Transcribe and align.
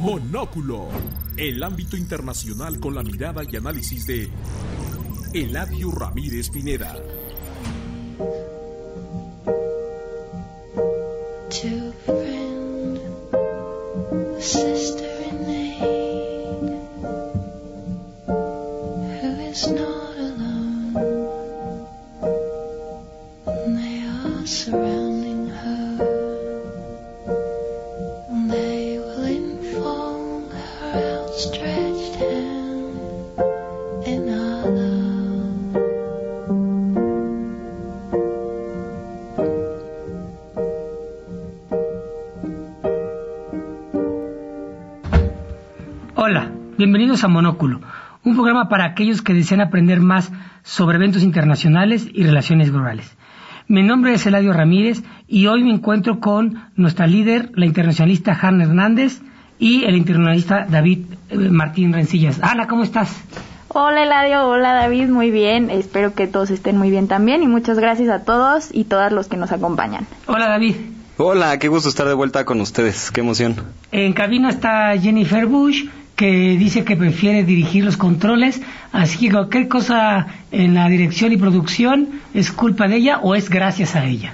Monóculo, 0.00 0.86
el 1.36 1.60
ámbito 1.60 1.96
internacional 1.96 2.78
con 2.78 2.94
la 2.94 3.02
mirada 3.02 3.42
y 3.50 3.56
análisis 3.56 4.06
de 4.06 4.30
Eladio 5.34 5.90
Ramírez 5.90 6.50
Pineda. 6.50 6.96
Bienvenidos 47.18 47.24
a 47.24 47.42
Monóculo, 47.42 47.80
un 48.22 48.34
programa 48.36 48.68
para 48.68 48.84
aquellos 48.84 49.22
que 49.22 49.34
desean 49.34 49.60
aprender 49.60 49.98
más 49.98 50.30
sobre 50.62 50.98
eventos 50.98 51.24
internacionales 51.24 52.06
y 52.12 52.22
relaciones 52.22 52.70
globales. 52.70 53.10
Mi 53.66 53.82
nombre 53.82 54.14
es 54.14 54.24
Eladio 54.24 54.52
Ramírez 54.52 55.02
y 55.26 55.48
hoy 55.48 55.64
me 55.64 55.72
encuentro 55.72 56.20
con 56.20 56.62
nuestra 56.76 57.08
líder, 57.08 57.50
la 57.56 57.66
internacionalista 57.66 58.38
Hanna 58.40 58.62
Hernández 58.62 59.20
y 59.58 59.84
el 59.84 59.96
internacionalista 59.96 60.64
David 60.70 61.06
eh, 61.30 61.36
Martín 61.36 61.92
Rencillas. 61.92 62.38
Ana, 62.40 62.68
¿cómo 62.68 62.84
estás? 62.84 63.10
Hola 63.66 64.04
Eladio, 64.04 64.46
hola 64.46 64.74
David, 64.74 65.08
muy 65.08 65.32
bien. 65.32 65.70
Espero 65.70 66.14
que 66.14 66.28
todos 66.28 66.50
estén 66.50 66.78
muy 66.78 66.90
bien 66.90 67.08
también 67.08 67.42
y 67.42 67.48
muchas 67.48 67.80
gracias 67.80 68.10
a 68.10 68.22
todos 68.22 68.68
y 68.72 68.84
todas 68.84 69.10
los 69.12 69.26
que 69.26 69.36
nos 69.36 69.50
acompañan. 69.50 70.06
Hola 70.26 70.48
David. 70.48 70.76
Hola, 71.16 71.58
qué 71.58 71.66
gusto 71.66 71.88
estar 71.88 72.06
de 72.06 72.14
vuelta 72.14 72.44
con 72.44 72.60
ustedes, 72.60 73.10
qué 73.10 73.22
emoción. 73.22 73.56
En 73.90 74.12
cabina 74.12 74.50
está 74.50 74.96
Jennifer 74.96 75.46
Bush 75.46 75.86
que 76.18 76.56
dice 76.58 76.82
que 76.82 76.96
prefiere 76.96 77.44
dirigir 77.44 77.84
los 77.84 77.96
controles, 77.96 78.60
así 78.90 79.18
que 79.18 79.30
cualquier 79.30 79.68
cosa 79.68 80.26
en 80.50 80.74
la 80.74 80.88
dirección 80.88 81.30
y 81.30 81.36
producción 81.36 82.08
es 82.34 82.50
culpa 82.50 82.88
de 82.88 82.96
ella 82.96 83.20
o 83.22 83.36
es 83.36 83.48
gracias 83.48 83.94
a 83.94 84.04
ella. 84.04 84.32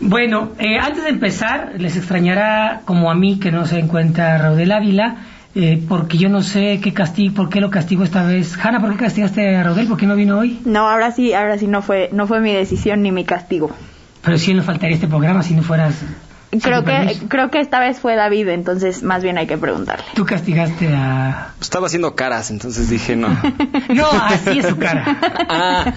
Bueno, 0.00 0.50
eh, 0.58 0.76
antes 0.80 1.04
de 1.04 1.10
empezar, 1.10 1.74
les 1.78 1.96
extrañará 1.96 2.82
como 2.84 3.12
a 3.12 3.14
mí 3.14 3.38
que 3.38 3.52
no 3.52 3.64
se 3.64 3.78
encuentra 3.78 4.38
Raudel 4.38 4.72
Ávila, 4.72 5.18
eh, 5.54 5.80
porque 5.88 6.18
yo 6.18 6.28
no 6.28 6.42
sé 6.42 6.80
qué 6.82 6.92
castigo, 6.92 7.34
por 7.34 7.48
qué 7.48 7.60
lo 7.60 7.70
castigo 7.70 8.02
esta 8.02 8.24
vez. 8.24 8.58
Hanna, 8.60 8.80
¿por 8.80 8.90
qué 8.90 8.96
castigaste 8.96 9.54
a 9.54 9.62
Raudel? 9.62 9.86
¿Por 9.86 9.98
qué 9.98 10.06
no 10.06 10.16
vino 10.16 10.36
hoy? 10.40 10.58
No, 10.64 10.88
ahora 10.88 11.12
sí, 11.12 11.32
ahora 11.32 11.58
sí 11.58 11.68
no 11.68 11.80
fue, 11.80 12.10
no 12.12 12.26
fue 12.26 12.40
mi 12.40 12.52
decisión 12.52 13.02
ni 13.02 13.12
mi 13.12 13.24
castigo. 13.24 13.70
Pero 14.24 14.36
sí 14.36 14.52
no 14.52 14.64
faltaría 14.64 14.96
este 14.96 15.06
programa 15.06 15.44
si 15.44 15.54
no 15.54 15.62
fueras 15.62 16.04
Creo 16.50 16.82
que, 16.82 17.18
creo 17.28 17.50
que 17.50 17.60
esta 17.60 17.78
vez 17.78 18.00
fue 18.00 18.16
David, 18.16 18.48
entonces 18.48 19.02
más 19.02 19.22
bien 19.22 19.36
hay 19.36 19.46
que 19.46 19.58
preguntarle. 19.58 20.06
Tú 20.14 20.24
castigaste 20.24 20.88
a... 20.94 21.52
Estaba 21.60 21.88
haciendo 21.88 22.14
caras, 22.14 22.50
entonces 22.50 22.88
dije 22.88 23.16
no. 23.16 23.28
no, 23.94 24.06
así 24.10 24.58
es 24.58 24.66
su 24.66 24.78
cara. 24.78 25.18
Ah. 25.50 25.92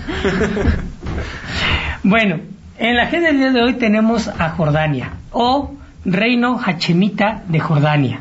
bueno, 2.04 2.42
en 2.78 2.98
la 2.98 3.04
agenda 3.04 3.28
del 3.30 3.38
día 3.38 3.52
de 3.52 3.62
hoy 3.62 3.74
tenemos 3.76 4.28
a 4.28 4.50
Jordania, 4.50 5.14
o 5.32 5.74
Reino 6.04 6.60
Hachemita 6.60 7.44
de 7.48 7.60
Jordania. 7.62 8.20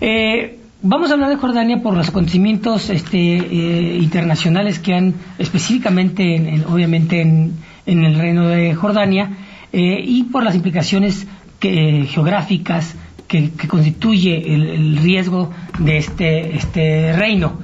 Eh, 0.00 0.58
vamos 0.82 1.10
a 1.10 1.14
hablar 1.14 1.30
de 1.30 1.36
Jordania 1.36 1.80
por 1.80 1.94
los 1.94 2.08
acontecimientos 2.08 2.90
este, 2.90 3.18
eh, 3.18 3.98
internacionales 3.98 4.80
que 4.80 4.94
han 4.94 5.14
específicamente, 5.38 6.64
obviamente, 6.68 7.20
en, 7.20 7.54
en 7.86 8.04
el 8.04 8.18
Reino 8.18 8.48
de 8.48 8.74
Jordania, 8.74 9.30
eh, 9.72 10.00
y 10.04 10.24
por 10.24 10.42
las 10.42 10.54
implicaciones 10.54 11.26
geográficas 11.60 12.94
que, 13.26 13.50
constituye 13.68 14.54
el, 14.54 14.96
riesgo 14.98 15.50
de 15.78 15.98
este, 15.98 16.56
este 16.56 17.12
reino. 17.12 17.58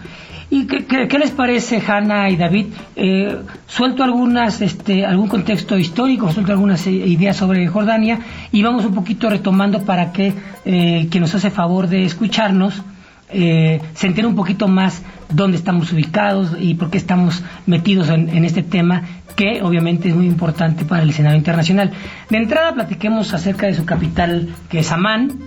¿Y 0.51 0.67
qué, 0.67 1.19
les 1.19 1.31
parece, 1.31 1.81
Hanna 1.81 2.29
y 2.29 2.37
David? 2.37 2.67
Eh, 2.95 3.39
suelto 3.67 4.05
algunas, 4.05 4.61
este, 4.61 5.07
algún 5.07 5.29
contexto 5.29 5.79
histórico, 5.79 6.31
suelto 6.31 6.53
algunas 6.53 6.87
ideas 6.87 7.39
sobre 7.39 7.67
Jordania 7.69 8.19
y 8.53 8.63
vamos 8.63 8.85
un 8.85 8.95
poquito 8.95 9.31
retomando 9.31 9.83
para 9.83 10.13
que 10.13 10.35
eh, 10.67 11.09
quien 11.11 11.23
nos 11.23 11.35
hace 11.35 11.51
favor 11.51 11.89
de 11.89 12.05
escucharnos 12.05 12.83
eh, 13.31 13.81
se 13.95 14.07
entere 14.07 14.27
un 14.27 14.35
poquito 14.35 14.69
más 14.69 15.03
dónde 15.31 15.57
estamos 15.57 15.91
ubicados 15.91 16.55
y 16.61 16.75
por 16.75 16.91
qué 16.91 16.99
estamos 16.99 17.43
metidos 17.65 18.11
en 18.11 18.45
este 18.45 18.63
tema 18.63 19.05
que 19.37 19.63
obviamente 19.63 20.09
es 20.09 20.15
muy 20.15 20.27
importante 20.27 20.85
para 20.85 21.03
el 21.03 21.11
escenario 21.11 21.39
internacional. 21.39 21.93
De 22.29 22.37
entrada 22.37 22.75
platiquemos 22.75 23.33
acerca 23.35 23.67
de 23.67 23.75
su 23.75 23.85
capital, 23.85 24.55
que 24.69 24.81
es 24.81 24.93
Amán. 24.93 25.39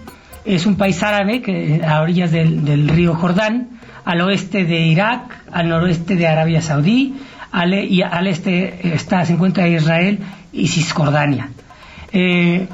Es 0.44 0.66
un 0.66 0.76
país 0.76 1.02
árabe 1.02 1.42
que 1.42 1.82
a 1.86 2.02
orillas 2.02 2.32
del, 2.32 2.88
río 2.90 3.16
Jordán, 3.16 3.70
al 4.04 4.22
oeste 4.22 4.66
de 4.66 4.82
Irak, 4.82 5.44
al 5.52 5.70
noroeste 5.70 6.16
de 6.16 6.28
Arabia 6.28 6.62
Saudí, 6.62 7.16
al, 7.52 7.74
e, 7.74 7.86
y 7.86 8.02
al 8.02 8.28
este 8.28 8.94
está, 8.94 9.26
se 9.26 9.34
encuentra 9.34 9.68
Israel 9.68 10.20
y 10.54 10.68
Cisjordania. 10.68 11.50
Eh, 12.12 12.68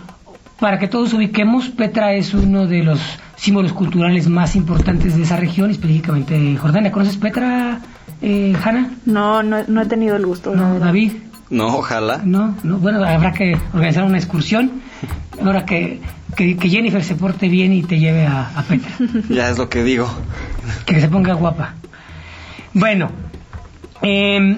para 0.60 0.78
que 0.78 0.88
todos 0.88 1.14
ubiquemos, 1.14 1.70
Petra 1.70 2.14
es 2.14 2.34
uno 2.34 2.68
de 2.68 2.84
los 2.84 3.00
símbolos 3.36 3.74
culturales 3.74 4.28
más 4.28 4.56
importantes 4.56 5.16
de 5.18 5.24
esa 5.24 5.36
región, 5.36 5.72
específicamente 5.72 6.38
de 6.38 6.56
Jordania. 6.58 6.92
¿Conoces 6.92 7.18
Petra, 7.18 7.80
eh, 8.22 8.56
Hanna? 8.64 8.92
No, 9.06 9.42
no, 9.44 9.82
he 9.82 9.86
tenido 9.86 10.16
el 10.16 10.26
gusto. 10.26 10.56
No, 10.56 10.80
David. 10.80 11.14
No, 11.50 11.78
ojalá. 11.78 12.22
No, 12.24 12.56
no, 12.64 12.78
bueno, 12.78 13.04
habrá 13.04 13.34
que 13.34 13.58
organizar 13.74 14.04
una 14.04 14.18
excursión. 14.18 14.82
Ahora 15.44 15.66
que, 15.66 16.00
que, 16.36 16.56
Jennifer 16.70 17.04
se 17.04 17.16
porte 17.16 17.50
bien 17.50 17.74
y 17.74 17.84
te 17.84 18.00
lleve 18.00 18.28
a, 18.28 18.64
Petra. 18.68 18.92
Ya 19.30 19.50
es 19.50 19.58
lo 19.58 19.70
que 19.70 19.84
digo. 19.84 20.10
Que 20.86 21.02
se 21.02 21.10
ponga 21.10 21.34
guapa. 21.34 21.74
Bueno, 22.74 23.10
em, 24.02 24.58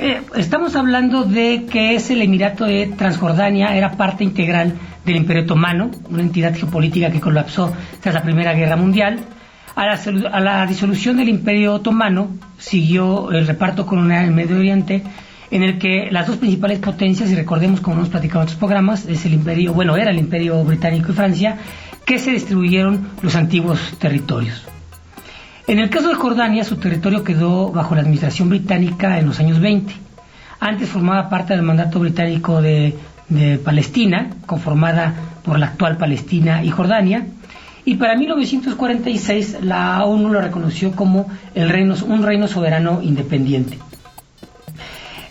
eh, 0.00 0.22
estamos 0.36 0.74
hablando 0.74 1.24
de 1.24 1.66
que 1.70 1.94
es 1.94 2.10
el 2.10 2.22
Emirato 2.22 2.64
de 2.64 2.86
Transjordania, 2.96 3.76
era 3.76 3.92
parte 3.92 4.24
integral 4.24 4.74
del 5.04 5.16
Imperio 5.16 5.42
Otomano, 5.42 5.90
una 6.08 6.22
entidad 6.22 6.56
geopolítica 6.56 7.10
que 7.10 7.20
colapsó 7.20 7.72
tras 8.00 8.14
la 8.14 8.22
Primera 8.22 8.54
Guerra 8.54 8.76
Mundial. 8.76 9.20
A 9.80 10.40
la, 10.40 10.66
disolución 10.66 11.16
del 11.16 11.30
Imperio 11.30 11.72
Otomano 11.72 12.28
siguió 12.58 13.30
el 13.30 13.46
reparto 13.46 13.86
colonial 13.86 14.26
en 14.26 14.34
Medio 14.34 14.58
Oriente, 14.58 15.02
en 15.50 15.62
el 15.62 15.78
que 15.78 16.10
las 16.10 16.26
dos 16.26 16.36
principales 16.36 16.80
potencias, 16.80 17.30
y 17.30 17.34
recordemos 17.34 17.80
como 17.80 17.96
hemos 17.96 18.10
platicado 18.10 18.40
en 18.40 18.42
otros 18.42 18.58
programas, 18.58 19.06
es 19.06 19.24
el 19.24 19.32
Imperio, 19.32 19.72
bueno, 19.72 19.96
era 19.96 20.10
el 20.10 20.18
Imperio 20.18 20.62
Británico 20.64 21.12
y 21.12 21.14
Francia, 21.14 21.56
que 22.04 22.18
se 22.18 22.30
distribuyeron 22.30 23.08
los 23.22 23.34
antiguos 23.36 23.96
territorios. 23.98 24.66
En 25.66 25.78
el 25.78 25.88
caso 25.88 26.10
de 26.10 26.14
Jordania, 26.14 26.62
su 26.62 26.76
territorio 26.76 27.24
quedó 27.24 27.72
bajo 27.72 27.94
la 27.94 28.02
administración 28.02 28.50
británica 28.50 29.18
en 29.18 29.24
los 29.24 29.40
años 29.40 29.60
20. 29.60 29.94
Antes 30.60 30.90
formaba 30.90 31.30
parte 31.30 31.54
del 31.54 31.62
mandato 31.62 32.00
británico 32.00 32.60
de 32.60 32.98
Palestina, 33.64 34.28
conformada 34.44 35.14
por 35.42 35.58
la 35.58 35.68
actual 35.68 35.96
Palestina 35.96 36.62
y 36.62 36.68
Jordania, 36.68 37.24
y 37.84 37.96
para 37.96 38.16
1946 38.16 39.58
la 39.62 40.04
ONU 40.04 40.28
lo 40.28 40.40
reconoció 40.40 40.92
como 40.92 41.28
el 41.54 41.68
reino, 41.68 41.94
un 42.06 42.22
reino 42.22 42.48
soberano 42.48 43.00
independiente. 43.02 43.78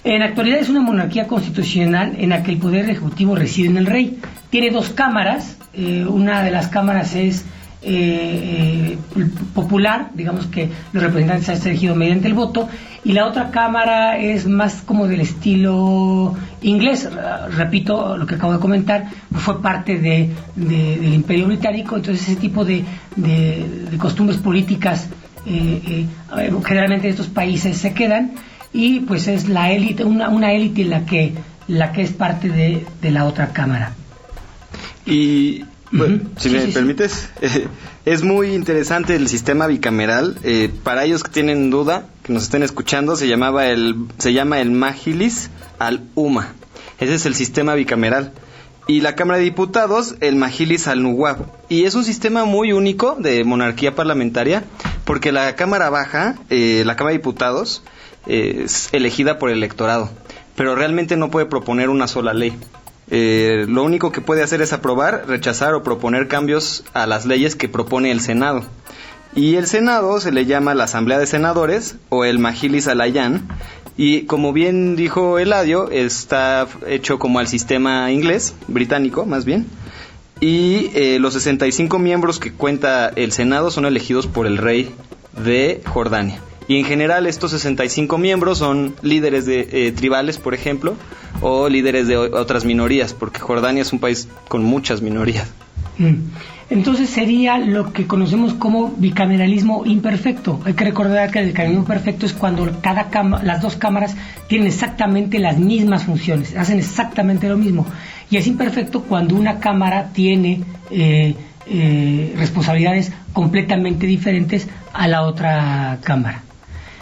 En 0.04 0.20
la 0.20 0.26
actualidad 0.26 0.60
es 0.60 0.70
una 0.70 0.82
monarquía 0.82 1.28
constitucional 1.28 2.14
en 2.18 2.30
la 2.30 2.42
que 2.42 2.52
el 2.52 2.58
poder 2.58 2.90
ejecutivo 2.90 3.36
reside 3.36 3.68
en 3.68 3.78
el 3.78 3.86
rey. 3.86 4.20
Tiene 4.50 4.72
dos 4.72 4.90
cámaras, 4.90 5.58
eh, 5.74 6.06
una 6.08 6.42
de 6.42 6.52
las 6.52 6.70
cámaras 6.70 7.16
es 7.16 7.46
eh, 7.82 8.98
eh, 9.16 9.28
popular, 9.54 10.10
digamos 10.14 10.48
que 10.48 10.70
los 10.92 11.02
representantes 11.02 11.48
han 11.50 11.68
elegido 11.70 11.96
mediante 11.96 12.28
el 12.28 12.34
voto, 12.34 12.68
y 13.06 13.14
la 13.14 13.26
otra 13.26 13.52
cámara 13.52 14.18
es 14.18 14.46
más 14.48 14.82
como 14.82 15.08
del 15.08 15.22
estilo 15.22 16.36
inglés, 16.62 17.08
repito 17.56 18.18
lo 18.18 18.26
que 18.26 18.36
acabo 18.36 18.52
de 18.52 18.60
comentar, 18.60 19.06
fue 19.32 19.62
parte 19.62 19.98
de, 19.98 20.30
del 20.56 21.14
Imperio 21.14 21.48
Británico, 21.48 21.96
entonces 21.96 22.28
ese 22.28 22.36
tipo 22.36 22.66
de, 22.66 22.84
costumbres 23.98 24.40
políticas 24.40 25.08
eh, 25.46 26.06
generalmente 26.66 27.08
en 27.08 27.12
estos 27.12 27.28
países 27.28 27.78
se 27.78 27.94
quedan 27.94 28.34
y 28.74 29.00
pues 29.00 29.28
es 29.30 29.48
la 29.48 29.72
élite, 29.72 30.04
una, 30.04 30.28
una 30.28 30.52
élite 30.52 30.84
la 30.84 31.06
que, 31.06 31.34
la 31.70 31.94
que 31.94 32.02
es 32.02 32.12
parte 32.12 32.50
de, 32.50 32.86
de 33.02 33.12
la 33.12 33.26
otra 33.26 33.54
cámara. 33.54 33.94
Y 35.06 35.64
si 36.38 36.50
me 36.50 36.68
permites, 36.68 37.30
es 38.06 38.24
muy 38.24 38.54
interesante 38.54 39.16
el 39.16 39.28
sistema 39.28 39.68
bicameral. 39.68 40.38
Eh, 40.44 40.70
para 40.84 41.04
ellos 41.04 41.24
que 41.24 41.32
tienen 41.32 41.70
duda, 41.70 42.06
que 42.24 42.34
nos 42.34 42.44
estén 42.44 42.64
escuchando, 42.64 43.16
se 43.16 43.28
llamaba 43.28 43.68
el 43.68 43.96
se 44.18 44.34
llama 44.34 44.62
el 44.62 44.72
Magilis 44.72 45.50
al 45.80 46.04
Uma. 46.16 46.54
Ese 47.00 47.16
es 47.16 47.26
el 47.26 47.36
sistema 47.36 47.76
bicameral. 47.76 48.34
y 48.88 49.02
la 49.02 49.14
Cámara 49.14 49.38
de 49.38 49.44
Diputados 49.44 50.16
el 50.20 50.36
Majilis 50.36 50.88
al 50.88 51.04
Nuwab. 51.04 51.38
Y 51.70 51.84
es 51.84 51.94
un 51.94 52.04
sistema 52.04 52.46
muy 52.46 52.72
único 52.72 53.16
de 53.20 53.44
monarquía 53.44 53.94
parlamentaria 53.94 54.64
porque 55.06 55.32
la 55.32 55.56
Cámara 55.56 55.92
Baja, 55.92 56.40
eh, 56.50 56.82
la 56.86 56.96
Cámara 56.96 57.12
de 57.12 57.20
Diputados, 57.20 57.84
es 58.26 58.90
elegida 58.92 59.40
por 59.40 59.50
el 59.50 59.58
electorado, 59.58 60.10
pero 60.56 60.76
realmente 60.76 61.18
no 61.18 61.32
puede 61.32 61.46
proponer 61.46 61.90
una 61.90 62.08
sola 62.08 62.34
ley. 62.34 62.54
Eh, 63.12 63.66
lo 63.68 63.84
único 63.84 64.12
que 64.12 64.22
puede 64.22 64.44
hacer 64.44 64.62
es 64.62 64.74
aprobar, 64.74 65.26
rechazar 65.28 65.74
o 65.74 65.84
proponer 65.84 66.28
cambios 66.28 66.84
a 66.94 67.08
las 67.08 67.26
leyes 67.26 67.56
que 67.56 67.68
propone 67.68 68.12
el 68.12 68.22
Senado. 68.22 68.64
Y 69.36 69.56
el 69.56 69.68
Senado 69.68 70.20
se 70.20 70.32
le 70.32 70.46
llama 70.46 70.74
la 70.74 70.86
Asamblea 70.86 71.20
de 71.20 71.28
Senadores 71.28 71.96
o 72.10 72.26
el 72.26 72.40
Majilis 72.40 72.88
Alayan. 72.88 73.48
Y 73.98 74.24
como 74.24 74.54
bien 74.54 74.96
dijo 74.96 75.40
Eladio, 75.40 75.90
está 75.92 76.68
hecho 76.88 77.20
como 77.20 77.40
al 77.40 77.48
sistema 77.48 78.12
inglés, 78.12 78.56
británico 78.68 79.26
más 79.26 79.46
bien. 79.46 79.68
Y 80.40 80.92
eh, 80.94 81.18
los 81.20 81.34
65 81.34 82.00
miembros 82.00 82.40
que 82.40 82.54
cuenta 82.54 83.10
el 83.10 83.32
Senado 83.32 83.72
son 83.72 83.86
elegidos 83.86 84.26
por 84.26 84.48
el 84.48 84.58
rey 84.58 84.94
de 85.44 85.82
Jordania. 85.86 86.42
Y 86.70 86.78
en 86.78 86.86
general 86.86 87.26
estos 87.26 87.50
65 87.50 88.20
miembros 88.20 88.60
son 88.60 88.94
líderes 89.02 89.48
de 89.48 89.68
eh, 89.72 89.92
tribales, 89.92 90.38
por 90.38 90.54
ejemplo, 90.54 90.96
o 91.42 91.68
líderes 91.68 92.08
de 92.08 92.16
otras 92.16 92.64
minorías, 92.64 93.16
porque 93.16 93.40
Jordania 93.40 93.82
es 93.82 93.92
un 93.92 93.98
país 93.98 94.28
con 94.48 94.64
muchas 94.64 95.02
minorías. 95.02 95.52
Mm. 95.98 96.30
Entonces 96.70 97.10
sería 97.10 97.58
lo 97.58 97.92
que 97.92 98.06
conocemos 98.06 98.54
como 98.54 98.94
bicameralismo 98.96 99.84
imperfecto. 99.88 100.62
Hay 100.64 100.74
que 100.74 100.84
recordar 100.86 101.32
que 101.32 101.40
el 101.40 101.48
bicameralismo 101.48 101.86
perfecto 101.86 102.28
es 102.28 102.34
cuando 102.34 102.72
cada 102.82 103.10
las 103.42 103.64
dos 103.64 103.76
cámaras 103.76 104.16
tienen 104.48 104.68
exactamente 104.68 105.40
las 105.40 105.58
mismas 105.58 106.04
funciones, 106.04 106.56
hacen 106.56 106.78
exactamente 106.78 107.50
lo 107.50 107.58
mismo. 107.58 107.88
Y 108.30 108.38
es 108.38 108.46
imperfecto 108.46 109.02
cuando 109.02 109.36
una 109.36 109.60
cámara 109.60 110.12
tiene 110.14 110.62
eh, 110.92 111.34
eh, 111.66 112.36
responsabilidades 112.38 113.12
completamente 113.34 114.06
diferentes 114.06 114.68
a 114.94 115.08
la 115.08 115.24
otra 115.24 115.98
cámara. 116.04 116.44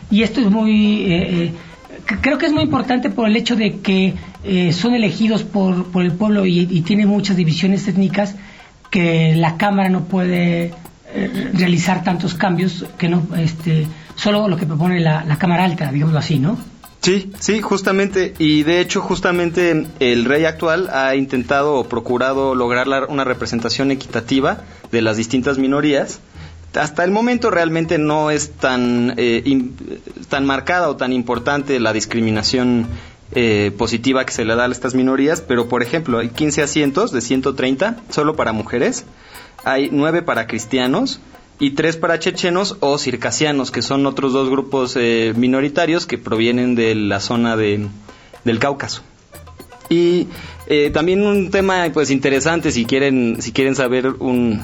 Y 0.09 0.23
esto 0.23 0.41
es 0.41 0.49
muy... 0.49 1.11
Eh, 1.11 1.53
creo 2.21 2.37
que 2.37 2.45
es 2.45 2.53
muy 2.53 2.63
importante 2.63 3.09
por 3.09 3.27
el 3.27 3.35
hecho 3.35 3.55
de 3.55 3.79
que 3.79 4.13
son 4.71 4.93
elegidos 4.93 5.43
por, 5.43 5.91
por 5.91 6.03
el 6.03 6.13
pueblo 6.13 6.45
y, 6.45 6.59
y 6.59 6.81
tiene 6.81 7.05
muchas 7.05 7.35
divisiones 7.35 7.85
étnicas 7.87 8.35
que 8.89 9.35
la 9.35 9.57
cámara 9.57 9.89
no 9.89 10.05
puede 10.05 10.71
eh, 11.13 11.51
realizar 11.53 12.03
tantos 12.03 12.33
cambios 12.33 12.85
que 12.97 13.07
no 13.07 13.25
este 13.37 13.87
solo 14.15 14.49
lo 14.49 14.57
que 14.57 14.65
propone 14.65 14.99
la, 14.99 15.37
cámara 15.39 15.63
alta 15.63 15.89
digámoslo 15.89 16.19
así 16.19 16.37
no 16.37 16.57
Sí, 16.99 17.31
sí, 17.39 17.61
justamente, 17.61 18.33
y 18.39 18.63
de 18.63 18.81
hecho 18.81 19.01
justamente 19.01 19.87
el 19.99 20.25
rey 20.25 20.43
actual 20.45 20.89
ha 20.91 21.15
intentado 21.15 21.75
o 21.75 21.87
procurado 21.87 22.55
lograr 22.55 22.87
una 23.07 23.23
representación 23.23 23.91
equitativa 23.91 24.63
de 24.91 25.01
las 25.01 25.15
distintas 25.15 25.59
minorías. 25.59 26.19
Hasta 26.73 27.03
el 27.03 27.11
momento 27.11 27.49
realmente 27.49 27.97
no 27.97 28.29
es 28.29 28.51
tan, 28.51 29.13
eh, 29.17 29.71
tan 30.29 30.45
marcada 30.45 30.89
o 30.89 30.95
tan 30.95 31.11
importante 31.11 31.79
la 31.79 31.93
discriminación 31.93 32.87
eh, 33.33 33.73
positiva 33.77 34.25
que 34.25 34.31
se 34.31 34.45
le 34.45 34.55
da 34.55 34.65
a 34.65 34.71
estas 34.71 34.95
minorías, 34.95 35.41
pero 35.41 35.67
por 35.67 35.83
ejemplo 35.83 36.19
hay 36.19 36.29
15 36.29 36.61
asientos 36.61 37.11
de 37.11 37.19
130 37.19 37.97
solo 38.09 38.37
para 38.37 38.53
mujeres, 38.53 39.05
hay 39.65 39.89
9 39.91 40.21
para 40.21 40.47
cristianos 40.47 41.19
y 41.59 41.71
3 41.71 41.97
para 41.97 42.19
chechenos 42.19 42.77
o 42.79 42.97
circasianos, 42.97 43.69
que 43.69 43.81
son 43.81 44.05
otros 44.05 44.31
dos 44.31 44.49
grupos 44.49 44.95
eh, 44.95 45.33
minoritarios 45.35 46.05
que 46.05 46.17
provienen 46.17 46.75
de 46.75 46.95
la 46.95 47.19
zona 47.19 47.57
de, 47.57 47.87
del 48.45 48.59
Cáucaso. 48.59 49.01
Y 49.89 50.27
eh, 50.67 50.89
también 50.93 51.21
un 51.25 51.51
tema 51.51 51.85
pues 51.93 52.11
interesante 52.11 52.71
si 52.71 52.85
quieren 52.85 53.41
si 53.41 53.51
quieren 53.51 53.75
saber 53.75 54.07
un, 54.19 54.63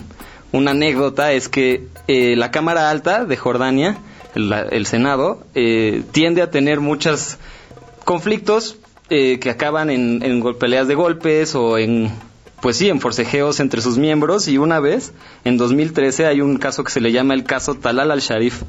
una 0.54 0.72
anécdota 0.72 1.34
es 1.34 1.50
que 1.50 1.88
la 2.08 2.52
Cámara 2.52 2.90
Alta 2.90 3.26
de 3.26 3.36
Jordania, 3.36 3.98
el, 4.36 4.54
el 4.54 4.86
Senado, 4.86 5.44
tiende 6.12 6.42
a 6.42 6.50
tener 6.50 6.80
muchas 6.80 7.38
conflictos 8.06 8.78
eh, 9.10 9.40
que 9.40 9.50
acaban 9.50 9.90
en, 9.90 10.24
en 10.24 10.42
peleas 10.56 10.88
de 10.88 10.96
golpes 10.96 11.56
o 11.56 11.78
en 11.78 12.12
pues 12.62 12.78
sí, 12.78 12.88
en 12.88 13.02
forcejeos 13.02 13.60
entre 13.60 13.82
sus 13.82 13.98
miembros 13.98 14.48
y 14.48 14.58
una 14.58 14.80
vez, 14.80 15.12
en 15.44 15.58
2013, 15.58 16.28
hay 16.28 16.40
un 16.40 16.56
caso 16.56 16.86
que 16.86 16.92
se 16.92 17.02
le 17.02 17.12
llama 17.12 17.34
el 17.34 17.44
caso 17.44 17.76
Talal 17.76 18.10
al-Sharif, 18.10 18.64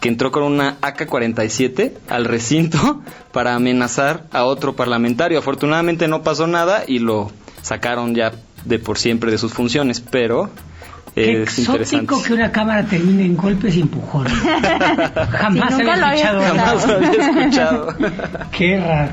que 0.00 0.08
entró 0.08 0.30
con 0.30 0.44
una 0.44 0.76
AK-47 0.80 1.94
al 2.08 2.26
recinto 2.26 3.02
para 3.32 3.56
amenazar 3.56 4.28
a 4.30 4.44
otro 4.44 4.76
parlamentario. 4.76 5.40
Afortunadamente 5.40 6.06
no 6.06 6.22
pasó 6.22 6.46
nada 6.46 6.84
y 6.86 7.00
lo 7.00 7.32
sacaron 7.60 8.14
ya 8.14 8.32
de 8.64 8.78
por 8.78 8.98
siempre 8.98 9.32
de 9.32 9.38
sus 9.38 9.52
funciones, 9.52 10.00
pero 10.00 10.48
Qué 11.14 11.42
es 11.42 11.58
exótico 11.58 12.22
que 12.22 12.34
una 12.34 12.52
cámara 12.52 12.84
termine 12.84 13.24
en 13.24 13.36
golpes 13.36 13.76
y 13.76 13.80
empujones. 13.80 14.32
Jamás 15.30 15.74
había 15.74 15.94
escuchado. 15.94 16.40
Jamás 16.42 16.86
lo 16.86 16.94
había 16.94 17.10
escuchado. 17.10 17.96
Qué 18.52 18.80
raro. 18.80 19.12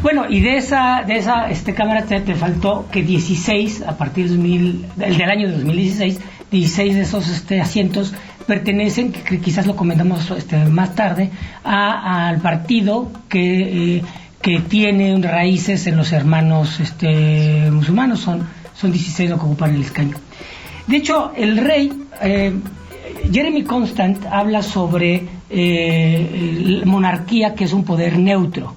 Bueno, 0.00 0.26
y 0.28 0.40
de 0.40 0.56
esa, 0.56 1.02
de 1.04 1.16
esa 1.16 1.50
este, 1.50 1.74
cámara 1.74 2.04
te, 2.04 2.34
faltó 2.36 2.86
que 2.90 3.02
16, 3.02 3.82
a 3.82 3.96
partir 3.96 4.30
del, 4.30 4.86
del 4.94 5.22
año 5.22 5.48
de 5.48 5.54
2016, 5.54 6.20
16 6.52 6.94
de 6.94 7.00
esos 7.00 7.28
este, 7.28 7.60
asientos 7.60 8.14
pertenecen, 8.46 9.12
que, 9.12 9.40
quizás 9.40 9.66
lo 9.66 9.74
comentamos 9.74 10.30
este, 10.30 10.56
más 10.64 10.94
tarde, 10.94 11.30
a, 11.64 12.28
al 12.28 12.40
partido 12.40 13.10
que, 13.28 13.96
eh, 13.96 14.02
que 14.40 14.60
tiene 14.60 15.20
raíces 15.20 15.86
en 15.86 15.96
los 15.96 16.12
hermanos 16.12 16.78
este, 16.80 17.70
musulmanos. 17.70 18.20
Son, 18.20 18.46
son 18.74 18.92
16 18.92 19.30
los 19.30 19.40
que 19.40 19.46
ocupan 19.46 19.74
el 19.74 19.82
escaño. 19.82 20.16
De 20.88 20.96
hecho, 20.96 21.32
el 21.36 21.58
rey, 21.58 21.92
eh, 22.22 22.54
Jeremy 23.30 23.62
Constant, 23.64 24.24
habla 24.24 24.62
sobre 24.62 25.22
eh, 25.50 26.82
monarquía, 26.86 27.54
que 27.54 27.64
es 27.64 27.74
un 27.74 27.84
poder 27.84 28.18
neutro, 28.18 28.74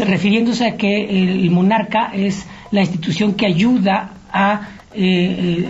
refiriéndose 0.00 0.66
a 0.66 0.76
que 0.76 1.04
el 1.04 1.48
monarca 1.52 2.10
es 2.12 2.44
la 2.72 2.80
institución 2.80 3.34
que 3.34 3.46
ayuda 3.46 4.14
a, 4.32 4.68
eh, 4.92 5.68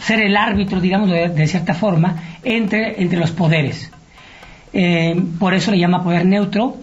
ser 0.00 0.22
el 0.22 0.36
árbitro, 0.36 0.80
digamos, 0.80 1.08
de, 1.08 1.46
cierta 1.46 1.74
forma, 1.74 2.38
entre, 2.42 3.00
entre 3.00 3.18
los 3.18 3.30
poderes. 3.30 3.92
por 5.38 5.54
eso 5.54 5.70
le 5.70 5.78
llama 5.78 6.02
poder 6.02 6.26
neutro, 6.26 6.78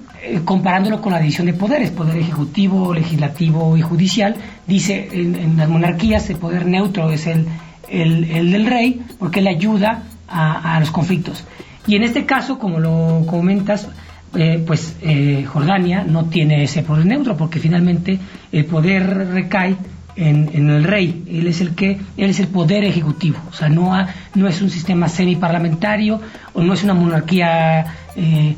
comparándolo 0.45 1.01
con 1.01 1.11
la 1.11 1.19
división 1.19 1.47
de 1.47 1.53
poderes, 1.53 1.91
poder 1.91 2.17
ejecutivo, 2.17 2.93
legislativo 2.93 3.75
y 3.75 3.81
judicial, 3.81 4.35
dice 4.65 5.09
en, 5.11 5.35
en, 5.35 5.57
las 5.57 5.67
monarquías 5.67 6.29
el 6.29 6.37
poder 6.37 6.65
neutro 6.65 7.09
es 7.11 7.27
el, 7.27 7.47
el, 7.89 8.51
del 8.51 8.65
rey, 8.65 9.01
porque 9.19 9.41
le 9.41 9.49
ayuda 9.49 10.03
a, 10.27 10.79
los 10.79 10.91
conflictos. 10.91 11.43
Y 11.85 11.95
en 11.95 12.03
este 12.03 12.25
caso, 12.25 12.59
como 12.59 12.79
lo 12.79 13.25
comentas, 13.27 13.87
eh, 14.35 14.61
pues 14.65 14.97
eh, 15.01 15.45
Jordania 15.47 16.03
no 16.03 16.25
tiene 16.25 16.63
ese 16.63 16.83
poder 16.83 17.05
neutro, 17.05 17.37
porque 17.37 17.59
finalmente 17.59 18.19
el 18.51 18.65
poder 18.65 19.29
recae 19.29 19.77
en, 20.15 20.69
el 20.69 20.83
rey. 20.83 21.23
Él 21.29 21.47
es 21.47 21.61
el 21.61 21.75
que, 21.75 21.91
él 21.91 22.29
es 22.29 22.39
el 22.39 22.47
poder 22.47 22.83
ejecutivo. 22.83 23.37
O 23.49 23.53
sea, 23.53 23.69
no, 23.69 23.93
no 24.35 24.47
es 24.47 24.61
un 24.61 24.69
sistema 24.69 25.07
semiparlamentario 25.07 26.19
o 26.53 26.61
no 26.61 26.73
es 26.73 26.83
una 26.83 26.93
monarquía 26.93 27.85
eh, 28.15 28.55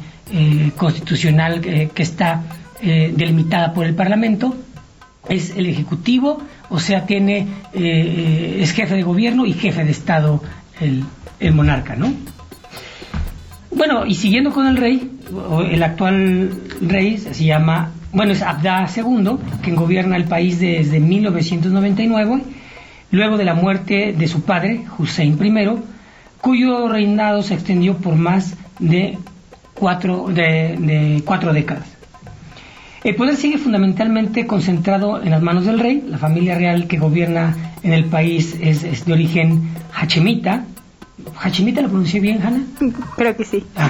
constitucional 0.77 1.59
que 1.59 2.03
está 2.03 2.43
delimitada 2.81 3.73
por 3.73 3.85
el 3.85 3.93
Parlamento. 3.93 4.55
Es 5.27 5.55
el 5.55 5.65
ejecutivo 5.65 6.41
o 6.69 6.79
sea, 6.79 7.05
tiene, 7.05 7.47
eh, 7.73 8.59
es 8.61 8.71
jefe 8.71 8.95
de 8.95 9.03
gobierno 9.03 9.45
y 9.45 9.53
jefe 9.53 9.83
de 9.83 9.91
Estado 9.91 10.41
el, 10.79 11.03
monarca, 11.53 11.95
¿no? 11.95 12.13
Bueno, 13.71 14.05
y 14.05 14.15
siguiendo 14.15 14.51
con 14.51 14.67
el 14.67 14.77
rey, 14.77 15.09
el 15.71 15.83
actual 15.83 16.51
rey 16.81 17.17
se 17.17 17.43
llama, 17.43 17.91
bueno, 18.11 18.33
es 18.33 18.41
Abdá 18.41 18.87
II, 18.95 19.37
quien 19.61 19.75
gobierna 19.75 20.15
el 20.15 20.25
país 20.25 20.59
desde 20.59 20.99
1999, 20.99 22.41
luego 23.11 23.37
de 23.37 23.45
la 23.45 23.53
muerte 23.53 24.13
de 24.17 24.27
su 24.27 24.41
padre, 24.41 24.85
Hussein 24.97 25.37
I, 25.41 25.67
cuyo 26.41 26.87
reinado 26.87 27.41
se 27.41 27.53
extendió 27.53 27.97
por 27.97 28.15
más 28.15 28.55
de 28.79 29.17
cuatro, 29.73 30.27
de 30.27 31.21
cuatro 31.25 31.53
décadas. 31.53 31.98
El 33.03 33.15
poder 33.15 33.37
sigue 33.37 33.57
fundamentalmente 33.57 34.45
concentrado 34.45 35.21
en 35.21 35.31
las 35.31 35.41
manos 35.41 35.65
del 35.65 35.79
rey. 35.79 36.03
La 36.07 36.17
familia 36.17 36.55
real 36.55 36.87
que 36.87 36.97
gobierna 36.97 37.55
en 37.81 37.93
el 37.93 38.05
país 38.05 38.57
es, 38.59 39.05
de 39.05 39.13
origen 39.13 39.69
hachemita. 39.93 40.65
¿Hachemita 41.41 41.81
lo 41.81 41.87
pronuncié 41.87 42.19
bien, 42.19 42.41
Hanna? 42.41 42.61
Creo 43.15 43.35
que 43.37 43.45
sí. 43.45 43.63
Ah. 43.75 43.89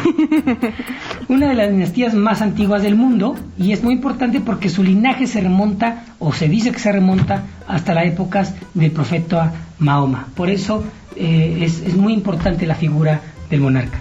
Una 1.27 1.49
de 1.49 1.55
las 1.55 1.71
dinastías 1.71 2.13
más 2.13 2.41
antiguas 2.41 2.83
del 2.83 2.95
mundo 2.95 3.35
y 3.57 3.71
es 3.71 3.83
muy 3.83 3.95
importante 3.95 4.41
porque 4.41 4.69
su 4.69 4.83
linaje 4.83 5.25
se 5.25 5.41
remonta, 5.41 6.05
o 6.19 6.31
se 6.31 6.47
dice 6.47 6.71
que 6.71 6.79
se 6.79 6.91
remonta, 6.91 7.43
hasta 7.67 7.93
las 7.95 8.05
épocas 8.05 8.53
del 8.75 8.91
profeta 8.91 9.53
Mahoma. 9.79 10.27
Por 10.35 10.49
eso 10.49 10.83
eh, 11.15 11.59
es 11.61 11.95
muy 11.95 12.13
importante 12.13 12.67
la 12.67 12.75
figura 12.75 13.21
del 13.49 13.61
monarca. 13.61 13.99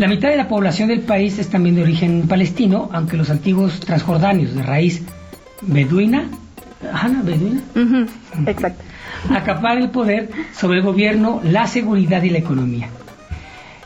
La 0.00 0.08
mitad 0.08 0.30
de 0.30 0.36
la 0.38 0.48
población 0.48 0.88
del 0.88 1.00
país 1.00 1.38
es 1.38 1.50
también 1.50 1.74
de 1.74 1.82
origen 1.82 2.26
palestino, 2.26 2.88
aunque 2.90 3.18
los 3.18 3.28
antiguos 3.28 3.80
transjordanios 3.80 4.54
de 4.54 4.62
raíz 4.62 5.02
beduina 5.60 6.24
Hanna 6.90 7.20
Beduina. 7.22 7.60
Exacto. 8.46 8.82
Acaparar 9.28 9.76
el 9.76 9.90
poder 9.90 10.30
sobre 10.54 10.78
el 10.78 10.84
gobierno, 10.84 11.42
la 11.44 11.66
seguridad 11.66 12.22
y 12.22 12.30
la 12.30 12.38
economía. 12.38 12.88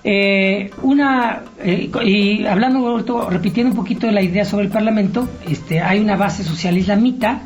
Eh, 0.04 0.71
una 0.83 1.42
eh, 1.61 1.90
y 2.04 2.47
hablando 2.47 3.28
repitiendo 3.28 3.73
un 3.73 3.76
poquito 3.76 4.09
la 4.09 4.23
idea 4.23 4.44
sobre 4.44 4.66
el 4.66 4.71
Parlamento, 4.71 5.28
este, 5.49 5.80
hay 5.80 5.99
una 5.99 6.14
base 6.14 6.44
social 6.44 6.78
islamita. 6.78 7.40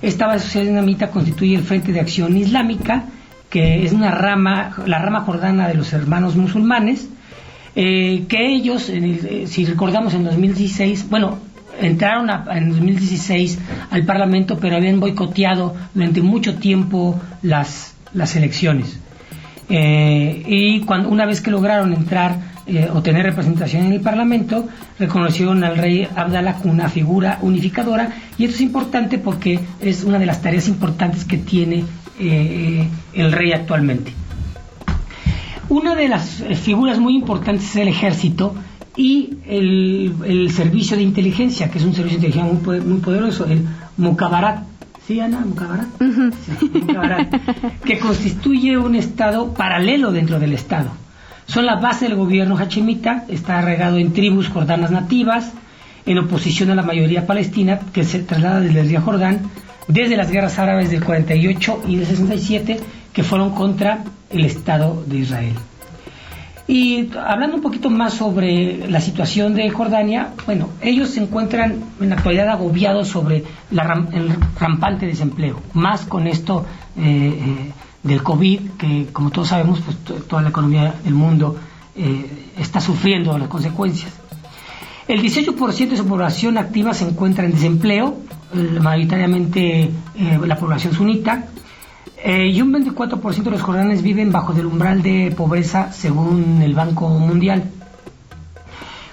Esta 0.00 0.26
base 0.26 0.46
social 0.46 0.64
islamita 0.64 1.10
constituye 1.10 1.56
el 1.56 1.62
Frente 1.62 1.92
de 1.92 2.00
Acción 2.00 2.34
Islámica, 2.38 3.04
que 3.50 3.84
es 3.84 3.92
una 3.92 4.12
rama, 4.12 4.74
la 4.86 4.98
rama 4.98 5.20
jordana 5.20 5.68
de 5.68 5.74
los 5.74 5.92
hermanos 5.92 6.36
musulmanes, 6.36 7.10
eh, 7.76 8.24
que 8.28 8.54
ellos, 8.54 8.90
si 9.46 9.64
recordamos 9.64 10.14
en 10.14 10.24
2016, 10.24 11.08
bueno, 11.10 11.38
entraron 11.80 12.30
en 12.50 12.70
2016 12.70 13.58
al 13.90 14.04
Parlamento, 14.04 14.58
pero 14.58 14.76
habían 14.76 15.00
boicoteado 15.00 15.74
durante 15.94 16.22
mucho 16.22 16.56
tiempo 16.56 17.20
las, 17.42 17.94
las 18.12 18.36
elecciones. 18.36 18.98
Eh, 19.68 20.42
y 20.46 20.80
cuando, 20.80 21.08
una 21.08 21.26
vez 21.26 21.40
que 21.40 21.50
lograron 21.50 21.92
entrar 21.94 22.54
eh, 22.66 22.88
o 22.92 23.02
tener 23.02 23.24
representación 23.24 23.86
en 23.86 23.92
el 23.92 24.00
Parlamento, 24.00 24.68
reconocieron 24.98 25.64
al 25.64 25.76
rey 25.76 26.06
Abdallah 26.14 26.54
como 26.58 26.72
una 26.72 26.88
figura 26.88 27.38
unificadora 27.42 28.10
y 28.36 28.44
esto 28.44 28.56
es 28.56 28.60
importante 28.62 29.18
porque 29.18 29.60
es 29.80 30.04
una 30.04 30.18
de 30.18 30.26
las 30.26 30.42
tareas 30.42 30.68
importantes 30.68 31.24
que 31.24 31.38
tiene 31.38 31.84
eh, 32.18 32.86
el 33.14 33.32
rey 33.32 33.52
actualmente. 33.52 34.12
Una 35.74 35.96
de 35.96 36.06
las 36.06 36.44
figuras 36.62 37.00
muy 37.00 37.16
importantes 37.16 37.70
es 37.70 37.76
el 37.76 37.88
ejército 37.88 38.54
y 38.96 39.38
el, 39.44 40.48
servicio 40.54 40.96
de 40.96 41.02
inteligencia, 41.02 41.68
que 41.68 41.78
es 41.78 41.84
un 41.84 41.92
servicio 41.92 42.20
de 42.20 42.28
inteligencia 42.28 42.80
muy, 42.86 43.00
poderoso, 43.00 43.44
el 43.44 43.66
Mukabarat. 43.96 44.62
¿Sí, 45.04 45.18
Ana? 45.18 45.44
Mukabarat. 45.44 45.88
que 47.84 47.98
constituye 47.98 48.78
un 48.78 48.94
Estado 48.94 49.52
paralelo 49.52 50.12
dentro 50.12 50.38
del 50.38 50.52
Estado. 50.52 50.90
Son 51.46 51.66
la 51.66 51.74
base 51.74 52.04
del 52.04 52.14
gobierno 52.14 52.56
hachemita, 52.56 53.24
está 53.28 53.60
regado 53.60 53.98
en 53.98 54.12
tribus 54.12 54.48
jordanas 54.48 54.92
nativas, 54.92 55.54
en 56.06 56.18
oposición 56.18 56.70
a 56.70 56.76
la 56.76 56.84
mayoría 56.84 57.26
palestina 57.26 57.80
que 57.92 58.04
se 58.04 58.20
traslada 58.20 58.60
desde 58.60 58.78
el 58.78 58.88
río 58.90 59.00
Jordán 59.00 59.40
desde 59.88 60.16
las 60.16 60.30
guerras 60.30 60.58
árabes 60.58 60.90
del 60.90 61.02
48 61.04 61.82
y 61.88 61.96
del 61.96 62.06
67 62.06 62.80
que 63.12 63.22
fueron 63.22 63.50
contra 63.50 64.04
el 64.34 64.44
Estado 64.44 65.02
de 65.06 65.18
Israel. 65.18 65.54
Y 66.66 67.10
hablando 67.18 67.56
un 67.56 67.62
poquito 67.62 67.90
más 67.90 68.14
sobre 68.14 68.88
la 68.88 69.00
situación 69.00 69.54
de 69.54 69.68
Jordania, 69.68 70.32
bueno, 70.46 70.70
ellos 70.80 71.10
se 71.10 71.20
encuentran 71.20 71.84
en 72.00 72.08
la 72.08 72.16
actualidad 72.16 72.48
agobiados 72.48 73.08
sobre 73.08 73.44
el 73.70 74.36
rampante 74.58 75.06
desempleo, 75.06 75.60
más 75.74 76.06
con 76.06 76.26
esto 76.26 76.64
eh, 76.96 77.02
eh, 77.02 77.72
del 78.02 78.22
COVID, 78.22 78.60
que 78.78 79.08
como 79.12 79.30
todos 79.30 79.48
sabemos, 79.48 79.80
pues 79.80 80.26
toda 80.26 80.40
la 80.40 80.48
economía 80.48 80.94
del 81.04 81.14
mundo 81.14 81.56
eh, 81.96 82.50
está 82.58 82.80
sufriendo 82.80 83.36
las 83.36 83.48
consecuencias. 83.48 84.12
El 85.06 85.20
18% 85.20 85.90
de 85.90 85.96
su 85.98 86.06
población 86.06 86.56
activa 86.56 86.94
se 86.94 87.06
encuentra 87.06 87.44
en 87.44 87.52
desempleo, 87.52 88.16
mayoritariamente 88.80 89.90
la 90.46 90.56
población 90.56 90.94
sunita, 90.94 91.44
eh, 92.26 92.46
y 92.46 92.62
un 92.62 92.72
24% 92.72 93.42
de 93.42 93.50
los 93.50 93.60
jordanes 93.60 94.00
viven 94.00 94.32
bajo 94.32 94.54
el 94.54 94.64
umbral 94.64 95.02
de 95.02 95.30
pobreza 95.36 95.92
según 95.92 96.62
el 96.62 96.72
Banco 96.72 97.06
Mundial. 97.10 97.64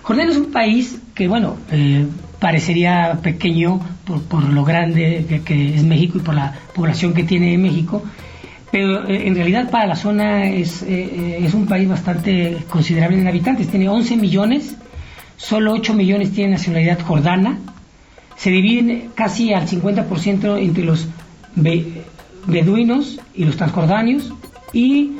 Jordania 0.01 0.31
es 0.31 0.37
un 0.37 0.49
país 0.49 0.97
que, 1.13 1.27
bueno, 1.27 1.57
eh, 1.71 2.07
parecería 2.39 3.19
pequeño 3.21 3.81
por, 4.29 4.43
lo 4.43 4.63
grande 4.63 5.43
que, 5.43 5.75
es 5.75 5.83
México 5.83 6.19
y 6.19 6.21
por 6.21 6.35
la 6.35 6.55
población 6.73 7.13
que 7.13 7.25
tiene 7.25 7.57
México, 7.57 8.01
pero 8.71 9.05
eh, 9.05 9.27
en 9.27 9.35
realidad 9.35 9.69
para 9.69 9.87
la 9.87 9.97
zona 9.97 10.45
es, 10.45 10.81
es 10.81 11.53
un 11.53 11.65
país 11.65 11.89
bastante 11.89 12.59
considerable 12.69 13.19
en 13.19 13.27
habitantes. 13.27 13.67
Tiene 13.67 13.89
11 13.89 14.15
millones, 14.15 14.77
solo 15.35 15.73
8 15.73 15.93
millones 15.95 16.31
tienen 16.31 16.51
nacionalidad 16.51 17.01
jordana, 17.01 17.59
se 18.37 18.51
dividen 18.51 19.09
casi 19.15 19.51
al 19.51 19.67
50% 19.67 20.63
entre 20.63 20.85
los 20.85 21.09
beduinos 22.45 23.19
y 23.33 23.45
los 23.45 23.57
transjordanios 23.57 24.33
y 24.73 25.17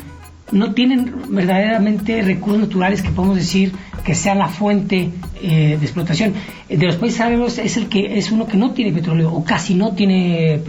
no 0.52 0.74
tienen 0.74 1.14
verdaderamente 1.30 2.22
recursos 2.22 2.62
naturales 2.62 3.02
que 3.02 3.10
podemos 3.10 3.38
decir 3.38 3.72
que 4.04 4.16
sean 4.16 4.40
la 4.40 4.48
fuente 4.48 5.10
eh, 5.42 5.78
de 5.80 5.86
explotación. 5.86 6.34
De 6.68 6.86
los 6.86 6.96
países 6.98 7.22
árabes 7.22 7.58
es 7.58 7.78
el 7.78 7.88
que 7.88 8.18
es 8.18 8.32
uno 8.32 8.48
que 8.48 8.58
no 8.58 8.72
tiene 8.72 8.92
petróleo 8.92 9.32
o 9.32 9.44
casi 9.44 9.76
no 9.76 9.94
tiene 9.94 10.60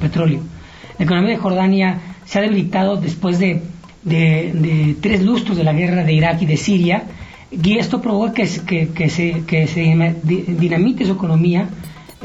petróleo. 0.00 0.40
La 0.98 1.04
economía 1.04 1.30
de 1.30 1.36
Jordania 1.36 1.98
se 2.24 2.38
ha 2.38 2.42
debilitado 2.42 2.96
después 2.96 3.38
de, 3.38 3.62
tres 5.00 5.22
lustros 5.22 5.56
de 5.56 5.64
la 5.64 5.72
guerra 5.72 6.04
de 6.04 6.12
Irak 6.12 6.42
y 6.42 6.46
de 6.46 6.56
Siria 6.56 7.02
y 7.50 7.78
esto 7.78 8.00
provoca 8.00 8.42
que, 8.66 8.88
que, 8.88 9.10
se, 9.10 9.42
que 9.46 9.66
se 9.66 10.14
dinamite 10.22 11.04
su 11.04 11.12
economía 11.12 11.68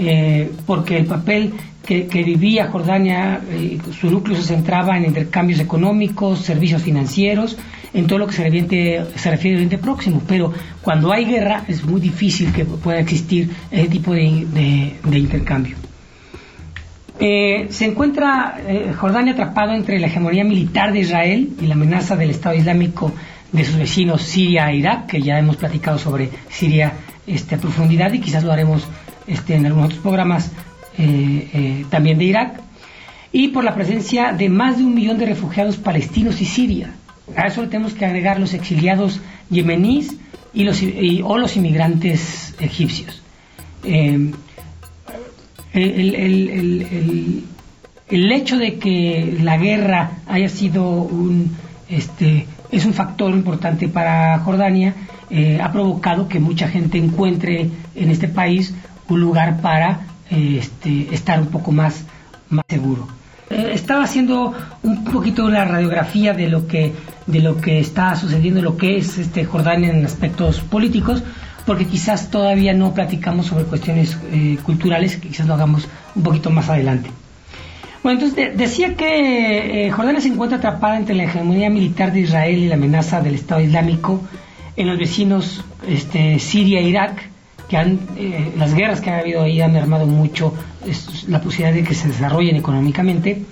eh, 0.04 0.52
porque 0.66 0.98
el 0.98 1.06
papel 1.06 1.54
que, 1.86 2.24
vivía 2.24 2.68
Jordania, 2.68 3.42
eh, 3.50 3.78
su 4.00 4.10
núcleo 4.10 4.36
se 4.38 4.44
centraba 4.44 4.98
en 4.98 5.06
intercambios 5.06 5.60
económicos, 5.60 6.40
servicios 6.40 6.82
financieros, 6.82 7.58
en 7.94 8.08
todo 8.08 8.20
lo 8.20 8.28
que 8.28 8.34
se 8.34 8.44
refiere, 8.44 9.06
se 9.16 9.30
refiere 9.30 9.58
al 9.58 9.64
Oriente 9.64 9.78
Próximo. 9.78 10.22
Pero 10.28 10.54
cuando 10.82 11.12
hay 11.12 11.26
guerra 11.26 11.66
es 11.68 11.84
muy 11.84 12.00
difícil 12.00 12.52
que 12.52 12.66
pueda 12.66 13.00
existir 13.00 13.50
ese 13.70 13.88
tipo 13.90 14.14
de, 14.14 14.96
intercambio. 15.12 15.76
Eh, 17.20 17.68
se 17.70 17.86
encuentra 17.86 18.60
eh, 18.68 18.94
Jordania 18.98 19.34
atrapado 19.34 19.74
entre 19.74 20.00
la 20.00 20.08
hegemonía 20.08 20.44
militar 20.44 20.92
de 20.92 21.02
Israel 21.02 21.50
y 21.62 21.68
la 21.68 21.76
amenaza 21.76 22.16
del 22.16 22.32
Estado 22.32 22.56
Islámico 22.56 23.12
de 23.52 23.66
sus 23.66 23.78
vecinos 23.78 24.24
Siria 24.24 24.72
e 24.72 24.78
Irak, 24.78 25.08
que 25.08 25.22
ya 25.22 25.38
hemos 25.38 25.58
platicado 25.58 26.00
sobre 26.00 26.30
Siria 26.50 26.94
este, 27.28 27.56
a 27.56 27.58
profundidad 27.60 28.12
y 28.14 28.20
quizás 28.20 28.44
lo 28.44 28.52
haremos 28.52 28.88
este, 29.28 29.56
en 29.56 29.66
algunos 29.66 29.88
otros 29.88 30.02
programas 30.02 30.52
eh, 30.98 31.50
eh, 31.54 31.86
también 31.90 32.18
de 32.18 32.26
Irak, 32.26 32.62
y 33.32 33.48
por 33.50 33.64
la 33.64 33.74
presencia 33.74 34.34
de 34.34 34.50
más 34.50 34.78
de 34.78 34.84
un 34.84 34.94
millón 34.94 35.18
de 35.18 35.26
refugiados 35.26 35.78
palestinos 35.78 36.42
y 36.42 36.46
Siria. 36.46 36.94
A 37.38 37.48
eso 37.48 37.62
le 37.62 37.70
tenemos 37.70 37.94
que 37.94 38.06
agregar 38.06 38.40
los 38.40 38.54
exiliados 38.54 39.22
yemeníes 39.50 40.16
y 40.54 40.66
los, 40.66 40.84
o 41.24 41.38
los 41.38 41.56
inmigrantes 41.56 42.56
egipcios. 42.60 43.22
Eh, 43.86 44.32
el, 45.74 47.46
hecho 48.34 48.58
de 48.58 48.78
que 48.78 49.38
la 49.42 49.58
guerra 49.58 50.12
haya 50.28 50.50
sido 50.50 50.84
un, 50.92 51.56
este, 51.88 52.48
es 52.70 52.86
un 52.86 52.94
factor 52.94 53.32
importante 53.32 53.88
para 53.88 54.40
Jordania, 54.40 54.94
ha 55.62 55.72
provocado 55.72 56.28
que 56.28 56.42
mucha 56.42 56.68
gente 56.68 56.98
encuentre 56.98 57.70
en 57.96 58.12
este 58.12 58.28
país 58.28 58.76
un 59.14 59.22
lugar 59.22 59.62
para 59.62 60.02
este, 60.30 61.14
estar 61.14 61.40
un 61.40 61.48
poco 61.48 61.72
más, 61.72 62.06
más 62.50 62.66
seguro. 62.68 63.08
Eh, 63.50 63.72
estaba 63.74 64.04
haciendo 64.04 64.54
un 64.84 65.04
poquito 65.04 65.46
una 65.46 65.66
radiografía 65.66 66.34
de 66.34 66.48
lo 66.48 66.68
que 66.68 66.94
de 67.28 67.40
lo 67.40 67.58
que 67.58 67.80
está 67.80 68.16
sucediendo, 68.16 68.62
lo 68.62 68.78
que 68.78 68.98
es 68.98 69.18
este 69.18 69.46
Jordania 69.46 69.90
en 69.90 70.06
aspectos 70.06 70.60
políticos, 70.60 71.24
porque 71.66 71.86
quizás 71.86 72.32
todavía 72.32 72.74
no 72.74 72.94
platicamos 72.94 73.48
sobre 73.48 73.66
cuestiones 73.66 74.18
eh, 74.32 74.58
culturales, 74.64 75.18
que 75.18 75.30
quizás 75.30 75.48
lo 75.48 75.54
hagamos 75.54 75.88
un 76.16 76.24
poquito 76.24 76.50
más 76.50 76.70
adelante. 76.70 77.10
Bueno, 78.04 78.20
entonces 78.20 78.58
decía 78.58 78.96
que 78.96 79.86
eh, 79.86 79.92
Jordania 79.92 80.22
se 80.22 80.30
encuentra 80.30 80.58
atrapada 80.58 80.98
entre 80.98 81.14
la 81.14 81.24
hegemonía 81.24 81.70
militar 81.70 82.12
de 82.12 82.22
Israel 82.22 82.58
y 82.58 82.68
la 82.68 82.76
amenaza 82.76 83.22
del 83.22 83.36
Estado 83.36 83.62
Islámico 83.62 84.22
en 84.76 84.88
los 84.88 84.98
vecinos 84.98 85.64
este, 85.88 86.40
Siria 86.40 86.80
e 86.80 86.84
Irak, 86.84 87.31
que 87.72 87.78
han, 87.78 88.00
eh, 88.18 88.52
las 88.58 88.74
guerras 88.74 89.00
que 89.00 89.10
ha 89.10 89.20
habido 89.20 89.44
ahí 89.44 89.62
han 89.62 89.78
armado 89.78 90.06
mucho 90.06 90.54
la 91.30 91.40
posibilidad 91.40 91.74
de 91.74 91.86
que 91.86 91.96
se 91.96 92.10
desarrollen 92.10 92.58
económicamente. 92.58 93.44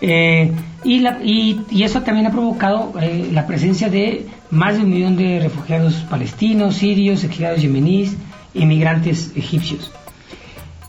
Eh, 0.00 0.50
y, 0.82 1.84
eso 1.84 2.02
también 2.02 2.26
ha 2.26 2.32
provocado 2.32 2.94
eh, 3.00 3.30
la 3.32 3.46
presencia 3.46 3.88
de 3.88 4.26
más 4.50 4.76
de 4.76 4.82
un 4.82 4.90
millón 4.90 5.16
de 5.16 5.38
refugiados 5.38 5.94
palestinos, 6.10 6.74
sirios, 6.74 7.22
exiliados 7.22 7.62
yemeníes, 7.62 8.16
inmigrantes 8.54 9.30
egipcios. 9.36 9.92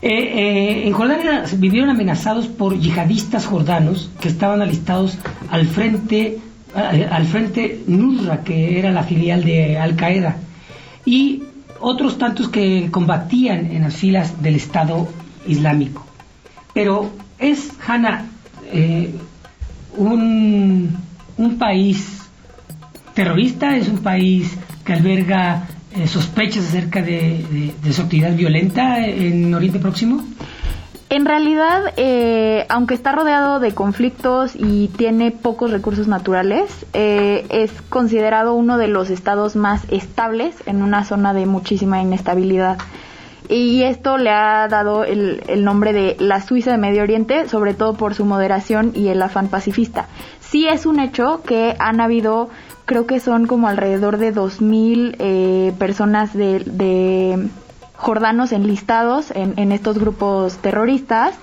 en 0.00 0.92
Jordania 0.92 1.44
vivieron 1.58 1.88
amenazados 1.88 2.48
por 2.48 2.76
yihadistas 2.76 3.46
jordanos 3.46 4.10
que 4.20 4.26
estaban 4.26 4.60
alistados 4.60 5.18
al 5.50 5.66
frente, 5.66 6.38
al 6.74 7.26
frente 7.26 7.82
Nusra, 7.86 8.42
que 8.42 8.80
era 8.80 8.90
la 8.90 9.04
filial 9.04 9.44
de 9.44 9.78
Al 9.78 9.94
Qaeda. 9.94 10.38
Y 11.04 11.44
otros 11.82 12.16
tantos 12.16 12.48
que 12.48 12.88
combatían 12.90 13.66
en 13.66 13.82
las 13.82 13.96
filas 13.96 14.42
del 14.42 14.56
Estado 14.56 15.08
Islámico. 15.46 16.06
Pero 16.72 17.10
es, 17.38 17.72
Hanna, 17.86 18.26
eh, 18.72 19.14
un, 19.96 20.98
país 21.58 22.22
terrorista, 23.14 23.76
es 23.76 23.88
un 23.88 23.98
país 23.98 24.56
que 24.84 24.92
alberga 24.94 25.68
eh, 25.94 26.06
sospechas 26.06 26.68
acerca 26.68 27.02
de, 27.02 27.74
su 27.92 28.02
actividad 28.02 28.34
violenta 28.34 29.04
en 29.04 29.52
Oriente 29.54 29.78
Próximo. 29.78 30.24
En 31.12 31.26
realidad, 31.26 31.92
eh, 31.98 32.64
aunque 32.70 32.94
está 32.94 33.12
rodeado 33.12 33.60
de 33.60 33.74
conflictos 33.74 34.52
y 34.56 34.88
tiene 34.88 35.30
pocos 35.30 35.70
recursos 35.70 36.08
naturales, 36.08 36.86
eh, 36.94 37.44
es 37.50 37.70
considerado 37.90 38.54
uno 38.54 38.78
de 38.78 38.88
los 38.88 39.10
estados 39.10 39.54
más 39.54 39.82
estables 39.90 40.56
en 40.64 40.82
una 40.82 41.04
zona 41.04 41.34
de 41.34 41.44
muchísima 41.44 42.00
inestabilidad. 42.00 42.78
Y 43.50 43.82
esto 43.82 44.16
le 44.16 44.30
ha 44.30 44.66
dado 44.68 45.04
el, 45.04 45.42
el 45.48 45.64
nombre 45.64 45.92
de 45.92 46.16
la 46.18 46.40
Suiza 46.40 46.70
de 46.70 46.78
Medio 46.78 47.02
Oriente, 47.02 47.46
sobre 47.46 47.74
todo 47.74 47.92
por 47.92 48.14
su 48.14 48.24
moderación 48.24 48.92
y 48.94 49.08
el 49.08 49.20
afán 49.20 49.48
pacifista. 49.48 50.06
Sí 50.40 50.66
es 50.66 50.86
un 50.86 50.98
hecho 50.98 51.42
que 51.42 51.76
han 51.78 52.00
habido 52.00 52.48
creo 52.84 53.06
que 53.06 53.20
son 53.20 53.46
como 53.46 53.68
alrededor 53.68 54.18
de 54.18 54.34
2.000 54.34 55.16
eh, 55.18 55.72
personas 55.78 56.34
de, 56.34 56.60
de, 56.60 57.48
jordanos 58.02 58.50
enlistados 58.50 59.30
en, 59.30 59.54
en, 59.56 59.70
estos 59.70 59.98
grupos 59.98 60.58
terroristas. 60.58 61.36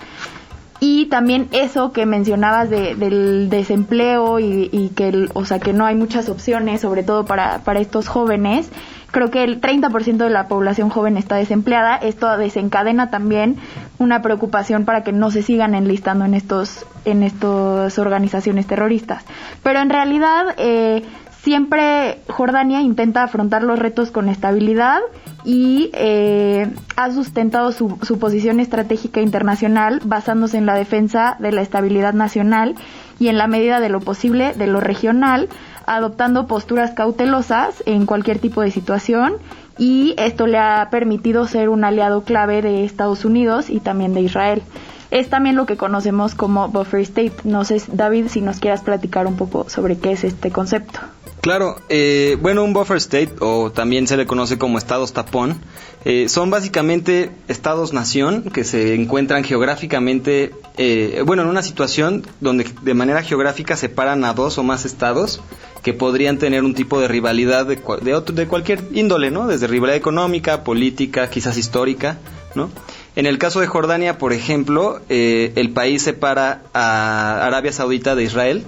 Y 0.81 1.07
también 1.07 1.47
eso 1.51 1.91
que 1.91 2.05
mencionabas 2.05 2.69
de, 2.69 2.95
del 2.95 3.49
desempleo 3.49 4.39
y, 4.39 4.69
y 4.71 4.89
que, 4.89 5.29
o 5.33 5.45
sea, 5.45 5.59
que 5.59 5.73
no 5.73 5.85
hay 5.85 5.95
muchas 5.95 6.29
opciones, 6.29 6.81
sobre 6.81 7.03
todo 7.03 7.25
para, 7.25 7.59
para 7.59 7.79
estos 7.79 8.07
jóvenes. 8.07 8.69
Creo 9.11 9.31
que 9.31 9.43
el 9.43 9.59
30% 9.59 10.17
de 10.17 10.29
la 10.29 10.47
población 10.47 10.89
joven 10.89 11.17
está 11.17 11.35
desempleada. 11.35 11.95
Esto 11.95 12.37
desencadena 12.37 13.09
también 13.09 13.57
una 13.97 14.21
preocupación 14.21 14.85
para 14.85 15.03
que 15.03 15.11
no 15.11 15.31
se 15.31 15.41
sigan 15.41 15.75
enlistando 15.75 16.25
en 16.25 16.33
estos 16.33 16.85
en 17.05 17.23
estas 17.23 17.97
organizaciones 17.97 18.67
terroristas. 18.67 19.23
Pero 19.63 19.79
en 19.79 19.89
realidad 19.89 20.53
eh, 20.57 21.03
siempre 21.43 22.19
Jordania 22.27 22.81
intenta 22.81 23.23
afrontar 23.23 23.63
los 23.63 23.79
retos 23.79 24.11
con 24.11 24.29
estabilidad 24.29 24.99
y 25.45 25.89
eh, 25.93 26.71
ha 26.95 27.11
sustentado 27.11 27.71
su, 27.71 27.97
su, 28.01 28.19
posición 28.19 28.59
estratégica 28.59 29.21
internacional 29.21 30.01
basándose 30.03 30.57
en 30.57 30.65
la 30.65 30.75
defensa 30.75 31.37
de 31.39 31.51
la 31.51 31.61
estabilidad 31.61 32.13
nacional 32.13 32.75
y 33.19 33.29
en 33.29 33.37
la 33.37 33.47
medida 33.47 33.79
de 33.79 33.89
lo 33.89 34.01
posible 34.01 34.53
de 34.53 34.67
lo 34.67 34.81
regional, 34.81 35.49
adoptando 35.85 36.47
posturas 36.47 36.91
cautelosas 36.91 37.83
en 37.85 38.05
cualquier 38.05 38.39
tipo 38.39 38.61
de 38.61 38.71
situación 38.71 39.33
y 39.77 40.13
esto 40.17 40.45
le 40.45 40.57
ha 40.57 40.89
permitido 40.91 41.47
ser 41.47 41.69
un 41.69 41.85
aliado 41.85 42.23
clave 42.23 42.61
de 42.61 42.83
Estados 42.83 43.23
Unidos 43.23 43.69
y 43.69 43.79
también 43.79 44.13
de 44.13 44.21
Israel. 44.21 44.61
Es 45.09 45.29
también 45.29 45.55
lo 45.55 45.65
que 45.65 45.77
conocemos 45.77 46.35
como 46.35 46.67
buffer 46.67 46.99
state. 47.01 47.33
No 47.43 47.63
sé, 47.63 47.81
David, 47.91 48.27
si 48.27 48.41
nos 48.41 48.59
quieras 48.59 48.81
platicar 48.81 49.25
un 49.25 49.37
poco 49.37 49.67
sobre 49.67 49.97
qué 49.97 50.11
es 50.11 50.23
este 50.23 50.51
concepto. 50.51 50.99
Claro, 51.41 51.77
eh, 51.87 52.37
bueno, 52.41 52.65
un 52.65 52.73
buffer 52.73 52.97
state, 52.97 53.35
o 53.39 53.71
también 53.71 54.07
se 54.07 54.17
le 54.17 54.25
conoce 54.25 54.57
como 54.57 54.77
estados 54.77 55.13
tapón, 55.13 55.61
eh, 56.03 56.27
son 56.27 56.49
básicamente 56.49 57.31
estados-nación 57.47 58.43
que 58.51 58.65
se 58.65 58.93
encuentran 58.93 59.45
geográficamente, 59.45 60.51
eh, 60.77 61.23
bueno, 61.25 61.43
en 61.43 61.47
una 61.47 61.61
situación 61.61 62.27
donde 62.41 62.65
de 62.81 62.93
manera 62.93 63.21
geográfica 63.23 63.77
separan 63.77 64.25
a 64.25 64.33
dos 64.33 64.57
o 64.57 64.63
más 64.63 64.83
estados 64.83 65.41
que 65.81 65.93
podrían 65.93 66.39
tener 66.39 66.65
un 66.65 66.73
tipo 66.73 66.99
de 66.99 67.07
rivalidad 67.07 67.65
de, 67.65 67.77
de, 67.77 68.21
de 68.33 68.47
cualquier 68.47 68.83
índole, 68.93 69.31
¿no? 69.31 69.47
Desde 69.47 69.67
rivalidad 69.67 69.95
económica, 69.95 70.65
política, 70.65 71.29
quizás 71.29 71.57
histórica, 71.57 72.17
¿no? 72.53 72.69
En 73.15 73.25
el 73.25 73.37
caso 73.37 73.59
de 73.59 73.67
Jordania, 73.67 74.17
por 74.17 74.33
ejemplo, 74.33 74.99
eh, 75.09 75.53
el 75.55 75.71
país 75.71 76.03
separa 76.03 76.63
a 76.73 77.45
Arabia 77.45 77.71
Saudita 77.71 78.15
de 78.15 78.23
Israel, 78.23 78.65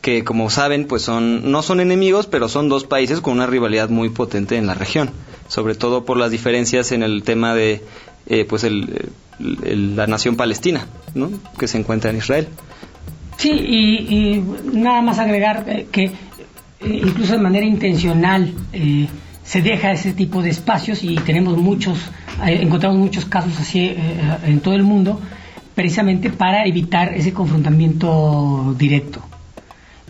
que 0.00 0.24
como 0.24 0.50
saben, 0.50 0.86
pues 0.86 1.02
son 1.02 1.50
no 1.50 1.62
son 1.62 1.80
enemigos, 1.80 2.26
pero 2.26 2.48
son 2.48 2.68
dos 2.68 2.84
países 2.84 3.20
con 3.20 3.34
una 3.34 3.46
rivalidad 3.46 3.88
muy 3.90 4.08
potente 4.08 4.56
en 4.56 4.66
la 4.66 4.74
región, 4.74 5.10
sobre 5.48 5.74
todo 5.74 6.04
por 6.04 6.16
las 6.16 6.30
diferencias 6.30 6.92
en 6.92 7.02
el 7.02 7.22
tema 7.22 7.54
de 7.54 7.82
eh, 8.26 8.44
pues 8.48 8.64
el, 8.64 9.10
la 9.38 10.06
nación 10.06 10.36
palestina, 10.36 10.86
¿no? 11.14 11.30
que 11.58 11.68
se 11.68 11.78
encuentra 11.78 12.10
en 12.10 12.18
Israel. 12.18 12.48
Sí, 13.36 13.50
y, 13.50 14.44
nada 14.72 15.00
más 15.00 15.18
agregar 15.18 15.64
eh, 15.66 15.86
que 15.90 16.12
eh, 16.80 17.02
incluso 17.04 17.34
de 17.34 17.38
manera 17.38 17.66
intencional 17.66 18.54
eh, 18.72 19.06
se 19.44 19.60
deja 19.60 19.92
ese 19.92 20.12
tipo 20.12 20.42
de 20.42 20.50
espacios 20.50 21.04
y 21.04 21.14
tenemos 21.16 21.58
muchos, 21.58 21.98
eh, 22.46 22.58
encontramos 22.62 22.98
muchos 22.98 23.26
casos 23.26 23.58
así 23.58 23.94
en 24.44 24.60
todo 24.60 24.74
el 24.74 24.82
mundo, 24.82 25.20
precisamente 25.74 26.30
para 26.30 26.64
evitar 26.64 27.12
ese 27.12 27.32
confrontamiento 27.32 28.74
directo. 28.78 29.22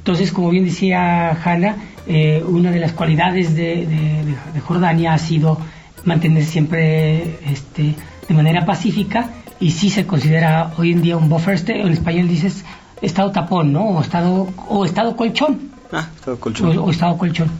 Entonces, 0.00 0.32
como 0.32 0.48
bien 0.48 0.64
decía 0.64 1.30
Hanna, 1.44 1.76
eh, 2.06 2.42
una 2.46 2.70
de 2.70 2.80
las 2.80 2.92
cualidades 2.92 3.54
de, 3.54 3.86
de, 3.86 4.24
de, 4.54 4.60
Jordania 4.60 5.12
ha 5.12 5.18
sido 5.18 5.58
mantener 6.04 6.42
siempre 6.44 7.38
este, 7.44 7.94
de 8.26 8.34
manera 8.34 8.64
pacífica 8.64 9.28
y 9.60 9.72
sí 9.72 9.90
se 9.90 10.06
considera 10.06 10.72
hoy 10.78 10.92
en 10.92 11.02
día 11.02 11.18
un 11.18 11.28
buffer 11.28 11.54
state, 11.56 11.82
en 11.82 11.88
español 11.88 12.28
dices 12.28 12.64
estado 13.02 13.30
tapón, 13.30 13.74
¿no? 13.74 13.84
O 13.90 14.00
estado, 14.00 14.48
o 14.68 14.86
estado 14.86 15.14
colchón. 15.14 15.70
Ah, 15.92 16.08
estado 16.16 16.40
colchón. 16.40 16.78
O, 16.78 16.84
o 16.84 16.90
estado 16.90 17.18
colchón. 17.18 17.50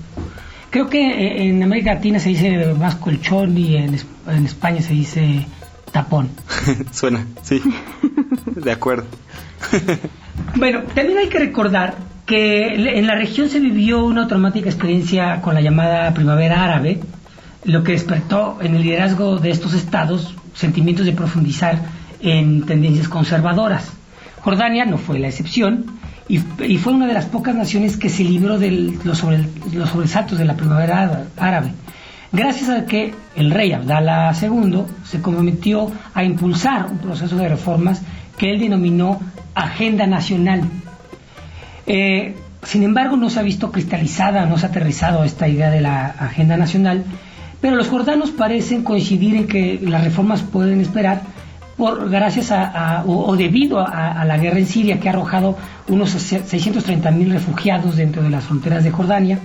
Creo 0.70 0.88
que 0.88 0.98
eh, 0.98 1.50
en 1.50 1.62
América 1.62 1.92
Latina 1.92 2.18
se 2.18 2.30
dice 2.30 2.72
más 2.72 2.94
colchón 2.94 3.58
y 3.58 3.76
en, 3.76 3.98
en 4.28 4.46
España 4.46 4.80
se 4.80 4.94
dice 4.94 5.46
tapón. 5.92 6.30
Suena, 6.90 7.26
sí. 7.42 7.60
De 8.56 8.72
acuerdo. 8.72 9.04
bueno, 10.56 10.84
también 10.94 11.18
hay 11.18 11.28
que 11.28 11.38
recordar 11.38 12.09
que 12.30 12.96
en 12.96 13.08
la 13.08 13.16
región 13.16 13.48
se 13.48 13.58
vivió 13.58 14.04
una 14.04 14.28
traumática 14.28 14.68
experiencia 14.68 15.40
con 15.42 15.52
la 15.52 15.60
llamada 15.60 16.14
primavera 16.14 16.62
árabe, 16.62 17.00
lo 17.64 17.82
que 17.82 17.90
despertó 17.90 18.58
en 18.62 18.76
el 18.76 18.82
liderazgo 18.82 19.38
de 19.38 19.50
estos 19.50 19.74
estados 19.74 20.36
sentimientos 20.54 21.06
de 21.06 21.12
profundizar 21.12 21.80
en 22.20 22.64
tendencias 22.66 23.08
conservadoras. 23.08 23.90
Jordania 24.42 24.84
no 24.84 24.96
fue 24.96 25.18
la 25.18 25.26
excepción 25.26 25.86
y, 26.28 26.38
fue 26.38 26.92
una 26.92 27.08
de 27.08 27.14
las 27.14 27.24
pocas 27.24 27.56
naciones 27.56 27.96
que 27.96 28.08
se 28.08 28.22
libró 28.22 28.60
de 28.60 28.94
los, 29.02 29.18
sobre, 29.18 29.44
los 29.72 29.88
sobresaltos 29.88 30.38
de 30.38 30.44
la 30.44 30.54
primavera 30.54 31.26
árabe. 31.36 31.72
Gracias 32.30 32.70
a 32.70 32.86
que 32.86 33.12
el 33.34 33.50
rey 33.50 33.72
Abdallah 33.72 34.32
II 34.40 34.84
se 35.02 35.20
comprometió 35.20 35.90
a 36.14 36.22
impulsar 36.22 36.86
un 36.92 36.98
proceso 36.98 37.34
de 37.34 37.48
reformas 37.48 38.02
que 38.38 38.52
él 38.52 38.60
denominó 38.60 39.20
Agenda 39.56 40.06
Nacional, 40.06 40.62
eh, 41.92 42.36
sin 42.62 42.84
embargo, 42.84 43.16
no 43.16 43.30
se 43.30 43.40
ha 43.40 43.42
visto 43.42 43.72
cristalizada, 43.72 44.46
no 44.46 44.56
se 44.58 44.66
ha 44.66 44.68
aterrizado 44.68 45.24
esta 45.24 45.48
idea 45.48 45.70
de 45.70 45.80
la 45.80 46.06
agenda 46.06 46.56
nacional, 46.56 47.02
pero 47.60 47.74
los 47.74 47.88
jordanos 47.88 48.30
parecen 48.30 48.84
coincidir 48.84 49.34
en 49.34 49.48
que 49.48 49.80
las 49.82 50.04
reformas 50.04 50.42
pueden 50.42 50.80
esperar 50.80 51.22
por 51.76 52.08
gracias 52.08 52.52
a, 52.52 53.02
o, 53.08 53.34
debido 53.34 53.80
a, 53.80 54.12
a, 54.12 54.24
la 54.24 54.38
guerra 54.38 54.60
en 54.60 54.66
Siria 54.66 55.00
que 55.00 55.08
ha 55.08 55.12
arrojado 55.12 55.58
unos 55.88 56.10
630 56.10 57.10
mil 57.10 57.32
refugiados 57.32 57.96
dentro 57.96 58.22
de 58.22 58.30
las 58.30 58.44
fronteras 58.44 58.84
de 58.84 58.92
Jordania 58.92 59.40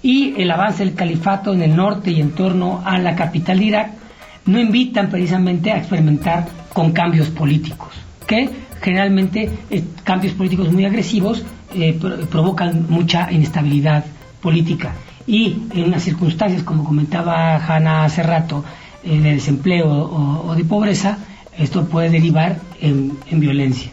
y 0.00 0.40
el 0.40 0.52
avance 0.52 0.84
del 0.84 0.94
califato 0.94 1.52
en 1.54 1.62
el 1.62 1.74
norte 1.74 2.12
y 2.12 2.20
en 2.20 2.30
torno 2.36 2.82
a 2.84 2.98
la 2.98 3.16
capital 3.16 3.58
de 3.58 3.64
Irak 3.64 3.90
no 4.46 4.60
invitan 4.60 5.08
precisamente 5.08 5.72
a 5.72 5.78
experimentar 5.78 6.46
con 6.72 6.92
cambios 6.92 7.30
políticos 7.30 7.94
que 8.28 8.48
generalmente 8.80 9.50
eh, 9.70 9.84
cambios 10.04 10.34
políticos 10.34 10.70
muy 10.70 10.84
agresivos 10.84 11.42
eh, 11.74 11.98
provocan 12.30 12.86
mucha 12.88 13.30
inestabilidad 13.32 14.04
política. 14.40 14.94
Y 15.26 15.56
en 15.74 15.84
unas 15.84 16.02
circunstancias 16.02 16.62
como 16.62 16.84
comentaba 16.84 17.56
Hanna 17.56 18.04
hace 18.04 18.22
rato 18.22 18.64
eh, 19.02 19.20
de 19.20 19.32
desempleo 19.34 19.88
o, 19.88 20.54
de 20.54 20.64
pobreza 20.64 21.18
esto 21.58 21.84
puede 21.86 22.10
derivar 22.10 22.56
en, 22.80 23.16
en 23.30 23.40
violencia. 23.40 23.90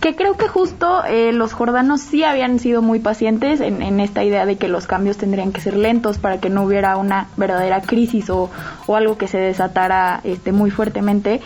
Que 0.00 0.14
creo 0.14 0.36
que 0.36 0.46
justo 0.48 1.04
eh, 1.04 1.32
los 1.32 1.52
jordanos 1.52 2.00
sí 2.00 2.22
habían 2.22 2.58
sido 2.58 2.82
muy 2.82 3.00
pacientes 3.00 3.60
en, 3.60 3.82
en, 3.82 4.00
esta 4.00 4.22
idea 4.22 4.44
de 4.46 4.56
que 4.56 4.68
los 4.68 4.86
cambios 4.86 5.16
tendrían 5.16 5.52
que 5.52 5.60
ser 5.60 5.76
lentos 5.76 6.18
para 6.18 6.38
que 6.38 6.50
no 6.50 6.64
hubiera 6.64 6.96
una 6.96 7.28
verdadera 7.36 7.80
crisis 7.80 8.28
o, 8.30 8.50
o 8.86 8.96
algo 8.96 9.16
que 9.16 9.26
se 9.26 9.38
desatara 9.38 10.20
este, 10.24 10.52
muy 10.52 10.70
fuertemente. 10.70 11.40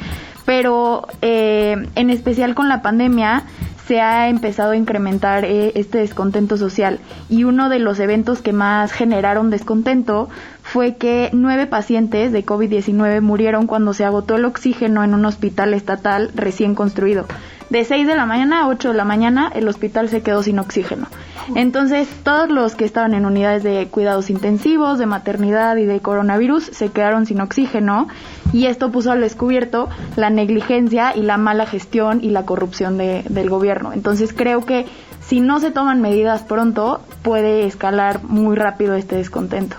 Pero 0.44 1.07
eh, 1.22 1.88
en 1.94 2.11
especial 2.11 2.55
con 2.55 2.68
la 2.68 2.83
pandemia 2.83 3.44
se 3.87 4.01
ha 4.01 4.29
empezado 4.29 4.73
a 4.73 4.77
incrementar 4.77 5.44
eh, 5.44 5.73
este 5.75 5.99
descontento 5.99 6.57
social 6.57 7.01
y 7.29 7.44
uno 7.44 7.68
de 7.68 7.79
los 7.79 8.01
eventos 8.01 8.40
que 8.40 8.53
más 8.53 8.92
generaron 8.92 9.51
descontento 9.51 10.29
fue 10.62 10.97
que 10.97 11.29
nueve 11.33 11.66
pacientes 11.66 12.33
de 12.33 12.47
COVID-19 12.47 13.20
murieron 13.20 13.66
cuando 13.66 13.92
se 13.92 14.05
agotó 14.05 14.37
el 14.37 14.47
oxígeno 14.47 15.05
en 15.05 15.14
un 15.14 15.25
hospital 15.27 15.75
estatal 15.75 16.31
recién 16.35 16.75
construido. 16.75 17.27
De 17.74 17.84
6 17.84 18.06
de 18.06 18.14
la 18.14 18.24
mañana 18.24 18.60
a 18.60 18.68
8 18.68 18.90
de 18.90 18.94
la 18.94 19.04
mañana 19.04 19.50
el 19.52 19.66
hospital 19.66 20.08
se 20.08 20.22
quedó 20.22 20.44
sin 20.44 20.60
oxígeno. 20.60 21.08
Entonces 21.56 22.06
todos 22.22 22.48
los 22.48 22.76
que 22.76 22.84
estaban 22.84 23.14
en 23.14 23.26
unidades 23.26 23.64
de 23.64 23.88
cuidados 23.88 24.30
intensivos, 24.30 25.00
de 25.00 25.06
maternidad 25.06 25.76
y 25.78 25.84
de 25.84 25.98
coronavirus 25.98 26.66
se 26.66 26.92
quedaron 26.92 27.26
sin 27.26 27.40
oxígeno 27.40 28.06
y 28.52 28.66
esto 28.66 28.92
puso 28.92 29.10
al 29.10 29.22
descubierto 29.22 29.88
la 30.14 30.30
negligencia 30.30 31.16
y 31.16 31.22
la 31.22 31.37
mala 31.37 31.66
gestión 31.66 32.20
y 32.22 32.30
la 32.30 32.46
corrupción 32.46 32.96
de, 32.96 33.24
del 33.28 33.50
gobierno. 33.50 33.92
Entonces 33.92 34.32
creo 34.32 34.64
que 34.64 34.87
si 35.18 35.40
no 35.40 35.58
se 35.58 35.72
toman 35.72 36.00
medidas 36.00 36.42
pronto 36.42 37.00
puede 37.24 37.66
escalar 37.66 38.22
muy 38.22 38.54
rápido 38.54 38.94
este 38.94 39.16
descontento. 39.16 39.74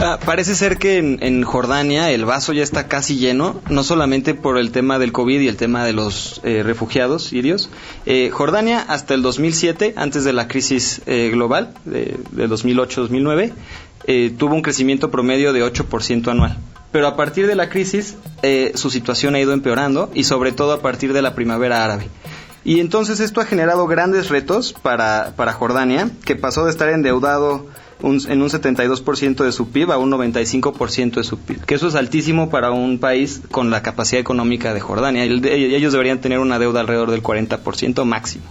Ah, 0.00 0.20
parece 0.24 0.54
ser 0.54 0.78
que 0.78 0.98
en, 0.98 1.42
Jordania 1.42 2.12
el 2.12 2.24
vaso 2.24 2.52
ya 2.52 2.62
está 2.62 2.86
casi 2.86 3.16
lleno, 3.16 3.60
no 3.68 3.82
solamente 3.82 4.32
por 4.34 4.56
el 4.56 4.70
tema 4.70 4.98
del 5.00 5.10
COVID 5.10 5.40
y 5.40 5.48
el 5.48 5.56
tema 5.56 5.84
de 5.84 5.92
los 5.92 6.40
eh, 6.44 6.62
refugiados 6.62 7.24
sirios. 7.24 7.68
Eh, 8.06 8.30
Jordania 8.32 8.80
hasta 8.80 9.14
el 9.14 9.22
2007, 9.22 9.94
antes 9.96 10.22
de 10.22 10.32
la 10.32 10.46
crisis 10.46 11.02
eh, 11.06 11.30
global 11.32 11.74
de, 11.84 12.16
de 12.30 12.48
2008-2009, 12.48 13.52
tuvo 14.38 14.54
un 14.54 14.62
crecimiento 14.62 15.10
promedio 15.10 15.52
de 15.52 15.64
8% 15.64 16.28
anual. 16.28 16.56
Pero 16.92 17.08
a 17.08 17.16
partir 17.16 17.46
de 17.46 17.56
la 17.56 17.68
crisis 17.68 18.16
su 18.74 18.88
situación 18.88 19.34
ha 19.34 19.40
ido 19.40 19.52
empeorando 19.52 20.10
y 20.14 20.24
sobre 20.24 20.52
todo 20.52 20.72
a 20.72 20.80
partir 20.80 21.12
de 21.12 21.20
la 21.20 21.34
primavera 21.34 21.84
árabe. 21.84 22.08
Y 22.64 22.80
entonces 22.80 23.20
esto 23.20 23.42
ha 23.42 23.44
generado 23.44 23.86
grandes 23.86 24.30
retos 24.30 24.72
para, 24.72 25.34
para 25.36 25.52
Jordania, 25.52 26.10
que 26.24 26.36
pasó 26.36 26.64
de 26.64 26.70
estar 26.70 26.88
endeudado 26.88 27.66
en 28.02 28.42
un 28.42 28.48
72% 28.48 29.44
de 29.44 29.52
su 29.52 29.70
PIB 29.70 29.92
a 29.92 29.98
un 29.98 30.10
95% 30.10 31.14
de 31.14 31.24
su 31.24 31.38
PIB, 31.38 31.64
que 31.64 31.74
eso 31.74 31.88
es 31.88 31.94
altísimo 31.94 32.48
para 32.50 32.70
un 32.70 32.98
país 32.98 33.42
con 33.50 33.70
la 33.70 33.82
capacidad 33.82 34.20
económica 34.20 34.72
de 34.72 34.80
Jordania. 34.80 35.24
Ellos 35.24 35.92
deberían 35.92 36.20
tener 36.20 36.38
una 36.38 36.58
deuda 36.58 36.80
alrededor 36.80 37.10
del 37.10 37.22
40% 37.22 38.04
máximo. 38.04 38.44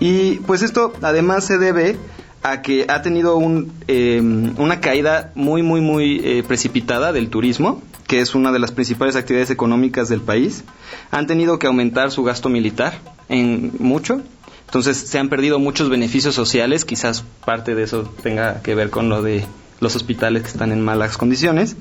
Y 0.00 0.36
pues 0.46 0.62
esto 0.62 0.92
además 1.02 1.44
se 1.44 1.58
debe 1.58 1.96
a 2.42 2.62
que 2.62 2.86
ha 2.88 3.02
tenido 3.02 3.36
un, 3.36 3.72
em, 3.88 4.54
una 4.58 4.80
caída 4.80 5.32
muy, 5.34 5.62
muy, 5.62 5.80
muy 5.80 6.20
eh, 6.22 6.44
precipitada 6.46 7.12
del 7.12 7.28
turismo, 7.28 7.82
que 8.06 8.20
es 8.20 8.34
una 8.34 8.52
de 8.52 8.58
las 8.58 8.72
principales 8.72 9.16
actividades 9.16 9.50
económicas 9.50 10.08
del 10.08 10.20
país. 10.20 10.64
Han 11.10 11.26
tenido 11.26 11.58
que 11.58 11.66
aumentar 11.66 12.10
su 12.10 12.22
gasto 12.22 12.48
militar 12.48 13.00
en 13.28 13.72
mucho 13.78 14.22
entonces 14.66 14.96
se 14.96 15.18
han 15.18 15.28
perdido 15.28 15.58
muchos 15.58 15.88
beneficios 15.88 16.34
sociales, 16.34 16.84
quizás 16.84 17.24
parte 17.44 17.74
de 17.74 17.84
eso 17.84 18.02
tenga 18.22 18.62
que 18.62 18.74
ver 18.74 18.90
con 18.90 19.08
lo 19.08 19.22
de 19.22 19.46
los 19.80 19.94
hospitales 19.96 20.42
que 20.42 20.48
están 20.48 20.72
en 20.72 20.82
malas 20.82 21.16
condiciones. 21.16 21.76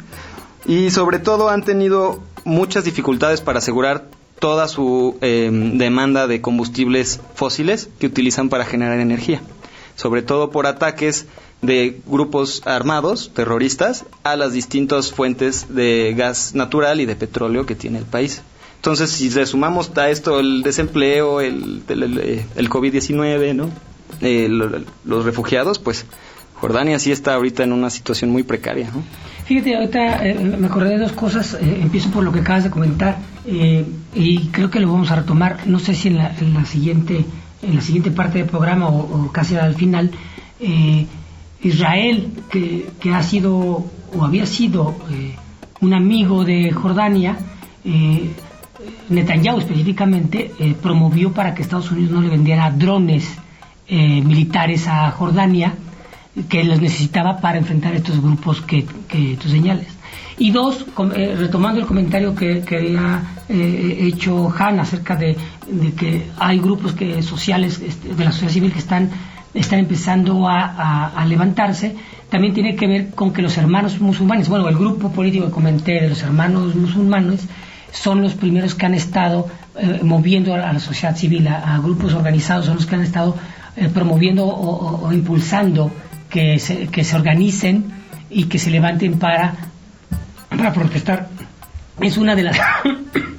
Y 0.66 0.92
sobre 0.92 1.20
todo 1.20 1.50
han 1.50 1.64
tenido 1.64 2.22
muchas 2.44 2.86
dificultades 2.86 3.42
para 3.42 3.60
asegurar 3.60 4.06
toda 4.40 4.68
su 4.68 5.18
em, 5.22 5.78
demanda 5.78 6.28
de 6.28 6.42
combustibles 6.42 7.20
fósiles 7.34 7.90
que 8.00 8.08
utilizan 8.08 8.50
para 8.50 8.66
generar 8.66 9.00
energía, 9.00 9.42
sobre 9.96 10.22
todo 10.22 10.52
por 10.52 10.68
ataques 10.68 11.26
de 11.62 12.02
grupos 12.06 12.62
armados, 12.66 13.32
terroristas, 13.34 14.06
a 14.24 14.36
las 14.36 14.54
distintas 14.54 15.12
fuentes 15.12 15.74
de 15.74 16.14
gas 16.16 16.54
natural 16.54 17.00
y 17.00 17.06
de 17.06 17.16
petróleo 17.16 17.66
que 17.66 17.76
tiene 17.76 18.00
el 18.00 18.06
país. 18.06 18.42
Entonces, 18.86 19.10
si 19.10 19.32
le 19.32 19.48
sumamos 19.48 19.92
a 19.98 20.12
esto 20.12 20.40
el 20.40 20.62
desempleo, 20.62 21.42
el, 21.42 21.82
el, 21.88 22.70
COVID-19, 22.70 23.56
¿no? 23.56 23.72
Eh, 24.22 24.48
los 24.48 25.26
refugiados, 25.26 25.80
pues 25.80 26.06
Jordania 26.54 27.00
sí 27.00 27.12
está 27.12 27.34
ahorita 27.34 27.64
en 27.64 27.74
una 27.74 27.90
situación 27.90 28.30
muy 28.30 28.44
precaria. 28.44 28.92
¿no? 28.94 29.02
Fíjate, 29.46 29.76
ahorita 29.76 30.28
eh, 30.28 30.36
me 30.36 30.68
acordé 30.68 30.90
de 30.92 30.98
dos 31.00 31.14
cosas. 31.14 31.56
Eh, 31.56 31.80
empiezo 31.82 32.12
por 32.12 32.24
lo 32.24 32.32
que 32.32 32.42
acabas 32.42 32.66
de 32.66 32.70
comentar 32.70 33.18
y 34.14 34.50
creo 34.50 34.70
que 34.70 34.80
lo 34.80 34.92
vamos 34.92 35.10
a 35.10 35.16
retomar. 35.16 35.66
No 35.66 35.80
sé 35.80 35.96
si 35.96 36.10
en 36.10 36.18
la, 36.18 36.66
siguiente 36.66 37.26
en 37.64 37.76
la 37.76 37.82
siguiente 37.82 38.12
parte 38.12 38.38
del 38.38 38.48
programa 38.48 38.88
o, 38.90 39.32
casi 39.32 39.56
al 39.56 39.74
final. 39.74 40.12
Israel, 41.64 42.30
que, 42.52 42.88
que, 43.00 43.10
ha 43.16 43.24
sido 43.24 43.56
o 43.56 44.24
había 44.24 44.46
sido 44.46 44.94
un 45.82 45.94
amigo 45.96 46.46
de 46.46 46.72
Jordania, 46.72 47.40
Netanyahu 49.10 49.60
específicamente 49.60 50.52
eh, 50.60 50.76
promovió 50.82 51.32
para 51.32 51.54
que 51.54 51.62
Estados 51.62 51.92
Unidos 51.92 52.12
no 52.12 52.22
le 52.22 52.30
vendiera 52.30 52.72
drones 52.72 53.38
eh, 53.88 54.22
militares 54.22 54.88
a 54.88 55.12
Jordania 55.12 55.74
que 56.50 56.64
los 56.64 56.82
necesitaba 56.82 57.38
para 57.38 57.58
enfrentar 57.58 57.96
estos 57.96 58.22
grupos 58.22 58.62
que, 58.62 58.86
que 59.08 59.38
tú 59.42 59.48
señales. 59.48 59.88
Y 60.38 60.52
dos, 60.52 60.86
eh, 61.16 61.36
retomando 61.38 61.80
el 61.80 61.88
comentario 61.88 62.36
que, 62.36 62.62
que 62.62 62.78
había 62.78 63.24
hecho 63.48 64.54
Han 64.58 64.80
acerca 64.80 65.16
de, 65.16 65.38
que 65.98 66.28
hay 66.38 66.60
grupos 66.60 66.94
que, 66.94 67.22
sociales 67.22 67.80
este, 67.80 68.14
de 68.14 68.26
la 68.26 68.32
sociedad 68.32 68.52
civil 68.52 68.74
que 68.74 68.80
están, 68.80 69.10
están 69.54 69.80
empezando 69.80 70.48
a, 70.48 71.08
a, 71.08 71.26
levantarse, 71.26 71.96
también 72.30 72.54
tiene 72.54 72.76
que 72.76 72.88
ver 72.88 73.12
con 73.12 73.32
que 73.32 73.42
los 73.42 73.58
hermanos 73.58 74.02
musulmanes, 74.02 74.50
bueno, 74.50 74.68
el 74.68 74.76
grupo 74.76 75.12
político 75.12 75.46
que 75.46 75.52
comenté 75.52 76.02
de 76.02 76.10
los 76.10 76.22
hermanos 76.24 76.76
musulmanes, 76.76 77.48
son 77.96 78.22
los 78.22 78.34
primeros 78.34 78.76
que 78.76 78.86
han 78.86 78.94
estado 78.94 79.48
eh, 79.78 80.02
moviendo 80.04 80.54
a 80.54 80.74
la 80.74 80.80
sociedad 80.80 81.16
civil, 81.16 81.48
a, 81.48 81.78
grupos 81.80 82.14
organizados, 82.14 82.66
son 82.66 82.76
los 82.76 82.86
que 82.86 82.96
han 82.96 83.02
estado 83.02 83.36
eh, 83.76 83.90
promoviendo 83.90 84.46
o, 84.46 85.12
impulsando 85.12 85.92
que 86.30 86.60
se, 86.60 86.88
que 86.88 87.04
se 87.04 87.16
organicen 87.16 87.86
y 88.30 88.46
que 88.46 88.60
se 88.60 88.70
levanten 88.70 89.18
para, 89.18 89.56
para 90.50 90.74
protestar. 90.74 91.30
Es 92.02 92.18
una 92.18 92.36
de 92.36 92.44
las 92.44 92.58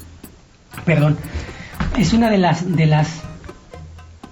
perdón, 0.85 1.19
es 1.99 2.13
una 2.13 2.31
de 2.31 2.39
las 2.39 2.77
de 2.77 2.87
las 2.87 3.23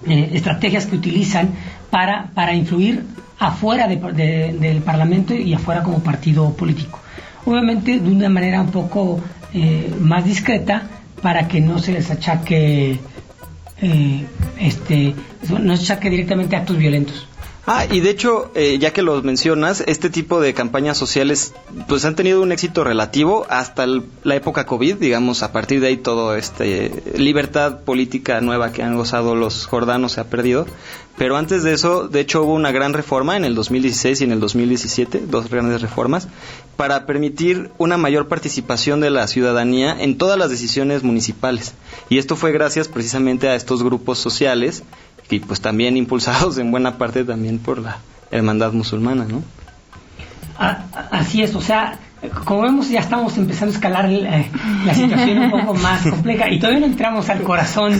eh, 0.07 0.31
estrategias 0.33 0.87
que 0.87 0.95
utilizan 0.95 1.49
para, 1.91 2.31
para 2.33 2.53
influir 2.53 3.05
afuera 3.39 3.87
del 3.87 4.81
Parlamento 4.81 5.33
y 5.33 5.53
afuera 5.53 5.83
como 5.83 5.99
partido 5.99 6.51
político. 6.53 6.99
Obviamente 7.45 7.99
de 7.99 8.09
una 8.09 8.29
manera 8.29 8.61
un 8.61 8.71
poco 8.71 9.21
eh, 9.57 9.89
más 10.01 10.25
discreta 10.25 10.83
para 11.21 11.47
que 11.47 11.61
no 11.61 11.79
se 11.79 11.93
les 11.93 12.11
achaque 12.11 12.99
eh, 13.81 14.25
este 14.59 15.15
no 15.49 15.77
se 15.77 15.83
achaque 15.83 16.09
directamente 16.09 16.57
actos 16.57 16.77
violentos. 16.77 17.27
Ah, 17.67 17.87
y 17.89 17.99
de 17.99 18.11
hecho, 18.11 18.51
eh, 18.53 18.77
ya 18.77 18.93
que 18.93 19.01
los 19.01 19.23
mencionas, 19.23 19.83
este 19.87 20.11
tipo 20.11 20.39
de 20.39 20.53
campañas 20.53 20.99
sociales 20.99 21.53
pues 21.87 22.05
han 22.05 22.15
tenido 22.15 22.43
un 22.43 22.51
éxito 22.51 22.83
relativo 22.83 23.47
hasta 23.49 23.87
la 23.87 24.35
época 24.35 24.67
COVID, 24.67 24.97
digamos, 24.97 25.41
a 25.41 25.51
partir 25.51 25.81
de 25.81 25.87
ahí 25.87 25.97
todo 25.97 26.35
este 26.35 26.91
libertad 27.17 27.79
política 27.79 28.39
nueva 28.39 28.71
que 28.71 28.83
han 28.83 28.95
gozado 28.95 29.33
los 29.33 29.65
jordanos 29.65 30.11
se 30.11 30.21
ha 30.21 30.25
perdido, 30.25 30.67
pero 31.17 31.37
antes 31.37 31.63
de 31.63 31.73
eso, 31.73 32.07
de 32.07 32.19
hecho 32.19 32.43
hubo 32.43 32.53
una 32.53 32.71
gran 32.71 32.93
reforma 32.93 33.35
en 33.35 33.45
el 33.45 33.55
2016 33.55 34.21
y 34.21 34.23
en 34.25 34.31
el 34.33 34.39
2017, 34.39 35.23
dos 35.25 35.49
grandes 35.49 35.81
reformas 35.81 36.27
para 36.75 37.07
permitir 37.07 37.71
una 37.79 37.97
mayor 37.97 38.27
participación 38.27 38.99
de 38.99 39.09
la 39.09 39.25
ciudadanía 39.25 39.95
en 39.99 40.19
todas 40.19 40.37
las 40.37 40.51
decisiones 40.51 41.01
municipales. 41.01 41.73
Y 42.09 42.19
esto 42.19 42.35
fue 42.35 42.51
gracias 42.51 42.89
precisamente 42.89 43.47
a 43.47 43.55
estos 43.55 43.81
grupos 43.81 44.19
sociales 44.19 44.83
y 45.29 45.39
pues 45.39 45.61
también 45.61 45.97
impulsados 45.97 46.57
en 46.57 46.71
buena 46.71 46.97
parte 46.97 47.23
también 47.23 47.59
por 47.59 47.79
la 47.79 47.97
hermandad 48.31 48.73
musulmana, 48.73 49.25
¿no? 49.25 49.43
así 51.11 51.43
es, 51.43 51.53
o 51.53 51.61
sea, 51.61 51.99
como 52.45 52.61
vemos 52.61 52.89
ya 52.89 53.01
estamos 53.01 53.37
empezando 53.37 53.73
a 53.73 53.75
escalar 53.75 54.09
eh, 54.09 54.49
la 54.85 54.93
situación 54.93 55.39
un 55.39 55.51
poco 55.51 55.73
más 55.75 56.01
compleja 56.07 56.49
y 56.49 56.59
todavía 56.59 56.79
no 56.79 56.85
entramos 56.85 57.29
al 57.29 57.41
corazón 57.41 57.93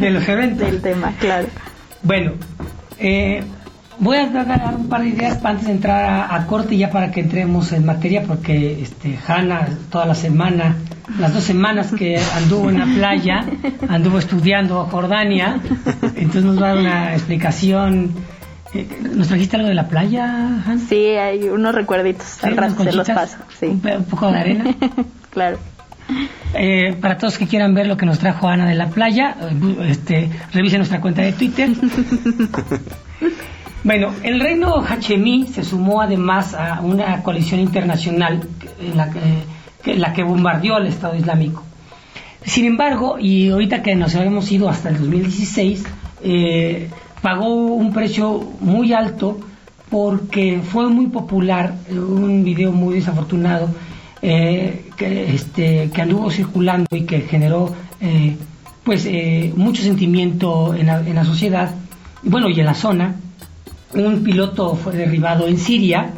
de 0.00 0.10
los 0.10 0.28
eventos. 0.28 0.66
Del 0.66 0.82
tema, 0.82 1.12
claro. 1.20 1.46
Bueno, 2.02 2.32
eh, 2.98 3.44
voy 3.98 4.16
a 4.16 4.26
dar 4.26 4.74
un 4.76 4.88
par 4.88 5.02
de 5.02 5.08
ideas 5.08 5.44
antes 5.44 5.66
de 5.66 5.72
entrar 5.72 6.28
a, 6.30 6.46
corte 6.46 6.76
ya 6.76 6.90
para 6.90 7.10
que 7.10 7.20
entremos 7.20 7.72
en 7.72 7.84
materia 7.84 8.22
porque 8.22 8.82
este 8.82 9.18
Hanna 9.26 9.68
toda 9.90 10.06
la 10.06 10.14
semana 10.14 10.76
las 11.18 11.34
dos 11.34 11.44
semanas 11.44 11.92
que 11.92 12.18
anduvo 12.34 12.70
en 12.70 12.78
la 12.78 12.86
playa, 12.86 13.44
anduvo 13.88 14.18
estudiando 14.18 14.86
Jordania, 14.86 15.60
entonces 16.16 16.44
nos 16.44 16.60
va 16.60 16.68
a 16.68 16.68
dar 16.70 16.78
una 16.78 17.12
explicación. 17.12 18.12
Eh, 18.72 18.88
¿Nos 19.14 19.28
trajiste 19.28 19.56
algo 19.56 19.68
de 19.68 19.74
la 19.74 19.86
playa, 19.86 20.62
Hans? 20.66 20.84
Sí, 20.88 21.08
hay 21.08 21.48
unos 21.48 21.74
recuerditos, 21.74 22.42
al 22.42 22.56
rato 22.56 22.84
los 22.84 23.08
paso. 23.08 23.36
Sí. 23.60 23.66
Un, 23.66 24.04
poco 24.04 24.32
de 24.32 24.38
arena. 24.38 24.64
claro. 25.30 25.58
Eh, 26.54 26.96
para 27.00 27.18
todos 27.18 27.38
que 27.38 27.46
quieran 27.46 27.74
ver 27.74 27.86
lo 27.86 27.96
que 27.96 28.06
nos 28.06 28.18
trajo 28.18 28.48
Ana 28.48 28.66
de 28.66 28.74
la 28.74 28.88
playa, 28.88 29.36
eh, 29.40 29.76
este, 29.88 30.30
revisen 30.52 30.78
nuestra 30.78 31.00
cuenta 31.00 31.22
de 31.22 31.32
Twitter. 31.32 31.70
bueno, 33.84 34.12
el 34.22 34.40
reino 34.40 34.82
Hachemí 34.82 35.46
se 35.46 35.62
sumó 35.62 36.00
además 36.00 36.54
a 36.54 36.80
una 36.80 37.22
coalición 37.22 37.60
internacional 37.60 38.48
en 38.80 38.96
la 38.96 39.10
que 39.10 39.20
la 39.84 40.12
que 40.12 40.22
bombardeó 40.22 40.76
al 40.76 40.86
Estado 40.86 41.14
Islámico. 41.14 41.62
Sin 42.44 42.64
embargo, 42.64 43.18
y 43.18 43.50
ahorita 43.50 43.82
que 43.82 43.94
nos 43.94 44.14
habíamos 44.14 44.50
ido 44.50 44.68
hasta 44.68 44.88
el 44.88 44.98
2016, 44.98 45.84
eh, 46.22 46.88
pagó 47.22 47.54
un 47.54 47.92
precio 47.92 48.40
muy 48.60 48.92
alto 48.92 49.38
porque 49.90 50.60
fue 50.62 50.88
muy 50.88 51.06
popular 51.06 51.74
un 51.90 52.42
video 52.44 52.72
muy 52.72 52.94
desafortunado 52.94 53.68
eh, 54.22 54.86
que, 54.96 55.34
este, 55.34 55.90
que 55.92 56.02
anduvo 56.02 56.30
circulando 56.30 56.96
y 56.96 57.02
que 57.02 57.20
generó 57.20 57.72
eh, 58.00 58.36
pues 58.82 59.08
mucho 59.56 59.82
sentimiento 59.82 60.74
en 60.74 60.86
la, 60.86 61.00
en 61.00 61.14
la 61.14 61.24
sociedad 61.24 61.70
bueno 62.22 62.50
y 62.50 62.60
en 62.60 62.66
la 62.66 62.74
zona 62.74 63.16
un 63.94 64.22
piloto 64.24 64.74
fue 64.74 64.94
derribado 64.94 65.46
en 65.46 65.58
Siria 65.58 66.10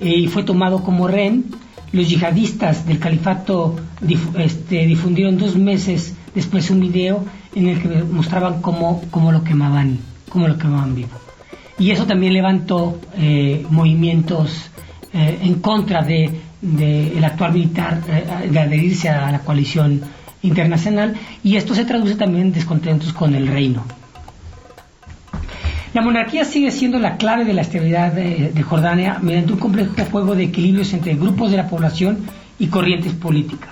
y 0.00 0.26
fue 0.28 0.42
tomado 0.42 0.82
como 0.82 1.06
rehén 1.06 1.44
los 1.92 2.08
yihadistas 2.08 2.86
del 2.86 2.98
califato 2.98 3.76
este, 4.38 4.86
difundieron 4.86 5.38
dos 5.38 5.56
meses 5.56 6.14
después 6.34 6.70
un 6.70 6.80
video 6.80 7.24
en 7.54 7.68
el 7.68 7.80
que 7.80 7.88
mostraban 7.88 8.62
cómo, 8.62 9.02
lo 9.32 9.42
quemaban, 9.42 9.98
cómo 10.28 10.46
lo 10.46 10.56
quemaban 10.56 10.94
vivo. 10.94 11.10
Y 11.78 11.90
eso 11.90 12.06
también 12.06 12.32
levantó 12.32 13.00
eh, 13.16 13.66
movimientos 13.70 14.70
en 15.12 15.54
contra 15.54 16.02
de, 16.02 16.30
el 16.62 17.24
actual 17.24 17.52
militar, 17.52 18.00
de 18.04 18.58
adherirse 18.60 19.08
a 19.08 19.32
la 19.32 19.40
coalición 19.40 20.02
internacional, 20.42 21.16
y 21.42 21.56
esto 21.56 21.74
se 21.74 21.84
traduce 21.84 22.14
también 22.14 22.46
en 22.46 22.52
descontentos 22.52 23.12
con 23.12 23.34
el 23.34 23.48
reino. 23.48 23.84
La 25.92 26.02
monarquía 26.02 26.44
sigue 26.44 26.70
siendo 26.70 27.00
la 27.00 27.16
clave 27.16 27.44
de 27.44 27.52
la 27.52 27.62
estabilidad 27.62 28.12
de, 28.12 28.62
Jordania 28.62 29.18
mediante 29.20 29.54
un 29.54 29.58
complejo 29.58 29.92
juego 30.10 30.36
de 30.36 30.44
equilibrios 30.44 30.92
entre 30.92 31.16
grupos 31.16 31.50
de 31.50 31.56
la 31.56 31.66
población 31.66 32.18
y 32.60 32.68
corrientes 32.68 33.12
políticas. 33.12 33.70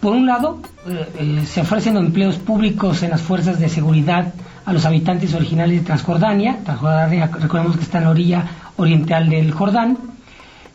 Por 0.00 0.14
un 0.14 0.26
lado, 0.26 0.60
eh, 0.86 1.06
eh, 1.18 1.42
se 1.44 1.60
ofrecen 1.60 1.96
empleos 1.98 2.36
públicos 2.38 3.02
en 3.02 3.10
las 3.10 3.20
fuerzas 3.20 3.60
de 3.60 3.68
seguridad 3.68 4.32
a 4.64 4.72
los 4.72 4.86
habitantes 4.86 5.34
originales 5.34 5.80
de 5.80 5.84
Transjordania. 5.84 6.58
Transjordania, 6.64 7.26
recordemos 7.26 7.76
que 7.76 7.82
está 7.82 7.98
en 7.98 8.04
la 8.04 8.10
orilla 8.10 8.44
oriental 8.78 9.28
del 9.28 9.52
Jordán. 9.52 9.98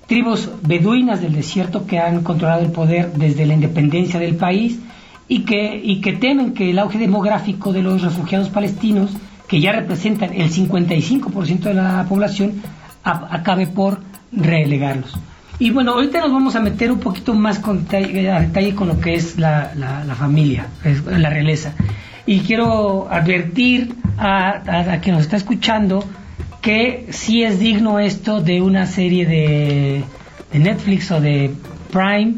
Tribus 0.06 0.50
beduinas 0.62 1.22
del 1.22 1.34
desierto 1.34 1.88
que 1.88 1.98
han 1.98 2.22
controlado 2.22 2.62
el 2.62 2.72
poder 2.72 3.14
desde 3.14 3.48
la 3.48 3.56
independencia 3.56 4.20
del 4.20 4.36
país 4.36 4.80
y 5.28 5.40
que, 5.40 5.82
y 5.84 6.02
que 6.02 6.14
temen 6.14 6.54
que 6.54 6.70
el 6.70 6.80
auge 6.80 7.00
demográfico 7.00 7.74
de 7.74 7.82
los 7.82 8.04
refugiados 8.04 8.50
palestinos 8.50 9.12
que 9.48 9.62
ya 9.62 9.72
representan 9.72 10.34
el 10.34 10.52
55% 10.52 11.60
de 11.60 11.74
la 11.74 12.06
población, 12.08 12.62
acabe 13.04 13.68
por 13.68 14.00
relegarlos. 14.32 15.18
Y 15.60 15.72
bueno, 15.72 15.94
ahorita 15.94 16.20
nos 16.20 16.32
vamos 16.32 16.56
a 16.56 16.60
meter 16.60 16.92
un 16.92 17.00
poquito 17.00 17.34
más 17.34 17.62
detalle, 17.66 18.30
a 18.30 18.42
detalle 18.42 18.76
con 18.76 18.90
lo 18.90 19.00
que 19.00 19.16
es 19.16 19.40
la, 19.40 19.72
familia, 20.18 20.68
la 21.06 21.30
realeza. 21.30 21.74
Y 22.26 22.42
quiero 22.42 23.08
advertir 23.10 23.96
a, 24.18 24.92
a, 24.94 25.00
quien 25.00 25.16
nos 25.16 25.24
está 25.24 25.38
escuchando 25.38 26.04
que 26.62 27.08
sí 27.10 27.44
es 27.44 27.60
digno 27.60 28.00
esto 28.00 28.42
de 28.42 28.62
una 28.62 28.86
serie 28.86 29.26
de, 29.26 30.04
de 30.52 30.60
Netflix 30.60 31.10
o 31.12 31.22
de 31.22 31.52
Prime, 31.92 32.36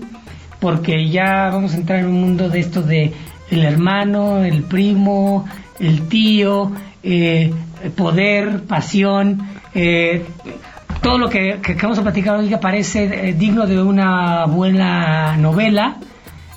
porque 0.60 1.10
ya 1.10 1.50
vamos 1.50 1.74
a 1.74 1.78
entrar 1.78 2.00
en 2.00 2.06
un 2.06 2.22
mundo 2.22 2.50
de 2.50 2.60
esto 2.60 2.84
de 2.84 3.14
el 3.50 3.66
hermano, 3.66 4.44
el 4.44 4.64
primo, 4.64 5.46
el 5.80 6.08
tío, 6.08 6.72
eh, 7.04 7.54
poder, 7.96 8.64
pasión, 8.64 9.48
eh, 9.74 10.26
todo 11.02 11.18
lo 11.18 11.30
que, 11.30 11.60
que, 11.62 11.74
vamos 11.76 11.98
a 11.98 12.04
platicar 12.04 12.36
hoy 12.36 12.54
parece 12.62 13.30
eh, 13.30 13.34
digno 13.34 13.66
de 13.66 13.82
una 13.82 14.46
buena 14.46 15.38
novela. 15.38 15.98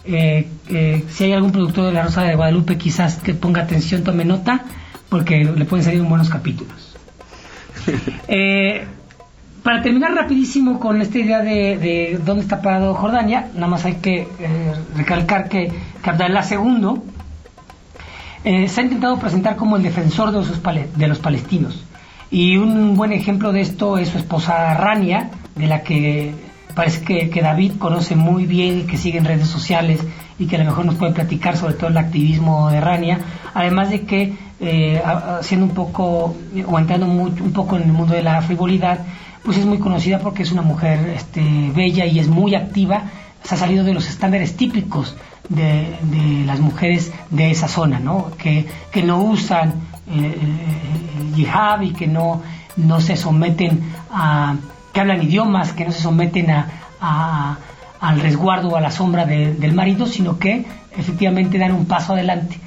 si 0.05 1.25
hay 1.25 1.33
algún 1.33 1.53
productor 1.53 1.87
de 1.87 1.93
La 1.93 2.03
Rosa 2.03 2.23
de 2.23 2.35
Guadalupe, 2.35 2.77
quizás 2.77 3.17
que 3.19 3.35
ponga 3.35 3.63
atención, 3.63 4.03
tome 4.03 4.25
nota, 4.25 4.65
porque 5.09 5.45
le 5.45 5.65
pueden 5.65 5.85
salir 5.85 6.03
buenos 6.03 6.29
capítulos. 6.29 6.97
para 9.63 9.83
terminar 9.83 10.15
rapidísimo 10.15 10.81
con 10.81 11.01
esta 11.01 11.19
idea 11.19 11.41
de, 11.41 12.21
dónde 12.25 12.43
está 12.43 12.61
parado 12.61 12.95
Jordania, 12.95 13.49
nada 13.55 13.69
más 13.69 13.85
hay 13.85 13.95
que 13.95 14.27
recalcar 14.97 15.49
que, 15.49 15.69
que 16.03 16.11
II 16.11 17.03
eh, 18.45 18.69
se 18.69 18.81
ha 18.81 18.85
intentado 18.85 19.19
presentar 19.19 19.55
como 19.55 19.77
el 19.77 19.83
defensor 19.85 20.33
de 20.33 20.39
los, 20.39 20.97
de 20.97 21.09
los 21.09 21.19
palestinos. 21.21 21.85
Y 22.31 22.57
un 22.57 22.97
buen 22.97 23.13
ejemplo 23.13 23.53
de 23.53 23.61
esto 23.61 23.99
es 23.99 24.09
su 24.09 24.19
esposa 24.19 24.75
Rania, 24.75 25.31
de 25.55 25.67
la 25.67 25.83
que 25.83 26.35
parece 26.75 27.29
que, 27.29 27.43
David 27.43 27.73
conoce 27.79 28.17
muy 28.17 28.47
bien 28.47 28.81
y 28.81 28.83
que 28.85 28.97
sigue 28.97 29.19
en 29.19 29.27
redes 29.27 29.47
sociales 29.47 30.01
y 30.39 30.47
que 30.47 30.57
a 30.57 30.59
lo 30.59 30.65
mejor 30.65 30.87
nos 30.87 30.95
puede 30.97 31.13
platicar 31.13 31.57
sobre 31.57 31.75
todo 31.75 31.91
el 31.91 31.99
activismo 31.99 32.71
de 32.71 32.81
Rania, 32.81 33.21
además 33.55 33.91
de 33.91 34.01
que 34.01 34.33
eh, 34.59 35.03
siendo 35.43 35.67
un 35.67 35.75
poco 35.75 36.35
o 36.67 36.79
entrando 36.79 37.07
un 37.07 37.53
poco 37.53 37.77
en 37.77 37.83
el 37.83 37.93
mundo 37.93 38.15
de 38.15 38.23
la 38.23 38.41
frivolidad, 38.43 39.01
pues 39.45 39.59
es 39.59 39.67
muy 39.67 39.79
conocida 39.79 40.21
porque 40.21 40.43
es 40.43 40.53
una 40.53 40.63
mujer 40.63 41.15
este, 41.17 41.43
bella 41.75 42.07
y 42.07 42.19
es 42.19 42.29
muy 42.29 42.55
activa, 42.55 43.05
se 43.43 43.55
ha 43.55 43.59
salido 43.59 43.85
de 43.85 43.95
los 43.95 44.09
estándares 44.09 44.57
típicos 44.57 45.17
de, 45.49 45.97
las 46.47 46.61
mujeres 46.61 47.13
de 47.31 47.51
esa 47.51 47.69
zona, 47.69 47.99
¿no? 47.99 48.31
Que, 48.39 48.67
que 48.91 49.03
no 49.03 49.19
usan 49.23 49.75
eh, 50.09 50.37
yihad 51.35 51.81
y 51.83 51.93
que 51.93 52.07
no, 52.07 52.43
no 52.77 53.01
se 53.01 53.17
someten 53.17 53.81
a, 54.11 54.57
que 54.93 55.01
hablan 55.01 55.23
idiomas, 55.23 55.73
que 55.73 55.85
no 55.85 55.93
se 55.93 56.01
someten 56.01 56.51
a, 56.51 57.57
al 58.01 58.21
resguardo 58.21 58.69
o 58.71 58.77
a 58.77 58.81
la 58.81 58.91
sombra 58.91 59.25
del 59.27 59.73
marido, 59.73 60.07
sino 60.07 60.39
que 60.39 60.65
efectivamente 60.97 61.59
dan 61.59 61.73
un 61.73 61.87
paso 61.87 62.13
adelante. 62.13 62.59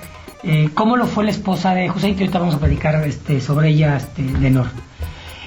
Eh, 0.44 0.70
¿Cómo 0.74 0.96
lo 0.96 1.08
fue 1.08 1.24
la 1.24 1.32
esposa 1.32 1.74
de 1.74 1.90
José? 1.90 2.10
Y 2.10 2.14
ahorita 2.14 2.40
vamos 2.40 2.56
a 2.56 2.60
platicar 2.60 2.96
este, 3.06 3.42
sobre 3.42 3.70
ella 3.70 3.98
este, 3.98 4.24
de. 4.24 4.64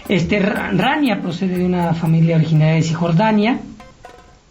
Este, 0.08 0.40
Rania 0.40 1.20
procede 1.20 1.58
de 1.58 1.66
una 1.66 1.92
familia 1.92 2.36
originaria 2.36 2.74
de 2.76 2.82
Cisjordania, 2.82 3.58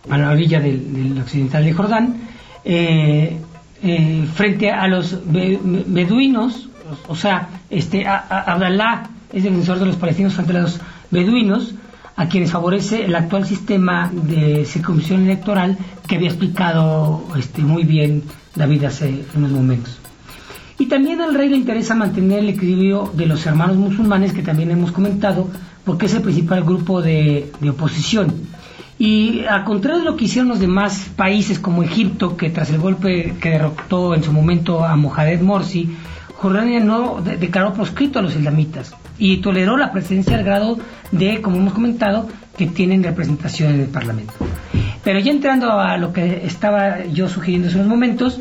a 0.10 0.18
la 0.18 0.30
orilla 0.30 0.60
del, 0.60 1.18
occidental 1.20 1.66
de 1.66 1.74
Jordán, 1.74 2.16
eh, 2.64 3.38
eh, 3.84 4.28
frente 4.34 4.72
a 4.72 4.88
los 4.88 5.20
beduinos, 5.26 6.70
o 7.08 7.16
sea, 7.16 7.50
este, 7.70 8.06
Abdalá 8.08 9.10
es 9.34 9.44
defensor 9.44 9.80
de 9.80 9.88
los 9.88 9.96
palestinos 9.96 10.34
frente 10.34 10.56
a 10.56 10.62
los 10.62 10.80
beduinos, 11.12 11.74
a 12.16 12.28
quienes 12.28 12.52
favorece 12.52 13.06
el 13.06 13.16
actual 13.16 13.46
sistema 13.46 14.10
de 14.12 14.66
circuncisión 14.66 15.24
electoral 15.24 15.78
que 16.08 16.16
había 16.16 16.30
explicado 16.30 17.28
este, 17.38 17.62
muy 17.62 17.84
bien 17.84 18.24
David 18.56 18.86
hace 18.86 19.24
unos 19.36 19.52
momentos. 19.52 20.00
Y 20.80 20.86
también 20.86 21.22
al 21.22 21.34
rey 21.34 21.50
le 21.50 21.58
interesa 21.58 21.96
mantener 21.96 22.40
el 22.40 22.50
equilibrio 22.50 23.12
de 23.14 23.26
los 23.26 23.46
hermanos 23.46 23.78
musulmanes, 23.78 24.34
que 24.34 24.44
también 24.44 24.72
hemos 24.72 24.92
comentado, 24.92 25.50
porque 25.84 26.06
es 26.06 26.14
el 26.14 26.22
principal 26.22 26.64
grupo 26.64 27.02
de 27.02 27.52
oposición. 27.70 28.34
Y 29.00 29.46
al 29.46 29.64
contrario 29.64 30.00
de 30.00 30.06
lo 30.06 30.16
que 30.18 30.26
hicieron 30.26 30.50
los 30.50 30.60
demás 30.60 31.10
países 31.16 31.60
como 31.60 31.84
Egipto, 31.84 32.36
que 32.36 32.50
tras 32.50 32.72
el 32.72 32.80
golpe 32.80 33.36
que 33.40 33.50
derrotó 33.50 34.16
en 34.16 34.24
su 34.24 34.34
momento 34.34 34.84
a 34.84 34.96
Mohamed 34.96 35.42
Morsi, 35.42 35.96
Jordania 36.36 36.80
no 36.80 37.22
declaró 37.22 37.74
proscrito 37.74 38.20
a 38.20 38.22
los 38.22 38.36
islamitas 38.36 38.96
y 39.20 39.38
toleró 39.38 39.78
la 39.78 39.92
presencia 39.92 40.38
al 40.38 40.44
grado 40.44 40.80
de, 41.12 41.42
como 41.42 41.58
hemos 41.58 41.74
comentado, 41.74 42.28
que 42.58 42.68
tienen 42.68 43.04
representación 43.04 43.74
en 43.74 43.82
el 43.82 43.88
Parlamento. 43.88 44.34
Pero 45.04 45.20
ya 45.20 45.32
entrando 45.32 45.72
a 45.72 45.98
lo 45.98 46.12
que 46.12 46.46
estaba 46.46 47.06
yo 47.06 47.30
sugiriendo 47.30 47.70
en 47.70 47.76
unos 47.76 47.88
momentos, 47.88 48.40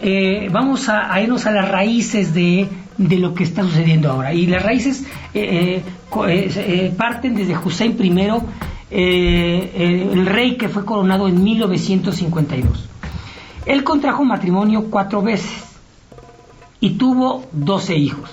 eh, 0.00 0.48
vamos 0.50 0.88
a, 0.88 1.20
irnos 1.20 1.46
a 1.46 1.50
las 1.50 1.68
raíces 1.68 2.34
de, 2.34 2.68
lo 2.98 3.34
que 3.34 3.44
está 3.44 3.62
sucediendo 3.62 4.10
ahora. 4.10 4.32
Y 4.34 4.46
las 4.46 4.62
raíces 4.62 5.04
eh, 5.32 5.82
eh, 6.26 6.94
parten 6.96 7.34
desde 7.34 7.56
Hussein 7.56 7.96
I 8.00 8.40
el 8.90 10.26
rey 10.26 10.56
que 10.56 10.68
fue 10.68 10.84
coronado 10.84 11.26
en 11.26 11.42
1952. 11.42 12.88
Él 13.66 13.82
contrajo 13.82 14.24
matrimonio 14.24 14.86
cuatro 14.90 15.22
veces 15.22 15.64
y 16.80 16.90
tuvo 16.90 17.44
12 17.52 17.96
hijos. 17.96 18.30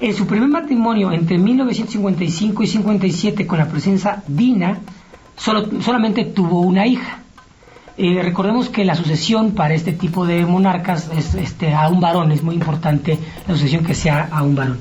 En 0.00 0.14
su 0.14 0.26
primer 0.26 0.48
matrimonio 0.48 1.12
entre 1.12 1.36
1955 1.36 2.62
y 2.62 2.66
57 2.66 3.46
con 3.46 3.58
la 3.58 3.68
presencia 3.68 4.22
Dina, 4.26 4.78
solamente 5.36 6.24
tuvo 6.24 6.60
una 6.60 6.86
hija. 6.86 7.20
Eh, 7.96 8.20
recordemos 8.22 8.68
que 8.68 8.84
la 8.84 8.94
sucesión 8.94 9.52
para 9.52 9.74
este 9.74 9.92
tipo 9.92 10.26
de 10.26 10.46
monarcas 10.46 11.10
es 11.16 11.34
este, 11.34 11.74
a 11.74 11.88
un 11.88 12.00
varón, 12.00 12.32
es 12.32 12.42
muy 12.42 12.54
importante 12.54 13.18
la 13.46 13.54
sucesión 13.54 13.84
que 13.84 13.94
sea 13.94 14.28
a 14.30 14.42
un 14.42 14.54
varón. 14.54 14.78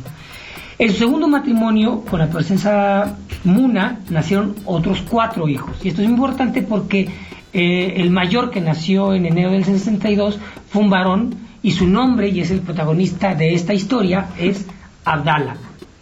En 0.77 0.91
su 0.91 0.99
segundo 0.99 1.27
matrimonio, 1.27 2.05
con 2.09 2.19
la 2.19 2.29
presencia 2.29 3.17
Muna, 3.43 3.99
nacieron 4.09 4.55
otros 4.65 5.03
cuatro 5.09 5.47
hijos. 5.47 5.77
Y 5.83 5.89
esto 5.89 6.01
es 6.01 6.07
importante 6.07 6.61
porque 6.61 7.09
eh, 7.51 7.93
el 7.97 8.11
mayor 8.11 8.49
que 8.49 8.61
nació 8.61 9.13
en 9.13 9.25
enero 9.25 9.51
del 9.51 9.65
62 9.65 10.39
fue 10.69 10.81
un 10.81 10.89
varón 10.89 11.35
y 11.61 11.71
su 11.71 11.87
nombre, 11.87 12.29
y 12.29 12.39
es 12.39 12.51
el 12.51 12.61
protagonista 12.61 13.35
de 13.35 13.53
esta 13.53 13.73
historia, 13.73 14.27
es 14.37 14.65
Abdala, 15.03 15.57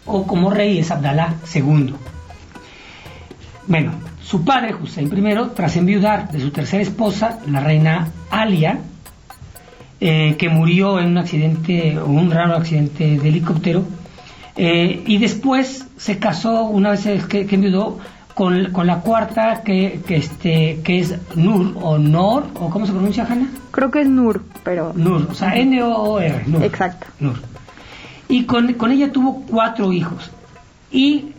o 0.06 0.26
como 0.26 0.50
rey 0.50 0.78
es 0.78 0.90
Abdala 0.90 1.34
II. 1.52 1.94
Bueno, 3.66 3.92
su 4.28 4.44
padre, 4.44 4.74
Hussein 4.74 5.08
I, 5.16 5.34
tras 5.56 5.76
enviudar 5.76 6.30
de 6.30 6.38
su 6.40 6.50
tercera 6.50 6.82
esposa, 6.82 7.38
la 7.46 7.60
reina 7.60 8.08
Alia, 8.30 8.78
eh, 10.02 10.36
que 10.38 10.50
murió 10.50 11.00
en 11.00 11.06
un 11.06 11.18
accidente, 11.18 11.98
o 11.98 12.04
un 12.04 12.30
raro 12.30 12.54
accidente 12.56 13.16
de 13.18 13.26
helicóptero, 13.26 13.84
eh, 14.54 15.02
y 15.06 15.16
después 15.16 15.86
se 15.96 16.18
casó, 16.18 16.64
una 16.64 16.90
vez 16.90 17.24
que, 17.24 17.46
que 17.46 17.54
enviudó, 17.54 18.00
con, 18.34 18.70
con, 18.70 18.86
la 18.86 19.00
cuarta, 19.00 19.62
que, 19.64 20.02
que, 20.06 20.16
este, 20.16 20.80
que 20.84 20.98
es 20.98 21.14
Nur, 21.34 21.78
o 21.80 21.96
Nor, 21.96 22.48
o 22.60 22.68
¿cómo 22.68 22.84
se 22.84 22.92
pronuncia, 22.92 23.24
Hanna? 23.24 23.48
Creo 23.70 23.90
que 23.90 24.02
es 24.02 24.08
Nur, 24.10 24.44
pero... 24.62 24.92
Nur, 24.94 25.26
o 25.30 25.34
sea, 25.34 25.56
N-O-R, 25.56 26.42
Nur. 26.46 26.62
Exacto. 26.64 27.06
Nur. 27.18 27.40
Y 28.28 28.44
con, 28.44 28.74
con 28.74 28.92
ella 28.92 29.10
tuvo 29.10 29.42
cuatro 29.48 29.90
hijos. 29.90 30.30
Y 30.92 31.32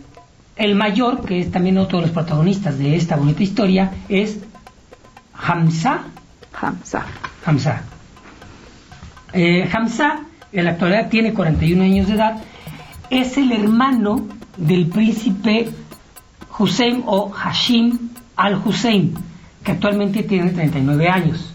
el 0.59 0.75
mayor, 0.75 1.25
que 1.25 1.39
es 1.39 1.51
también 1.51 1.77
otro 1.77 1.99
de 1.99 2.07
los 2.07 2.11
protagonistas 2.11 2.77
de 2.77 2.95
esta 2.95 3.15
bonita 3.15 3.41
historia, 3.41 3.91
es 4.09 4.39
Hamza. 5.33 6.01
Hamza. 6.53 7.05
Hamza. 7.45 7.81
Eh, 9.33 9.67
Hamza, 9.71 10.19
en 10.51 10.65
la 10.65 10.71
actualidad 10.71 11.09
tiene 11.09 11.33
41 11.33 11.83
años 11.83 12.07
de 12.07 12.13
edad 12.13 12.41
es 13.09 13.37
el 13.37 13.51
hermano 13.51 14.27
del 14.57 14.87
príncipe 14.87 15.69
Hussein 16.57 17.03
o 17.05 17.31
Hashim 17.31 17.97
al-Hussein, 18.35 19.15
que 19.63 19.71
actualmente 19.71 20.23
tiene 20.23 20.51
39 20.51 21.09
años. 21.09 21.53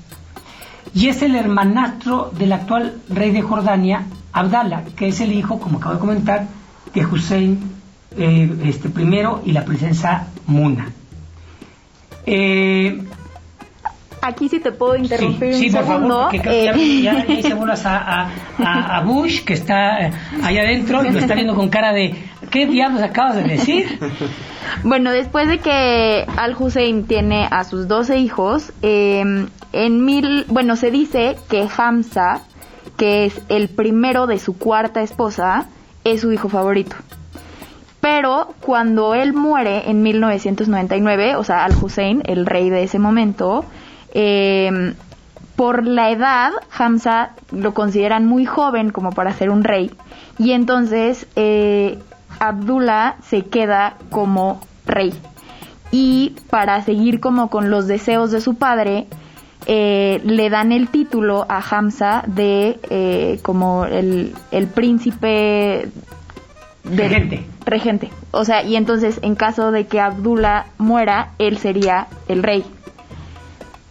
Y 0.95 1.09
es 1.09 1.23
el 1.23 1.35
hermanastro 1.35 2.31
del 2.37 2.53
actual 2.53 3.01
rey 3.09 3.31
de 3.33 3.43
Jordania, 3.43 4.05
Abdallah, 4.33 4.85
que 4.97 5.09
es 5.09 5.21
el 5.21 5.33
hijo, 5.33 5.59
como 5.59 5.79
acabo 5.79 5.95
de 5.95 6.01
comentar, 6.01 6.47
de 6.93 7.07
Hussein 7.07 7.84
eh, 8.17 8.57
este, 8.65 8.89
primero 8.89 9.43
y 9.45 9.53
la 9.53 9.65
princesa 9.65 10.29
Muna. 10.47 10.91
Eh, 12.27 13.03
Aquí 14.27 14.49
sí 14.49 14.59
te 14.59 14.73
puedo 14.73 14.97
interrumpir 14.97 15.55
sí, 15.55 15.67
un 15.67 15.73
por 15.75 15.85
segundo. 15.85 16.15
Favor, 16.15 16.31
porque 16.33 16.63
eh, 16.63 17.03
ya, 17.03 17.27
ya, 17.27 17.31
hice 17.31 17.53
bolas 17.53 17.85
a, 17.85 18.31
a, 18.59 18.97
a, 18.97 19.03
Bush, 19.03 19.45
que 19.45 19.53
está 19.53 20.11
allá 20.43 20.63
adentro 20.63 21.05
y 21.05 21.11
lo 21.11 21.19
está 21.19 21.35
viendo 21.35 21.55
con 21.55 21.69
cara 21.69 21.93
de 21.93 22.15
¿qué 22.51 22.67
diablos 22.67 23.03
acabas 23.03 23.37
de 23.37 23.43
decir? 23.43 23.99
Bueno, 24.83 25.13
después 25.13 25.47
de 25.47 25.59
que 25.59 26.25
Al 26.37 26.57
Hussein 26.59 27.05
tiene 27.07 27.47
a 27.51 27.65
sus 27.65 27.87
12 27.87 28.19
hijos, 28.19 28.73
eh, 28.83 29.47
en 29.73 30.05
mil, 30.05 30.47
bueno, 30.49 30.77
se 30.77 30.91
dice 30.91 31.37
que 31.49 31.69
Hamza, 31.77 32.41
que 32.97 33.27
es 33.27 33.41
el 33.49 33.69
primero 33.69 34.27
de 34.27 34.39
su 34.39 34.57
cuarta 34.57 35.03
esposa, 35.03 35.67
es 36.03 36.23
su 36.23 36.33
hijo 36.33 36.49
favorito. 36.49 36.97
Pero 38.05 38.53
cuando 38.61 39.15
él 39.15 39.33
muere 39.33 39.89
en 39.89 40.03
1999, 40.03 41.37
o 41.37 41.43
sea, 41.43 41.65
Al 41.65 41.73
Hussein, 41.73 42.23
el 42.27 42.45
rey 42.45 42.69
de 42.69 42.83
ese 42.83 42.99
momento, 42.99 43.65
eh, 44.13 44.93
por 45.57 45.87
la 45.87 46.11
edad, 46.11 46.51
Hamza 46.77 47.31
lo 47.51 47.73
consideran 47.73 48.27
muy 48.27 48.45
joven 48.45 48.91
como 48.91 49.13
para 49.13 49.33
ser 49.33 49.49
un 49.49 49.65
rey. 49.65 49.91
Y 50.39 50.53
entonces 50.53 51.27
eh, 51.35 51.99
Abdullah 52.41 53.17
se 53.23 53.47
queda 53.47 53.97
como 54.11 54.61
rey. 54.85 55.15
Y 55.91 56.37
para 56.51 56.83
seguir 56.83 57.21
como 57.21 57.49
con 57.49 57.71
los 57.71 57.87
deseos 57.87 58.31
de 58.31 58.43
su 58.43 58.57
padre, 58.57 59.07
eh, 59.65 60.21
le 60.25 60.51
dan 60.51 60.73
el 60.73 60.89
título 60.89 61.47
a 61.49 61.63
Hamza 61.67 62.23
de 62.27 62.79
eh, 62.91 63.39
como 63.43 63.87
el, 63.87 64.35
el 64.51 64.67
príncipe 64.67 65.89
regente. 66.85 67.45
regente. 67.65 68.11
O 68.31 68.45
sea, 68.45 68.63
y 68.63 68.77
entonces 68.77 69.19
en 69.23 69.35
caso 69.35 69.71
de 69.71 69.87
que 69.87 70.01
Abdullah 70.01 70.67
muera, 70.79 71.31
él 71.39 71.59
sería 71.59 72.07
el 72.29 72.43
rey. 72.43 72.65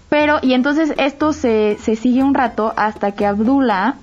Pero, 0.09 0.37
y 0.41 0.53
entonces 0.53 0.93
esto 0.97 1.33
se, 1.33 1.77
se 1.81 1.95
sigue 1.95 2.23
un 2.23 2.33
rato 2.33 2.73
hasta 2.77 3.13
que 3.13 3.25
Abdullah 3.25 3.95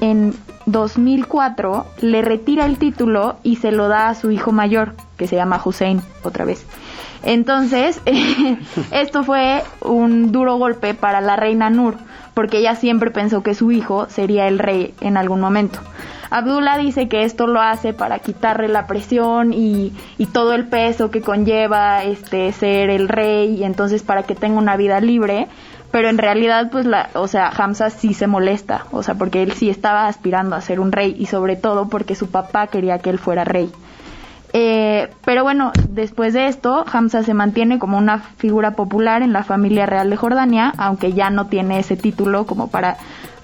en 0.00 0.34
2004 0.66 1.86
le 2.02 2.22
retira 2.22 2.66
el 2.66 2.78
título 2.78 3.36
y 3.42 3.56
se 3.56 3.72
lo 3.72 3.88
da 3.88 4.08
a 4.08 4.14
su 4.14 4.30
hijo 4.30 4.52
mayor, 4.52 4.94
que 5.16 5.26
se 5.26 5.36
llama 5.36 5.60
Hussein, 5.64 6.02
otra 6.22 6.44
vez. 6.44 6.66
Entonces, 7.22 8.00
esto 8.92 9.24
fue 9.24 9.62
un 9.80 10.30
duro 10.32 10.56
golpe 10.58 10.94
para 10.94 11.20
la 11.20 11.36
reina 11.36 11.70
Nur, 11.70 11.96
porque 12.36 12.58
ella 12.58 12.74
siempre 12.74 13.10
pensó 13.10 13.42
que 13.42 13.54
su 13.54 13.72
hijo 13.72 14.10
sería 14.10 14.46
el 14.46 14.58
rey 14.58 14.92
en 15.00 15.16
algún 15.16 15.40
momento. 15.40 15.78
Abdullah 16.28 16.76
dice 16.76 17.08
que 17.08 17.22
esto 17.22 17.46
lo 17.46 17.62
hace 17.62 17.94
para 17.94 18.18
quitarle 18.18 18.68
la 18.68 18.86
presión 18.86 19.54
y, 19.54 19.94
y, 20.18 20.26
todo 20.26 20.52
el 20.52 20.66
peso 20.66 21.10
que 21.10 21.22
conlleva 21.22 22.04
este 22.04 22.52
ser 22.52 22.90
el 22.90 23.08
rey 23.08 23.54
y 23.54 23.64
entonces 23.64 24.02
para 24.02 24.24
que 24.24 24.34
tenga 24.34 24.58
una 24.58 24.76
vida 24.76 25.00
libre, 25.00 25.48
pero 25.90 26.10
en 26.10 26.18
realidad 26.18 26.68
pues 26.70 26.84
la, 26.84 27.08
o 27.14 27.26
sea, 27.26 27.48
Hamza 27.48 27.88
sí 27.88 28.12
se 28.12 28.26
molesta, 28.26 28.84
o 28.90 29.02
sea, 29.02 29.14
porque 29.14 29.42
él 29.42 29.52
sí 29.52 29.70
estaba 29.70 30.06
aspirando 30.06 30.56
a 30.56 30.60
ser 30.60 30.78
un 30.78 30.92
rey 30.92 31.16
y 31.18 31.24
sobre 31.26 31.56
todo 31.56 31.88
porque 31.88 32.14
su 32.14 32.28
papá 32.28 32.66
quería 32.66 32.98
que 32.98 33.08
él 33.08 33.18
fuera 33.18 33.44
rey. 33.44 33.72
Eh, 34.58 35.08
pero 35.22 35.42
bueno, 35.42 35.70
después 35.90 36.32
de 36.32 36.46
esto, 36.46 36.82
Hamza 36.90 37.22
se 37.22 37.34
mantiene 37.34 37.78
como 37.78 37.98
una 37.98 38.20
figura 38.38 38.70
popular 38.70 39.20
en 39.20 39.34
la 39.34 39.44
familia 39.44 39.84
real 39.84 40.08
de 40.08 40.16
Jordania, 40.16 40.72
aunque 40.78 41.12
ya 41.12 41.28
no 41.28 41.48
tiene 41.48 41.78
ese 41.78 41.94
título 41.94 42.46
como 42.46 42.70
para, 42.70 42.96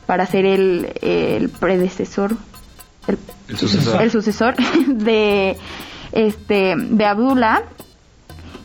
para 0.06 0.24
ser 0.24 0.46
el, 0.46 0.88
el 1.02 1.50
predecesor 1.50 2.34
el, 3.08 3.18
el, 3.48 3.56
sucesor. 3.58 4.00
el, 4.00 4.10
sucesor. 4.10 4.54
de 4.86 5.58
este 6.12 6.76
de 6.78 7.04
Abdullah 7.04 7.60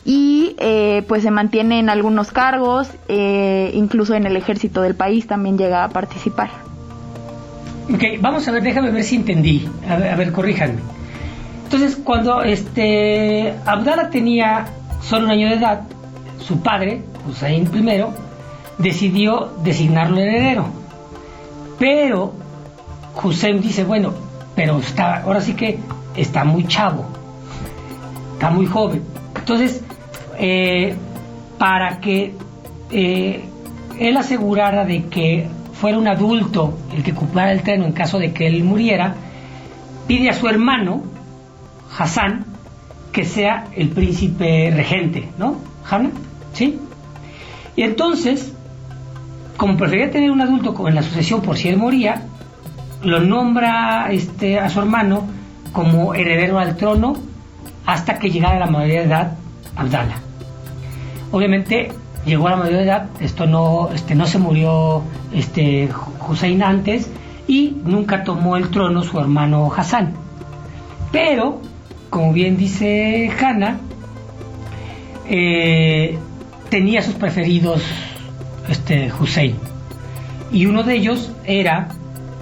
y 0.06 0.56
eh, 0.58 1.04
pues 1.06 1.24
se 1.24 1.30
mantiene 1.30 1.80
en 1.80 1.90
algunos 1.90 2.32
cargos 2.32 2.88
eh, 3.08 3.72
incluso 3.74 4.14
en 4.14 4.24
el 4.24 4.36
ejército 4.36 4.80
del 4.80 4.94
país 4.94 5.26
también 5.26 5.58
llega 5.58 5.84
a 5.84 5.90
participar 5.90 6.48
ok 7.92 8.20
vamos 8.20 8.48
a 8.48 8.52
ver 8.52 8.62
déjame 8.62 8.90
ver 8.90 9.04
si 9.04 9.16
entendí 9.16 9.68
a 9.86 9.96
ver, 9.96 10.08
a 10.08 10.16
ver 10.16 10.32
corríjanme 10.32 10.78
entonces 11.68 11.96
cuando 12.02 12.42
este 12.42 13.54
Abdallah 13.64 14.10
tenía 14.10 14.66
solo 15.02 15.26
un 15.26 15.32
año 15.32 15.48
de 15.48 15.54
edad 15.54 15.82
su 16.38 16.60
padre 16.60 17.02
Hussein 17.28 17.66
primero 17.66 18.12
decidió 18.78 19.52
designarlo 19.62 20.18
heredero 20.18 20.66
pero 21.78 22.32
Hussein 23.22 23.60
dice 23.60 23.84
bueno 23.84 24.28
pero 24.58 24.78
está, 24.80 25.22
ahora 25.22 25.40
sí 25.40 25.54
que 25.54 25.78
está 26.16 26.42
muy 26.42 26.66
chavo, 26.66 27.06
está 28.32 28.50
muy 28.50 28.66
joven. 28.66 29.04
Entonces, 29.36 29.84
eh, 30.36 30.96
para 31.58 32.00
que 32.00 32.34
eh, 32.90 33.44
él 34.00 34.16
asegurara 34.16 34.84
de 34.84 35.04
que 35.04 35.46
fuera 35.74 35.96
un 35.96 36.08
adulto 36.08 36.76
el 36.92 37.04
que 37.04 37.12
ocupara 37.12 37.52
el 37.52 37.62
trono 37.62 37.84
en 37.84 37.92
caso 37.92 38.18
de 38.18 38.32
que 38.32 38.48
él 38.48 38.64
muriera, 38.64 39.14
pide 40.08 40.28
a 40.28 40.32
su 40.32 40.48
hermano, 40.48 41.04
Hassan, 41.96 42.44
que 43.12 43.24
sea 43.24 43.68
el 43.74 43.88
príncipe 43.88 44.70
regente, 44.74 45.28
¿no? 45.38 45.56
¿Hanna? 45.88 46.10
¿Sí? 46.52 46.78
Y 47.76 47.82
entonces, 47.82 48.52
como 49.56 49.76
prefería 49.76 50.10
tener 50.10 50.30
un 50.30 50.40
adulto 50.40 50.88
en 50.88 50.94
la 50.94 51.02
sucesión 51.02 51.42
por 51.42 51.56
si 51.56 51.68
él 51.68 51.76
moría, 51.76 52.22
lo 53.02 53.20
nombra 53.20 54.10
este, 54.10 54.58
a 54.58 54.68
su 54.68 54.80
hermano 54.80 55.26
como 55.72 56.14
heredero 56.14 56.58
al 56.58 56.76
trono 56.76 57.16
hasta 57.86 58.18
que 58.18 58.30
llegara 58.30 58.56
a 58.56 58.60
la 58.60 58.66
mayoría 58.66 59.00
de 59.00 59.06
edad 59.06 59.32
Abdallah. 59.76 60.18
Obviamente 61.30 61.92
llegó 62.26 62.48
a 62.48 62.50
la 62.50 62.56
mayoría 62.56 62.78
de 62.78 62.84
edad, 62.84 63.06
esto 63.20 63.46
no, 63.46 63.90
este, 63.94 64.14
no 64.14 64.26
se 64.26 64.38
murió 64.38 65.02
este, 65.32 65.88
Hussein 66.28 66.62
antes 66.62 67.10
y 67.46 67.76
nunca 67.84 68.24
tomó 68.24 68.56
el 68.56 68.70
trono 68.70 69.02
su 69.02 69.18
hermano 69.18 69.72
Hassan. 69.74 70.12
Pero, 71.12 71.60
como 72.10 72.32
bien 72.32 72.56
dice 72.56 73.30
Hanna, 73.40 73.78
eh, 75.28 76.18
tenía 76.70 77.02
sus 77.02 77.14
preferidos 77.14 77.82
este, 78.68 79.10
Hussein. 79.12 79.56
Y 80.50 80.66
uno 80.66 80.82
de 80.82 80.94
ellos 80.94 81.30
era 81.44 81.88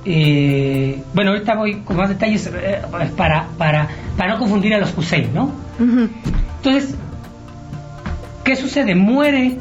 eh, 0.05 1.03
bueno, 1.15 1.33
ahorita 1.33 1.57
voy 1.57 1.81
con 1.81 1.97
más 1.97 2.09
detalles 2.09 2.47
eh, 2.47 2.81
para, 3.17 3.49
para, 3.59 3.89
para 4.17 4.35
no 4.35 4.39
confundir 4.39 4.73
a 4.75 4.79
los 4.79 4.97
Hussein, 4.97 5.35
¿no? 5.35 5.51
Entonces, 5.79 6.95
¿qué 8.45 8.55
sucede? 8.55 8.95
Muere 8.95 9.59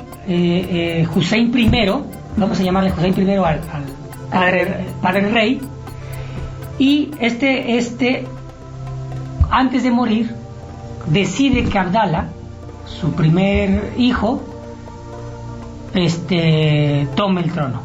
Hussein 1.15 1.51
primero, 1.51 2.05
vamos 2.37 2.59
a 2.59 2.63
llamarle 2.63 2.91
Hussein 2.91 3.13
primero 3.15 3.43
al, 3.43 3.55
al 3.55 3.83
padre, 4.31 4.85
padre 5.01 5.29
rey, 5.29 5.61
y 6.77 7.09
este, 7.19 7.77
este, 7.77 8.25
antes 9.57 9.83
de 9.83 9.91
morir, 9.91 10.33
decide 11.07 11.63
que 11.65 11.77
Abdallah, 11.79 12.25
su 12.85 13.11
primer 13.13 13.93
hijo, 13.97 14.41
este, 15.93 17.07
tome 17.15 17.41
el 17.41 17.51
trono. 17.51 17.81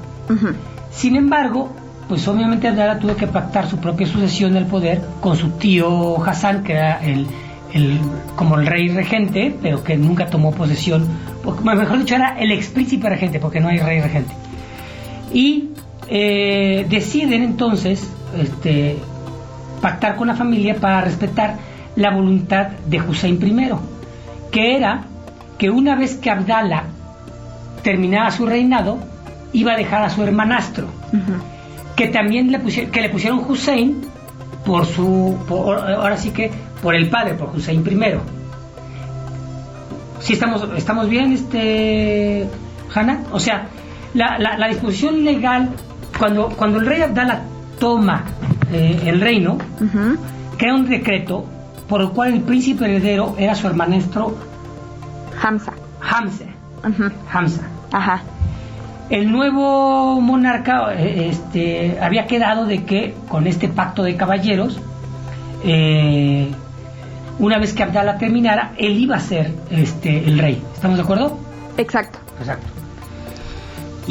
Sin 0.91 1.17
embargo, 1.17 1.71
pues 2.09 2.27
obviamente 2.29 2.69
Abdallah 2.69 2.99
tuvo 2.99 3.15
que 3.17 3.27
pactar 3.27 3.69
su 3.69 3.77
propia 3.79 4.07
sucesión 4.07 4.53
del 4.55 4.67
poder 4.67 5.01
con 5.21 5.37
su 5.37 5.51
tío 5.51 6.23
Hassan, 6.25 6.65
que 6.65 6.73
era 6.73 6.99
el, 7.05 7.27
el- 7.73 8.01
como 8.37 8.57
el 8.59 8.67
rey 8.67 8.89
regente, 8.89 9.55
pero 9.63 9.85
que 9.85 9.97
nunca 9.97 10.27
tomó 10.27 10.53
posesión, 10.53 11.07
porque, 11.45 11.63
mejor 11.63 11.99
dicho, 11.99 12.15
era 12.17 12.39
el 12.39 12.51
ex 12.51 12.69
príncipe 12.69 13.09
regente, 13.09 13.39
porque 13.39 13.61
no 13.61 13.69
hay 13.69 13.79
rey 13.79 14.01
regente. 14.01 14.33
Y 15.33 15.71
eh, 16.09 16.85
deciden 16.91 17.43
entonces 17.45 18.11
este, 18.37 18.99
pactar 19.81 20.17
con 20.17 20.29
la 20.29 20.35
familia 20.35 20.75
para 20.77 21.01
respetar 21.03 21.57
la 21.97 22.11
voluntad 22.11 22.69
de 22.87 23.01
Hussein 23.01 23.39
I, 23.43 23.71
que 24.51 24.77
era 24.77 25.05
que 25.59 25.71
una 25.71 25.97
vez 25.97 26.17
que 26.17 26.31
Abdallah 26.31 26.85
terminara 27.83 28.31
su 28.31 28.47
reinado, 28.47 28.99
iba 29.53 29.73
a 29.73 29.77
dejar 29.77 30.03
a 30.03 30.11
su 30.11 30.23
hermanastro 30.23 30.87
que 31.97 32.09
también 32.09 32.51
le 32.53 32.59
pusieron, 32.61 32.91
que 32.93 33.01
le 33.03 33.09
pusieron 33.11 33.39
Hussein 33.47 34.01
por 34.65 34.87
su, 34.87 35.37
por- 35.49 35.79
ahora 35.79 36.17
sí 36.17 36.31
que 36.31 36.51
por 36.83 36.95
el 36.95 37.09
padre, 37.11 37.35
por 37.35 37.51
Hussein 37.55 37.83
primero. 37.83 38.21
Sí 40.21 40.35
estamos, 40.35 40.67
estamos 40.77 41.09
bien, 41.09 41.33
este, 41.33 42.47
Hanna. 42.95 43.23
O 43.33 43.41
sea, 43.41 43.67
la, 44.15 44.39
la, 44.39 44.57
la 44.59 44.69
disposición 44.69 45.25
legal 45.25 45.71
cuando 46.19 46.49
cuando 46.51 46.79
el 46.79 46.87
rey 46.87 47.01
Abdallah 47.03 47.41
toma 47.79 48.25
eh, 48.73 49.01
el 49.07 49.21
reino, 49.21 49.55
Ujú. 49.81 50.17
crea 50.59 50.75
un 50.75 50.89
decreto 50.89 51.45
por 51.89 52.01
el 52.03 52.11
cual 52.11 52.35
el 52.35 52.41
príncipe 52.43 52.85
heredero 52.85 53.35
era 53.39 53.55
su 53.55 53.67
hermanastro 53.67 54.37
Hamza. 55.43 55.73
Hamza. 56.01 56.45
Hamza. 57.33 57.63
Ajá. 57.93 58.23
El 59.09 59.33
nuevo 59.33 60.21
monarca 60.21 60.95
eh, 60.95 61.29
este, 61.31 61.99
había 62.01 62.27
quedado 62.27 62.67
de 62.67 62.85
que 62.85 63.15
con 63.29 63.47
este 63.47 63.69
pacto 63.69 64.03
de 64.05 64.17
caballeros, 64.17 64.79
eh, 65.65 66.51
una 67.39 67.59
vez 67.59 67.73
que 67.73 67.83
Abdala 67.83 68.19
terminara, 68.19 68.73
él 68.77 68.99
iba 68.99 69.17
a 69.17 69.21
ser 69.21 69.53
este, 69.71 70.25
el 70.25 70.39
rey. 70.39 70.63
¿Estamos 70.75 70.97
de 70.99 71.03
acuerdo? 71.03 71.39
Exacto. 71.77 72.19
Exacto. 72.39 72.67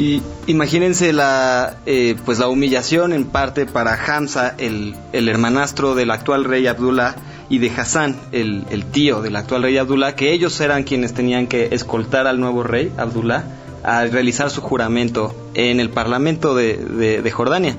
Y 0.00 0.22
imagínense 0.46 1.12
la, 1.12 1.76
eh, 1.84 2.16
pues 2.24 2.38
la 2.38 2.48
humillación 2.48 3.12
en 3.12 3.26
parte 3.26 3.66
para 3.66 3.92
Hamza, 4.02 4.54
el, 4.56 4.94
el 5.12 5.28
hermanastro 5.28 5.94
del 5.94 6.10
actual 6.10 6.44
rey 6.44 6.66
Abdullah, 6.66 7.16
y 7.50 7.58
de 7.58 7.70
Hassan, 7.70 8.16
el, 8.32 8.64
el 8.70 8.86
tío 8.86 9.20
del 9.20 9.36
actual 9.36 9.62
rey 9.62 9.76
Abdullah, 9.76 10.14
que 10.14 10.32
ellos 10.32 10.58
eran 10.62 10.84
quienes 10.84 11.12
tenían 11.12 11.48
que 11.48 11.68
escoltar 11.72 12.26
al 12.26 12.40
nuevo 12.40 12.62
rey 12.62 12.90
Abdullah 12.96 13.44
a 13.82 14.04
realizar 14.06 14.48
su 14.50 14.62
juramento 14.62 15.34
en 15.52 15.80
el 15.80 15.90
parlamento 15.90 16.54
de, 16.54 16.76
de- 17.22 17.30
Jordania. 17.30 17.76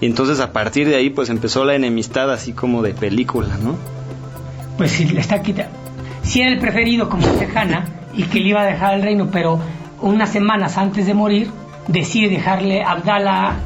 Y 0.00 0.06
entonces 0.06 0.40
a 0.40 0.52
partir 0.52 0.88
de 0.88 0.96
ahí 0.96 1.10
pues 1.10 1.28
empezó 1.28 1.64
la 1.66 1.74
enemistad 1.74 2.32
así 2.32 2.52
como 2.52 2.80
de 2.82 2.94
película, 2.94 3.58
¿no? 3.62 3.76
Pues 4.78 5.00
le 5.12 5.20
está 5.20 5.42
quitando. 5.42 5.72
Si 6.22 6.40
era 6.40 6.50
el 6.52 6.60
preferido, 6.60 7.08
como 7.10 7.26
Hanna, 7.54 7.84
y 8.14 8.22
que 8.22 8.40
le 8.40 8.48
iba 8.50 8.62
a 8.62 8.66
dejar 8.66 8.94
el 8.94 9.02
reino, 9.02 9.28
pero 9.32 9.58
unas 10.00 10.30
semanas 10.30 10.78
antes 10.78 11.06
de 11.06 11.14
morir, 11.14 11.50
decide 11.86 12.28
dejarle 12.28 12.82
a 12.82 12.92
Abdala 12.92 13.56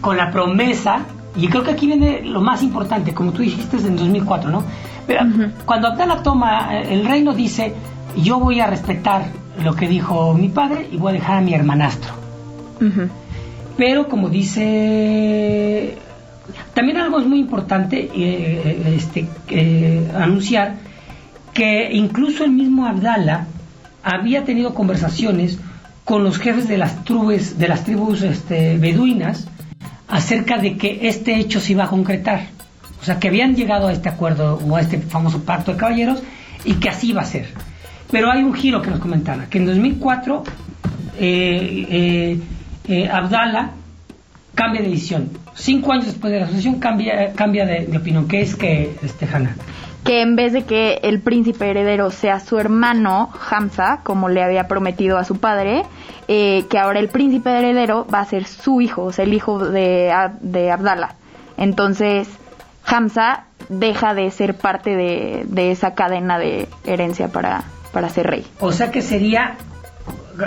con 0.00 0.16
la 0.16 0.30
promesa, 0.30 1.06
y 1.36 1.48
creo 1.48 1.62
que 1.62 1.70
aquí 1.70 1.86
viene 1.86 2.22
lo 2.22 2.40
más 2.40 2.62
importante, 2.62 3.14
como 3.14 3.32
tú 3.32 3.42
dijiste 3.42 3.76
en 3.78 3.96
2004, 3.96 4.50
¿no? 4.50 4.64
Pero 5.06 5.24
cuando 5.64 5.88
Abdala 5.88 6.22
toma 6.22 6.76
eh, 6.76 6.94
el 6.94 7.06
reino, 7.06 7.34
dice: 7.34 7.74
Yo 8.16 8.38
voy 8.38 8.60
a 8.60 8.66
respetar 8.66 9.26
lo 9.62 9.74
que 9.74 9.88
dijo 9.88 10.34
mi 10.34 10.48
padre 10.48 10.88
y 10.90 10.96
voy 10.96 11.10
a 11.10 11.14
dejar 11.14 11.38
a 11.38 11.40
mi 11.40 11.54
hermanastro. 11.54 12.12
Pero 13.76 14.08
como 14.08 14.28
dice, 14.28 15.96
también 16.74 16.98
algo 16.98 17.20
es 17.20 17.26
muy 17.26 17.38
importante 17.38 18.10
eh, 18.14 18.94
este, 18.96 19.28
eh, 19.48 20.10
anunciar 20.14 20.74
que 21.54 21.90
incluso 21.92 22.44
el 22.44 22.50
mismo 22.50 22.86
Abdala 22.86 23.46
había 24.02 24.44
tenido 24.44 24.74
conversaciones 24.74 25.58
con 26.04 26.24
los 26.24 26.38
jefes 26.38 26.68
de 26.68 26.78
las 26.78 27.04
tribus, 27.04 27.58
de 27.58 27.68
las 27.68 27.84
tribus 27.84 28.22
este, 28.22 28.76
beduinas 28.78 29.46
acerca 30.08 30.58
de 30.58 30.76
que 30.76 31.08
este 31.08 31.36
hecho 31.36 31.60
se 31.60 31.72
iba 31.72 31.84
a 31.84 31.88
concretar. 31.88 32.46
O 33.00 33.04
sea, 33.04 33.18
que 33.18 33.28
habían 33.28 33.56
llegado 33.56 33.88
a 33.88 33.92
este 33.92 34.08
acuerdo 34.08 34.60
o 34.64 34.76
a 34.76 34.80
este 34.80 34.98
famoso 34.98 35.44
pacto 35.44 35.72
de 35.72 35.78
caballeros 35.78 36.22
y 36.64 36.74
que 36.74 36.88
así 36.88 37.10
iba 37.10 37.22
a 37.22 37.24
ser. 37.24 37.48
Pero 38.10 38.30
hay 38.30 38.42
un 38.42 38.52
giro 38.54 38.82
que 38.82 38.90
nos 38.90 39.00
comentaba, 39.00 39.46
que 39.46 39.58
en 39.58 39.66
2004 39.66 40.44
eh, 41.18 41.86
eh, 41.90 42.38
eh, 42.88 43.08
Abdala 43.08 43.72
cambia 44.54 44.82
de 44.82 44.90
decisión. 44.90 45.30
Cinco 45.54 45.92
años 45.92 46.06
después 46.06 46.32
de 46.32 46.38
la 46.40 46.44
asociación 46.44 46.78
cambia, 46.78 47.32
cambia 47.32 47.64
de, 47.64 47.96
opinión. 47.96 48.28
¿Qué 48.28 48.42
es 48.42 48.54
que, 48.54 48.96
este, 49.02 49.26
Hanna? 49.26 49.56
Que 50.04 50.20
en 50.20 50.36
vez 50.36 50.52
de 50.52 50.64
que 50.64 51.00
el 51.02 51.20
príncipe 51.20 51.70
heredero 51.70 52.10
sea 52.10 52.40
su 52.40 52.58
hermano 52.58 53.30
Hamza, 53.50 54.00
como 54.02 54.28
le 54.28 54.42
había 54.42 54.66
prometido 54.66 55.16
a 55.18 55.24
su 55.24 55.38
padre, 55.38 55.84
eh, 56.28 56.64
que 56.68 56.78
ahora 56.78 56.98
el 56.98 57.08
príncipe 57.08 57.50
heredero 57.50 58.06
va 58.12 58.20
a 58.20 58.24
ser 58.24 58.46
su 58.46 58.80
hijo, 58.80 59.04
o 59.04 59.12
sea, 59.12 59.24
el 59.24 59.34
hijo 59.34 59.58
de, 59.58 60.12
de 60.40 60.70
Abdallah. 60.70 61.14
Entonces, 61.56 62.28
Hamza 62.84 63.44
deja 63.68 64.14
de 64.14 64.30
ser 64.30 64.56
parte 64.56 64.96
de, 64.96 65.44
de 65.46 65.70
esa 65.70 65.94
cadena 65.94 66.38
de 66.38 66.68
herencia 66.84 67.28
para, 67.28 67.64
para 67.92 68.08
ser 68.08 68.26
rey. 68.26 68.46
O 68.60 68.72
sea 68.72 68.90
que 68.90 69.02
sería, 69.02 69.54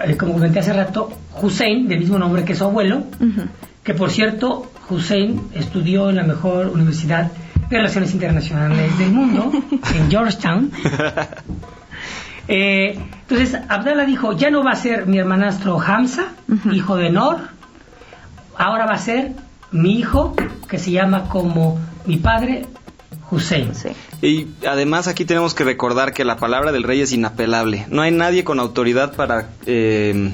eh, 0.06 0.18
como 0.18 0.34
comenté 0.34 0.60
hace 0.60 0.74
rato, 0.74 1.12
Hussein, 1.42 1.88
del 1.88 2.00
mismo 2.00 2.20
nombre 2.20 2.44
que 2.44 2.56
su 2.56 2.66
abuelo, 2.66 3.04
que 3.84 3.94
por 3.94 4.12
cierto, 4.12 4.70
Hussein 4.90 5.42
estudió 5.54 6.10
en 6.10 6.18
la 6.18 6.24
mejor 6.24 6.68
universidad 6.68 7.32
Relaciones 7.78 8.14
Internacionales 8.14 8.98
del 8.98 9.12
mundo, 9.12 9.52
en 9.94 10.10
Georgetown. 10.10 10.72
Eh, 12.48 13.00
entonces, 13.28 13.60
Abdallah 13.70 14.06
dijo, 14.06 14.34
ya 14.34 14.52
no 14.52 14.64
va 14.64 14.72
a 14.72 14.76
ser 14.76 15.08
mi 15.08 15.18
hermanastro 15.18 15.80
Hamza, 15.80 16.28
hijo 16.72 16.96
de 16.96 17.10
Nor, 17.10 17.38
ahora 18.58 18.86
va 18.86 18.94
a 18.94 19.00
ser 19.00 19.32
mi 19.72 19.98
hijo, 19.98 20.36
que 20.70 20.78
se 20.78 20.92
llama 20.92 21.28
como 21.28 21.80
mi 22.06 22.18
padre, 22.18 22.68
Hussein. 23.32 23.74
Sí. 23.74 23.90
Y 24.22 24.48
además 24.68 25.08
aquí 25.08 25.26
tenemos 25.26 25.54
que 25.56 25.64
recordar 25.64 26.14
que 26.14 26.24
la 26.24 26.38
palabra 26.38 26.72
del 26.72 26.84
rey 26.84 27.02
es 27.02 27.12
inapelable. 27.12 27.86
No 27.90 28.02
hay 28.02 28.12
nadie 28.12 28.44
con 28.44 28.60
autoridad 28.60 29.16
para, 29.16 29.50
eh, 29.66 30.34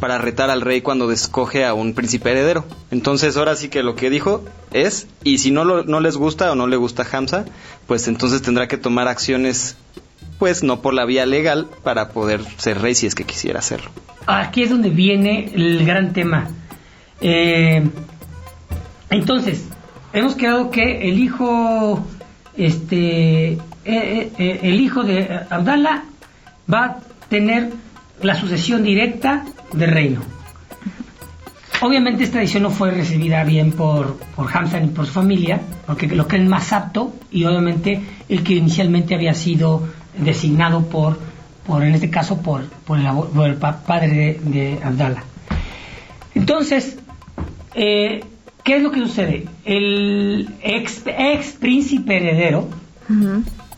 para 0.00 0.18
retar 0.18 0.50
al 0.50 0.60
rey 0.60 0.80
cuando 0.80 1.10
escoge 1.12 1.64
a 1.64 1.74
un 1.74 1.94
príncipe 1.94 2.30
heredero. 2.30 2.64
Entonces 2.90 3.36
ahora 3.36 3.56
sí 3.56 3.68
que 3.68 3.82
lo 3.82 3.94
que 3.94 4.10
dijo 4.10 4.44
es, 4.72 5.06
y 5.22 5.38
si 5.38 5.50
no, 5.50 5.64
lo- 5.64 5.84
no 5.84 6.00
les 6.00 6.16
gusta 6.16 6.50
o 6.52 6.54
no 6.54 6.66
le 6.66 6.76
gusta 6.76 7.06
Hamza, 7.10 7.44
pues 7.86 8.08
entonces 8.08 8.42
tendrá 8.42 8.68
que 8.68 8.76
tomar 8.76 9.08
acciones, 9.08 9.76
pues 10.38 10.62
no 10.62 10.80
por 10.82 10.94
la 10.94 11.04
vía 11.04 11.26
legal, 11.26 11.68
para 11.82 12.08
poder 12.10 12.40
ser 12.58 12.80
rey 12.80 12.94
si 12.94 13.06
es 13.06 13.14
que 13.14 13.24
quisiera 13.24 13.60
hacerlo. 13.60 13.90
Aquí 14.26 14.62
es 14.62 14.70
donde 14.70 14.90
viene 14.90 15.50
el 15.54 15.84
gran 15.86 16.12
tema. 16.12 16.48
Eh, 17.20 17.86
entonces, 19.10 19.64
hemos 20.12 20.34
quedado 20.34 20.70
que 20.70 21.08
el 21.08 21.18
hijo, 21.18 22.04
este, 22.56 23.52
eh, 23.52 23.58
eh, 23.84 24.32
eh, 24.38 24.60
el 24.62 24.80
hijo 24.80 25.02
de 25.04 25.40
Abdallah 25.50 26.04
va 26.72 26.84
a 26.84 26.98
tener 27.28 27.70
la 28.22 28.34
sucesión 28.34 28.82
directa 28.82 29.44
del 29.72 29.90
reino. 29.90 30.20
Obviamente 31.80 32.24
esta 32.24 32.38
decisión 32.38 32.62
no 32.62 32.70
fue 32.70 32.90
recibida 32.90 33.44
bien 33.44 33.72
por, 33.72 34.16
por 34.36 34.56
Hamza 34.56 34.80
ni 34.80 34.88
por 34.88 35.06
su 35.06 35.12
familia, 35.12 35.60
porque 35.86 36.06
lo 36.06 36.26
creen 36.26 36.48
más 36.48 36.72
apto 36.72 37.14
y 37.30 37.44
obviamente 37.44 38.00
el 38.28 38.42
que 38.42 38.54
inicialmente 38.54 39.14
había 39.14 39.34
sido 39.34 39.82
designado 40.16 40.86
por, 40.86 41.18
por 41.66 41.82
en 41.82 41.94
este 41.94 42.08
caso, 42.10 42.40
por, 42.40 42.64
por 42.86 42.98
el, 42.98 43.06
por 43.56 43.76
padre 43.82 44.08
de, 44.08 44.40
de 44.44 44.78
Abdallah. 44.82 45.24
Entonces, 46.34 46.98
eh, 47.74 48.24
¿qué 48.62 48.76
es 48.76 48.82
lo 48.82 48.90
que 48.90 49.00
sucede? 49.00 49.46
El 49.64 50.48
ex, 50.62 51.02
ex 51.06 51.52
príncipe 51.52 52.16
heredero, 52.16 52.68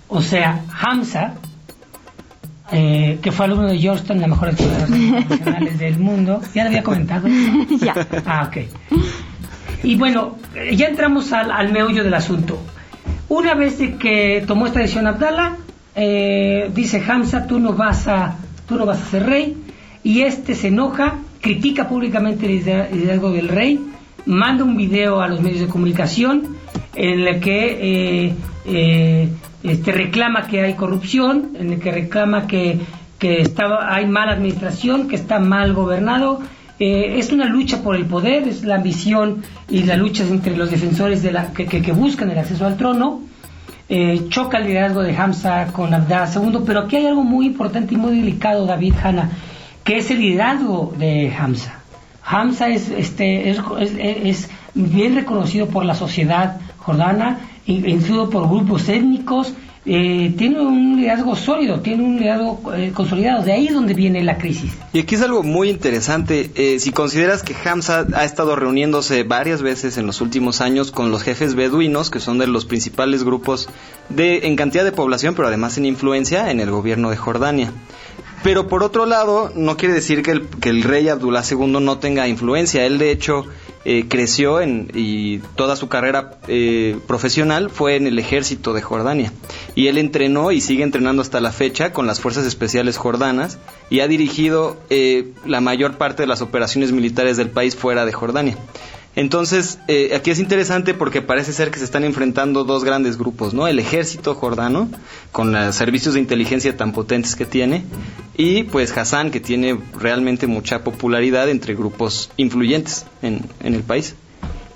o 0.09 0.23
sea, 0.23 0.65
Hamza, 0.81 1.35
eh, 2.73 3.19
que 3.23 3.33
fue 3.33 3.47
alumno 3.47 3.69
de 3.69 3.79
Georgetown, 3.79 4.21
la 4.21 4.27
mejor 4.27 4.49
escuela 4.49 4.87
de 4.87 4.99
internacionales 4.99 5.79
del 5.79 5.99
mundo, 5.99 6.41
ya 6.55 6.65
lo 6.65 6.69
había 6.69 6.83
comentado. 6.83 7.29
Ya. 7.81 7.95
Ah, 8.25 8.49
ok. 8.49 8.57
Y 9.83 9.97
bueno, 9.97 10.37
eh, 10.55 10.75
ya 10.75 10.87
entramos 10.87 11.33
al, 11.33 11.51
al 11.51 11.73
meollo 11.73 12.03
del 12.03 12.15
asunto. 12.15 12.59
Una 13.29 13.55
vez 13.55 13.77
que 13.99 14.45
tomó 14.47 14.67
esta 14.67 14.81
decisión 14.81 15.07
Abdallah, 15.07 15.57
eh, 15.95 16.71
dice 16.75 17.03
Hamza, 17.07 17.47
tú 17.47 17.59
no 17.59 17.73
vas 17.73 18.09
a, 18.09 18.37
tú 18.69 18.77
no 18.77 18.87
vas 18.87 19.03
a 19.03 19.07
ser 19.07 19.27
rey, 19.27 19.57
y 20.03 20.23
este 20.23 20.55
se 20.55 20.69
enoja, 20.69 21.17
critica 21.41 21.89
públicamente 21.89 22.47
el 22.47 22.53
liderazgo 22.99 23.31
del 23.31 23.49
rey, 23.49 23.81
manda 24.27 24.65
un 24.65 24.77
video 24.77 25.21
a 25.21 25.29
los 25.29 25.41
medios 25.41 25.61
de 25.61 25.69
comunicación 25.69 26.56
en 26.97 27.21
el 27.27 27.41
que 27.41 28.27
eh, 28.27 28.35
eh, 28.67 29.29
este, 29.63 29.93
reclama 29.93 30.47
que 30.47 30.63
hay 30.63 30.75
corrupción, 30.75 31.51
en 31.59 31.73
el 31.75 31.81
que 31.81 31.93
reclama 31.93 32.47
que, 32.47 32.79
que 33.19 33.41
estaba, 33.41 33.95
hay 33.95 34.07
mala 34.07 34.33
administración, 34.33 35.07
que 35.09 35.17
está 35.17 35.39
mal 35.39 35.73
gobernado. 35.75 36.41
Eh, 36.79 37.17
es 37.19 37.33
una 37.33 37.47
lucha 37.47 37.83
por 37.83 37.97
el 37.97 38.05
poder, 38.07 38.47
es 38.49 38.65
la 38.65 38.77
ambición 38.77 39.43
y 39.69 39.85
la 39.85 39.97
lucha 39.97 40.25
entre 40.25 40.57
los 40.57 40.71
defensores 40.71 41.23
de 41.23 41.33
la, 41.33 41.53
que, 41.53 41.67
que- 41.67 41.93
buscan 41.93 42.31
el 42.31 42.39
acceso 42.39 42.67
al 42.67 42.77
trono. 42.77 43.21
Choca 44.31 44.59
el 44.59 44.67
liderazgo 44.67 45.03
de 45.03 45.17
Hamza 45.17 45.69
con 45.73 45.95
Abdallah 45.95 46.29
II, 46.35 46.59
pero 46.67 46.81
aquí 46.81 46.97
hay 46.97 47.07
algo 47.07 47.23
muy 47.23 47.47
importante 47.47 47.95
y 47.95 47.97
muy 47.97 48.17
delicado, 48.19 48.67
David 48.67 48.95
Hanna, 49.03 49.31
que 49.85 49.99
es 49.99 50.11
el 50.11 50.21
liderazgo 50.21 50.93
de 50.99 51.33
Hamza. 51.33 51.81
Hamza 52.25 52.69
es, 52.69 52.91
este, 52.91 53.49
es, 53.51 53.61
es- 53.81 53.95
es 54.25 54.51
bien 54.75 55.15
reconocido 55.15 55.69
por 55.69 55.85
la 55.85 55.95
sociedad 55.95 56.57
jordana, 56.87 57.39
in- 57.67 57.89
incluido 57.89 58.31
por 58.31 58.49
grupos 58.49 58.89
étnicos, 58.89 59.53
eh, 59.89 60.35
tiene 60.37 60.61
un 60.61 60.97
liderazgo 60.97 61.37
sólido, 61.37 61.79
tiene 61.81 62.03
un 62.03 62.17
liderazgo 62.17 62.75
eh, 62.75 62.91
consolidado, 62.93 63.45
de 63.45 63.53
ahí 63.53 63.69
es 63.69 63.75
donde 63.75 63.95
viene 63.95 64.21
la 64.25 64.37
crisis. 64.37 64.73
Y 64.93 64.99
aquí 64.99 65.15
es 65.15 65.23
algo 65.23 65.45
muy 65.45 65.69
interesante. 65.71 66.51
eh, 66.57 66.81
si 66.81 66.91
consideras 66.91 67.45
que 67.45 67.55
Hamza 67.65 68.05
ha 68.15 68.25
estado 68.25 68.57
reuniéndose 68.57 69.23
varias 69.23 69.63
veces 69.63 69.97
en 69.97 70.07
los 70.07 70.21
últimos 70.21 70.61
años 70.61 70.91
con 70.91 71.13
los 71.13 71.23
jefes 71.23 71.55
beduinos, 71.55 72.11
que 72.11 72.19
son 72.19 72.39
de 72.39 72.49
los 72.49 72.65
principales 72.65 73.23
grupos 73.23 73.69
de, 74.09 74.47
en 74.49 74.57
cantidad 74.57 74.83
de 74.85 74.91
población, 74.93 75.35
pero 75.37 75.47
además 75.47 75.79
en 75.79 75.85
influencia 75.87 76.51
en 76.51 76.59
el 76.59 76.71
gobierno 76.73 77.11
de 77.11 77.17
Jordania. 77.17 77.71
Pero 78.43 78.69
por 78.69 78.83
otro 78.83 79.07
lado, 79.07 79.51
no 79.55 79.77
quiere 79.77 79.95
decir 79.95 80.23
que 80.23 80.31
el, 80.71 80.83
rey 80.83 81.09
Abdullah 81.09 81.43
II 81.49 81.81
no 81.81 81.99
tenga 81.99 82.29
influencia. 82.29 82.85
Él, 82.87 82.99
de 82.99 83.11
hecho, 83.11 83.47
eh, 83.85 84.07
creció 84.09 84.61
en, 84.61 84.91
y 84.95 85.39
toda 85.57 85.77
su 85.77 85.89
carrera 85.89 86.39
eh, 86.47 86.99
profesional 87.07 87.71
fue 87.71 87.97
en 87.97 88.07
el 88.07 88.19
ejército 88.19 88.73
de 88.73 88.83
Jordania. 88.83 89.33
Y 89.75 89.89
él 89.89 89.99
entrenó 89.99 90.53
y 90.53 90.61
sigue 90.61 90.83
entrenando 90.83 91.23
hasta 91.23 91.41
la 91.41 91.53
fecha 91.53 91.93
con 91.93 92.07
las 92.07 92.21
Fuerzas 92.21 92.47
Especiales 92.47 92.99
Jordanas 92.99 93.59
y 93.91 94.01
ha 94.01 94.09
dirigido 94.09 94.77
eh, 94.91 95.33
la 95.45 95.61
mayor 95.61 95.97
parte 95.97 96.23
de 96.23 96.27
las 96.27 96.43
operaciones 96.43 96.93
militares 96.93 97.37
del 97.37 97.51
país 97.51 97.75
fuera 97.75 98.05
de 98.07 98.13
Jordania. 98.13 98.57
Entonces, 99.17 99.79
eh, 99.89 100.13
aquí 100.15 100.31
es 100.31 100.39
interesante 100.39 100.93
porque 100.93 101.23
parece 101.23 101.55
ser 101.55 101.71
que 101.71 101.79
se 101.79 101.85
están 101.87 102.05
enfrentando 102.05 102.65
dos 102.65 102.85
grandes 102.85 103.17
grupos, 103.17 103.55
¿no? 103.55 103.67
El 103.67 103.79
ejército 103.79 104.35
jordano, 104.35 104.91
con 105.33 105.53
los 105.53 105.75
servicios 105.75 106.15
de 106.15 106.21
inteligencia 106.21 106.77
tan 106.77 106.93
potentes 106.93 107.35
que 107.35 107.47
tiene, 107.47 107.85
y 108.37 108.65
pues 108.65 108.97
Hassan, 108.97 109.31
que 109.31 109.41
tiene 109.41 109.79
realmente 109.99 110.47
mucha 110.47 110.85
popularidad 110.85 111.49
entre 111.49 111.75
grupos 111.75 112.31
influyentes 112.37 113.07
en, 113.23 113.41
en 113.61 113.75
el 113.75 113.83
país. 113.83 114.15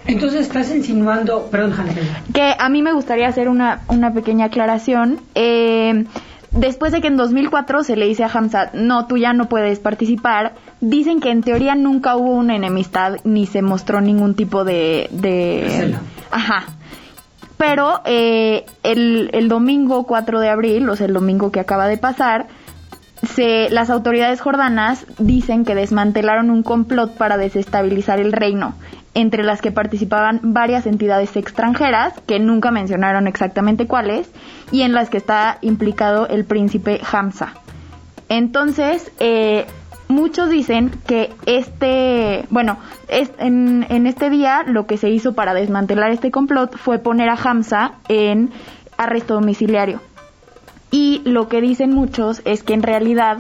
Entonces 0.07 0.41
estás 0.41 0.75
insinuando, 0.75 1.49
perdón, 1.51 1.75
Hanna, 1.75 1.93
Que 2.33 2.55
a 2.59 2.69
mí 2.71 2.81
me 2.81 2.93
gustaría 2.93 3.29
hacer 3.29 3.49
una, 3.49 3.83
una 3.89 4.15
pequeña 4.15 4.47
aclaración. 4.47 5.21
Eh, 5.35 6.07
después 6.51 6.93
de 6.93 7.01
que 7.01 7.09
en 7.09 7.17
2004 7.17 7.85
se 7.85 7.97
le 7.97 8.07
dice 8.07 8.25
a 8.25 8.31
Hamza, 8.33 8.71
no, 8.73 9.07
tú 9.07 9.19
ya 9.19 9.33
no 9.33 9.49
puedes 9.49 9.79
participar, 9.79 10.55
dicen 10.81 11.21
que 11.21 11.31
en 11.31 11.43
teoría 11.43 11.75
nunca 11.75 12.17
hubo 12.17 12.33
una 12.33 12.57
enemistad 12.57 13.17
ni 13.25 13.47
se 13.47 13.63
mostró 13.63 14.01
ningún 14.01 14.35
tipo 14.35 14.65
de... 14.65 15.09
de... 15.13 15.95
Ajá. 16.31 16.65
Pero 17.57 18.01
eh, 18.07 18.65
el, 18.83 19.31
el 19.35 19.49
domingo 19.49 20.05
4 20.05 20.41
de 20.41 20.49
abril, 20.49 20.89
o 20.89 20.97
sea, 20.97 21.07
el 21.07 21.13
domingo 21.13 21.53
que 21.53 21.61
acaba 21.61 21.89
de 21.89 21.99
pasar, 21.99 22.47
se, 23.23 23.69
las 23.71 23.91
autoridades 23.91 24.41
jordanas 24.41 25.07
dicen 25.19 25.65
que 25.65 25.75
desmantelaron 25.75 26.51
un 26.51 26.63
complot 26.63 27.17
para 27.17 27.37
desestabilizar 27.37 28.19
el 28.19 28.33
reino, 28.33 28.75
entre 29.13 29.43
las 29.43 29.61
que 29.61 29.73
participaban 29.73 30.41
varias 30.43 30.87
entidades 30.87 31.37
extranjeras, 31.37 32.15
que 32.27 32.39
nunca 32.39 32.71
mencionaron 32.71 33.27
exactamente 33.27 33.87
cuáles, 33.87 34.31
y 34.73 34.83
en 34.83 34.95
las 34.95 35.11
que 35.11 35.19
está 35.19 35.59
implicado 35.61 36.29
el 36.29 36.45
príncipe 36.45 37.01
Hamza. 37.13 37.55
Entonces, 38.29 39.11
eh, 39.19 39.67
muchos 40.11 40.51
dicen 40.51 40.91
que 41.07 41.33
este, 41.47 42.45
bueno, 42.51 42.79
en, 43.09 43.87
en 43.89 44.07
este 44.07 44.29
día 44.31 44.65
lo 44.67 44.87
que 44.87 44.99
se 44.99 45.09
hizo 45.09 45.35
para 45.35 45.55
desmantelar 45.55 46.11
este 46.11 46.31
complot 46.31 46.77
fue 46.77 46.99
poner 46.99 47.29
a 47.29 47.35
Hamza 47.35 47.93
en 48.09 48.51
arresto 48.99 49.35
domiciliario. 49.35 50.01
Y 50.91 51.23
lo 51.25 51.49
que 51.49 51.61
dicen 51.61 51.95
muchos 51.95 52.43
es 52.45 52.63
que 52.63 52.75
en 52.75 52.83
realidad 52.83 53.39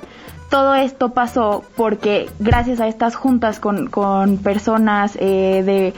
todo 0.50 0.74
esto 0.74 1.10
pasó 1.10 1.62
porque 1.76 2.28
gracias 2.38 2.80
a 2.80 2.88
estas 2.88 3.14
juntas 3.14 3.60
con, 3.60 3.88
con 3.88 4.38
personas 4.38 5.16
eh, 5.20 5.62
de, 5.64 5.94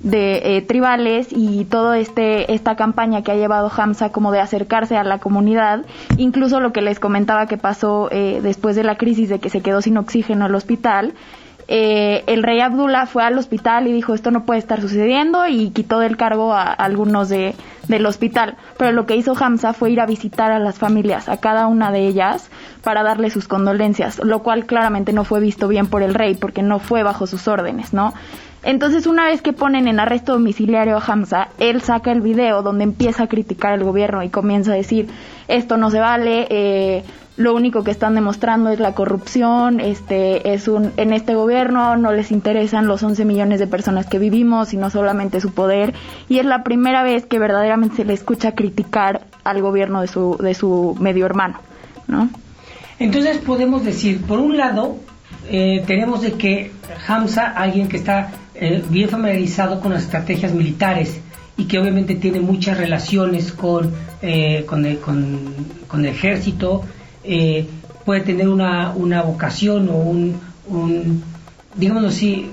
de, 0.00 0.56
eh, 0.56 0.62
tribales 0.62 1.28
y 1.30 1.64
toda 1.64 1.98
este, 1.98 2.52
esta 2.52 2.76
campaña 2.76 3.22
que 3.22 3.32
ha 3.32 3.36
llevado 3.36 3.70
Hamza 3.74 4.10
como 4.10 4.32
de 4.32 4.40
acercarse 4.40 4.96
a 4.96 5.04
la 5.04 5.18
comunidad, 5.18 5.84
incluso 6.16 6.60
lo 6.60 6.72
que 6.72 6.82
les 6.82 7.00
comentaba 7.00 7.46
que 7.46 7.58
pasó 7.58 8.08
eh, 8.10 8.40
después 8.42 8.76
de 8.76 8.84
la 8.84 8.96
crisis 8.96 9.28
de 9.28 9.38
que 9.38 9.50
se 9.50 9.60
quedó 9.60 9.82
sin 9.82 9.96
oxígeno 9.96 10.44
al 10.44 10.54
hospital, 10.54 11.14
eh, 11.68 12.22
el 12.28 12.44
rey 12.44 12.60
Abdullah 12.60 13.06
fue 13.06 13.24
al 13.24 13.36
hospital 13.36 13.88
y 13.88 13.92
dijo 13.92 14.14
esto 14.14 14.30
no 14.30 14.44
puede 14.44 14.60
estar 14.60 14.80
sucediendo 14.80 15.48
y 15.48 15.70
quitó 15.70 15.98
del 15.98 16.16
cargo 16.16 16.54
a, 16.54 16.72
algunos 16.72 17.28
de, 17.28 17.56
del 17.88 18.06
hospital. 18.06 18.56
Pero 18.78 18.92
lo 18.92 19.06
que 19.06 19.16
hizo 19.16 19.34
Hamza 19.38 19.72
fue 19.72 19.90
ir 19.90 20.00
a 20.00 20.06
visitar 20.06 20.52
a 20.52 20.60
las 20.60 20.78
familias, 20.78 21.28
a 21.28 21.38
cada 21.38 21.66
una 21.66 21.90
de 21.90 22.06
ellas, 22.06 22.50
para 22.82 23.02
darle 23.02 23.30
sus 23.30 23.48
condolencias, 23.48 24.20
lo 24.22 24.44
cual 24.44 24.66
claramente 24.66 25.12
no 25.12 25.24
fue 25.24 25.40
visto 25.40 25.66
bien 25.66 25.88
por 25.88 26.02
el 26.02 26.14
rey 26.14 26.36
porque 26.36 26.62
no 26.62 26.78
fue 26.78 27.02
bajo 27.02 27.26
sus 27.26 27.48
órdenes, 27.48 27.92
¿no? 27.92 28.14
Entonces, 28.62 29.06
una 29.06 29.26
vez 29.26 29.42
que 29.42 29.52
ponen 29.52 29.86
en 29.86 30.00
arresto 30.00 30.32
domiciliario 30.32 30.96
a 30.96 31.04
Hamza, 31.04 31.48
él 31.58 31.82
saca 31.82 32.10
el 32.10 32.20
video 32.20 32.62
donde 32.62 32.84
empieza 32.84 33.24
a 33.24 33.26
criticar 33.28 33.72
al 33.72 33.84
gobierno 33.84 34.22
y 34.22 34.28
comienza 34.28 34.72
a 34.72 34.76
decir, 34.76 35.08
esto 35.46 35.76
no 35.76 35.90
se 35.90 36.00
vale, 36.00 36.46
eh, 36.50 37.04
lo 37.36 37.54
único 37.54 37.84
que 37.84 37.90
están 37.90 38.14
demostrando 38.14 38.70
es 38.70 38.80
la 38.80 38.94
corrupción, 38.94 39.78
este 39.80 40.54
es 40.54 40.68
un 40.68 40.92
en 40.96 41.12
este 41.12 41.34
gobierno 41.34 41.96
no 41.96 42.12
les 42.12 42.32
interesan 42.32 42.86
los 42.86 43.02
11 43.02 43.24
millones 43.26 43.60
de 43.60 43.66
personas 43.66 44.06
que 44.06 44.18
vivimos, 44.18 44.68
sino 44.68 44.88
solamente 44.88 45.40
su 45.40 45.52
poder 45.52 45.92
y 46.28 46.38
es 46.38 46.46
la 46.46 46.62
primera 46.62 47.02
vez 47.02 47.26
que 47.26 47.38
verdaderamente 47.38 47.96
se 47.96 48.04
le 48.04 48.14
escucha 48.14 48.52
criticar 48.52 49.26
al 49.44 49.60
gobierno 49.60 50.00
de 50.00 50.08
su 50.08 50.38
de 50.40 50.54
su 50.54 50.96
medio 50.98 51.26
hermano, 51.26 51.58
¿no? 52.08 52.30
Entonces 52.98 53.36
podemos 53.38 53.84
decir, 53.84 54.22
por 54.22 54.38
un 54.38 54.56
lado, 54.56 54.96
eh, 55.50 55.84
tenemos 55.86 56.22
de 56.22 56.32
que 56.32 56.72
Hamza, 57.06 57.48
alguien 57.48 57.88
que 57.88 57.98
está 57.98 58.30
eh, 58.58 58.82
bien 58.88 59.10
familiarizado 59.10 59.80
con 59.80 59.92
las 59.92 60.04
estrategias 60.04 60.52
militares 60.52 61.20
y 61.58 61.66
que 61.66 61.78
obviamente 61.78 62.14
tiene 62.14 62.40
muchas 62.40 62.78
relaciones 62.78 63.52
con, 63.52 63.92
eh, 64.22 64.64
con, 64.66 64.86
el, 64.86 64.98
con, 64.98 66.06
ejército, 66.06 66.82
eh, 67.22 67.66
puede 68.04 68.22
tener 68.22 68.48
una, 68.48 68.92
una 68.92 69.20
vocación 69.22 69.90
o 69.90 69.96
un, 69.96 70.40
un 70.68 71.22
digámoslo 71.74 72.08
así, 72.08 72.50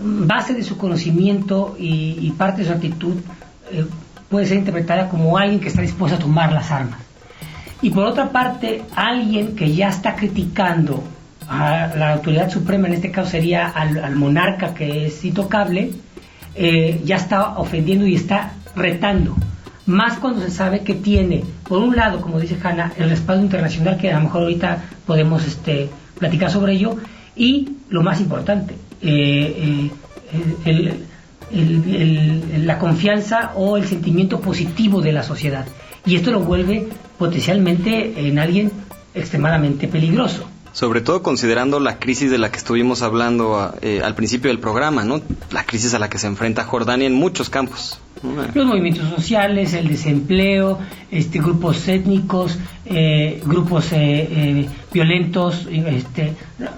base 0.00 0.54
de 0.54 0.64
su 0.64 0.76
conocimiento 0.76 1.76
y, 1.78 2.28
parte 2.32 2.62
de 2.62 2.68
su 2.68 2.74
actitud 2.74 3.14
puede 4.28 4.46
ser 4.46 4.58
interpretada 4.58 5.08
como 5.08 5.38
alguien 5.38 5.60
que 5.60 5.68
está 5.68 5.82
dispuesto 5.82 6.16
a 6.16 6.20
tomar 6.20 6.52
las 6.52 6.72
armas. 6.72 6.98
Y 7.82 7.90
por 7.90 8.04
otra 8.04 8.30
parte, 8.30 8.82
alguien 8.96 9.54
que 9.54 9.72
ya 9.74 9.90
está 9.90 10.16
criticando 10.16 11.04
a 11.48 11.92
la 11.96 12.12
autoridad 12.14 12.50
suprema, 12.50 12.86
en 12.88 12.94
este 12.94 13.10
caso 13.10 13.30
sería 13.30 13.68
al, 13.68 14.14
monarca 14.16 14.74
que 14.74 15.06
es 15.06 15.24
intocable, 15.24 15.90
eh, 16.54 17.00
ya 17.04 17.16
está 17.16 17.58
ofendiendo 17.58 18.06
y 18.06 18.14
está 18.14 18.52
retando. 18.76 19.36
Más 19.86 20.18
cuando 20.18 20.40
se 20.40 20.50
sabe 20.50 20.80
que 20.80 20.94
tiene, 20.94 21.44
por 21.68 21.82
un 21.82 21.94
lado, 21.96 22.20
como 22.20 22.40
dice 22.40 22.56
Hanna, 22.62 22.92
el 22.96 23.10
respaldo 23.10 23.44
internacional, 23.44 23.98
que 23.98 24.10
a 24.10 24.16
lo 24.18 24.24
mejor 24.24 24.42
ahorita 24.42 24.82
podemos 25.06 25.46
este, 25.46 25.90
platicar 26.18 26.50
sobre 26.50 26.74
ello, 26.74 26.96
y 27.36 27.68
lo 27.90 28.02
más 28.02 28.20
importante, 28.20 28.74
eh, 29.02 29.90
eh, 30.34 30.56
el- 30.64 31.04
la 32.66 32.78
confianza 32.78 33.52
o 33.54 33.76
el 33.76 33.84
sentimiento 33.86 34.40
positivo 34.40 35.02
de 35.02 35.12
la 35.12 35.22
sociedad. 35.22 35.66
Y 36.06 36.16
esto 36.16 36.32
lo 36.32 36.40
vuelve 36.40 36.88
potencialmente 37.18 38.26
en 38.28 38.38
alguien 38.38 38.72
extremadamente 39.14 39.86
peligroso. 39.86 40.48
Sobre 40.74 41.00
todo 41.00 41.22
considerando 41.22 41.80
la 41.80 41.98
crisis 41.98 42.30
de 42.30 42.36
la 42.36 42.50
que 42.50 42.58
estuvimos 42.58 43.00
hablando 43.02 43.74
eh, 43.80 44.02
al 44.04 44.14
principio 44.16 44.50
del 44.50 44.58
programa, 44.58 45.04
¿no? 45.04 45.22
La 45.52 45.64
crisis 45.64 45.94
a 45.94 46.00
la 46.00 46.10
que 46.10 46.18
se 46.18 46.26
enfrenta 46.26 46.64
Jordania 46.64 47.06
en 47.06 47.14
muchos 47.14 47.48
campos. 47.48 47.98
Los 48.54 48.66
movimientos 48.66 49.08
sociales, 49.10 49.74
el 49.74 49.86
desempleo, 49.86 50.78
este, 51.10 51.38
grupos 51.38 51.86
étnicos, 51.86 52.58
eh, 52.86 53.40
grupos 53.44 53.92
eh, 53.92 53.96
eh, 53.98 54.68
violentos, 54.92 55.68
este, 55.70 56.34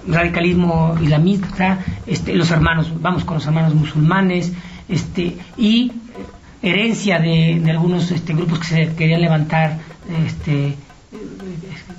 radicalismo 0.07 0.95
islamista, 1.01 1.79
este, 2.05 2.35
los 2.35 2.51
hermanos, 2.51 2.91
vamos 3.01 3.23
con 3.23 3.35
los 3.35 3.45
hermanos 3.45 3.73
musulmanes, 3.73 4.53
este, 4.89 5.37
y 5.57 5.91
herencia 6.61 7.19
de, 7.19 7.61
de 7.63 7.71
algunos 7.71 8.11
este, 8.11 8.33
grupos 8.33 8.59
que 8.59 8.65
se 8.67 8.95
querían 8.95 9.21
levantar 9.21 9.79
este, 10.25 10.75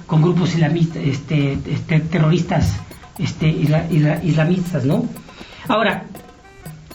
con 0.07 0.23
grupos 0.23 0.55
islamistas, 0.55 1.03
este, 1.05 1.59
este, 1.67 2.01
terroristas 2.01 2.77
este, 3.19 3.49
isla- 3.49 3.87
isla- 3.91 4.21
islamistas, 4.23 4.85
¿no? 4.85 5.05
Ahora, 5.67 6.05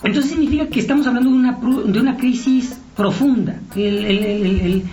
entonces 0.02 0.30
significa 0.32 0.68
que 0.68 0.80
estamos 0.80 1.06
hablando 1.06 1.30
de 1.30 1.36
una, 1.36 1.58
de 1.92 2.00
una 2.00 2.16
crisis 2.16 2.76
profunda. 2.96 3.56
El- 3.76 4.04
el- 4.04 4.84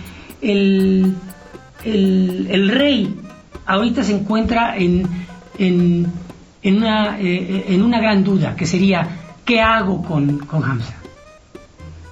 el- 1.84 2.46
el 2.50 2.68
rey 2.70 3.14
ahorita 3.66 4.02
se 4.02 4.14
encuentra 4.16 4.76
en, 4.76 5.06
en, 5.58 6.06
en 6.62 6.76
una, 6.76 7.18
eh, 7.20 7.66
en 7.68 7.82
una 7.82 8.00
gran 8.00 8.24
duda, 8.24 8.54
que 8.56 8.66
sería, 8.66 9.08
¿qué 9.44 9.60
hago 9.60 10.02
con, 10.02 10.38
con 10.40 10.64
Hamza? 10.64 10.94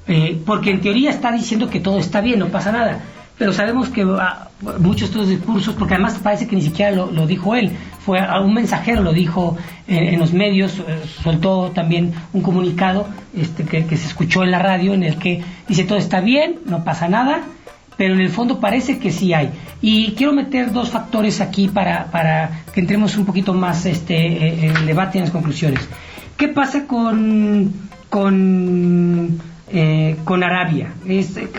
Eh, 0.09 0.41
porque 0.45 0.71
en 0.71 0.81
teoría 0.81 1.11
está 1.11 1.31
diciendo 1.33 1.69
que 1.71 1.81
todo 1.81 1.99
está 1.99 2.21
bien, 2.21 2.39
no 2.41 2.49
pasa 2.49 2.73
nada. 2.73 3.01
Pero 3.39 3.53
sabemos 3.53 3.89
que 3.91 4.03
ah, 4.03 4.50
muchos 4.79 5.01
de 5.01 5.07
estos 5.07 5.29
discursos, 5.29 5.75
porque 5.75 5.95
además 5.95 6.19
parece 6.23 6.47
que 6.47 6.57
ni 6.57 6.63
siquiera 6.63 6.91
lo, 6.93 7.27
dijo 7.27 7.55
él, 7.55 7.73
fue 8.05 8.21
a 8.21 8.41
un 8.41 8.55
mensajero 8.55 9.03
lo 9.03 9.13
dijo 9.13 9.57
eh, 9.89 10.11
en 10.13 10.21
los 10.21 10.33
medios, 10.33 10.79
eh, 10.79 11.01
soltó 11.23 11.71
también 11.71 12.13
un 12.33 12.43
comunicado 12.43 13.09
este, 13.35 13.65
que, 13.65 13.85
se 13.97 14.07
escuchó 14.07 14.43
en 14.43 14.51
la 14.51 14.59
radio 14.59 14.93
en 14.93 15.03
el 15.03 15.17
que 15.17 15.43
dice 15.67 15.85
todo 15.85 15.99
está 15.99 16.21
bien, 16.21 16.59
no 16.67 16.85
pasa 16.85 17.09
nada, 17.09 17.43
pero 17.97 18.15
en 18.15 18.21
el 18.21 18.31
fondo 18.31 18.61
parece 18.61 18.99
que 18.99 19.11
sí 19.13 19.35
hay. 19.35 19.51
Y 19.83 20.13
quiero 20.13 20.33
meter 20.33 20.73
dos 20.73 20.91
factores 20.91 21.41
aquí 21.41 21.69
para, 21.69 22.07
para 22.07 22.63
que 22.73 22.81
entremos 22.81 23.17
un 23.17 23.27
poquito 23.27 23.53
más 23.53 23.85
este, 23.87 24.15
eh, 24.15 24.67
en 24.67 24.77
el 24.77 24.87
debate 24.87 25.17
y 25.17 25.21
en 25.21 25.25
las 25.25 25.33
conclusiones. 25.33 25.87
¿Qué 26.37 26.49
pasa 26.49 26.87
con, 26.87 27.71
con, 28.09 29.39
eh, 29.71 30.17
con 30.25 30.43
Arabia? 30.43 30.95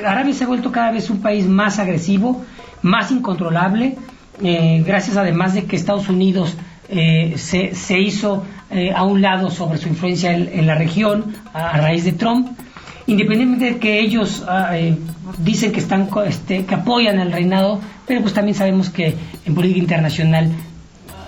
Arabia 0.04 0.34
se 0.34 0.44
ha 0.44 0.48
vuelto 0.48 0.72
cada 0.72 0.92
vez 0.92 1.12
un 1.12 1.22
país 1.22 1.48
más 1.48 1.78
agresivo, 1.78 2.44
más 2.82 3.12
incontrolable 3.12 3.98
eh, 4.44 4.84
gracias 4.86 5.18
además 5.18 5.54
de 5.54 5.66
que 5.66 5.76
Estados 5.76 6.10
Unidos 6.10 6.58
eh, 6.90 7.36
se, 7.38 7.76
se, 7.76 8.00
hizo 8.00 8.44
eh, 8.72 8.92
a 8.92 9.04
un 9.04 9.22
lado 9.22 9.52
sobre 9.52 9.78
su 9.78 9.88
influencia 9.88 10.34
en, 10.34 10.66
la 10.66 10.76
región 10.76 11.36
a, 11.54 11.78
raíz 11.78 12.06
de 12.06 12.14
Trump, 12.14 12.48
independientemente 13.06 13.74
de 13.74 13.80
que 13.80 14.00
ellos 14.00 14.44
ah, 14.48 14.72
dicen 15.38 15.72
que 15.72 15.80
están 15.80 16.10
este, 16.26 16.66
que 16.66 16.76
apoyan 16.76 17.20
el 17.20 17.32
reinado, 17.32 17.80
pero 18.08 18.22
pues 18.22 18.34
también 18.34 18.56
sabemos 18.56 18.90
que 18.90 19.16
en 19.46 19.56
política 19.56 19.80
internacional 19.80 20.50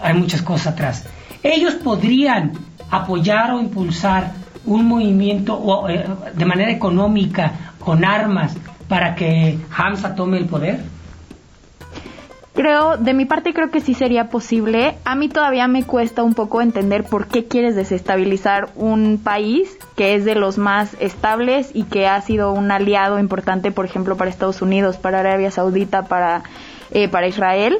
hay 0.01 0.13
muchas 0.15 0.41
cosas 0.41 0.73
atrás. 0.73 1.05
Ellos 1.43 1.75
podrían 1.75 2.53
apoyar 2.89 3.51
o 3.51 3.61
impulsar 3.61 4.31
un 4.65 4.85
movimiento 4.85 5.85
de 6.33 6.45
manera 6.45 6.71
económica 6.71 7.73
con 7.79 8.03
armas 8.03 8.55
para 8.87 9.13
que 9.13 9.59
Hamza 9.75 10.15
tome 10.15 10.37
el 10.37 10.45
poder? 10.45 10.79
Creo, 12.53 12.97
de 12.97 13.15
mi 13.15 13.25
parte 13.25 13.51
creo 13.51 13.71
que 13.71 13.81
sí 13.81 13.95
sería 13.95 14.29
posible. 14.29 14.95
A 15.05 15.15
mí 15.15 15.27
todavía 15.27 15.67
me 15.67 15.83
cuesta 15.83 16.21
un 16.21 16.35
poco 16.35 16.61
entender 16.61 17.03
por 17.03 17.27
qué 17.27 17.45
quieres 17.45 17.75
desestabilizar 17.75 18.69
un 18.75 19.19
país 19.23 19.75
que 19.95 20.13
es 20.13 20.23
de 20.23 20.35
los 20.35 20.59
más 20.59 20.95
estables 20.99 21.71
y 21.73 21.83
que 21.83 22.07
ha 22.07 22.21
sido 22.21 22.51
un 22.51 22.69
aliado 22.69 23.17
importante, 23.17 23.71
por 23.71 23.85
ejemplo, 23.85 24.17
para 24.17 24.29
Estados 24.29 24.61
Unidos, 24.61 24.97
para 24.97 25.21
Arabia 25.21 25.49
Saudita, 25.49 26.03
para, 26.05 26.43
eh, 26.91 27.07
para 27.07 27.27
Israel. 27.27 27.79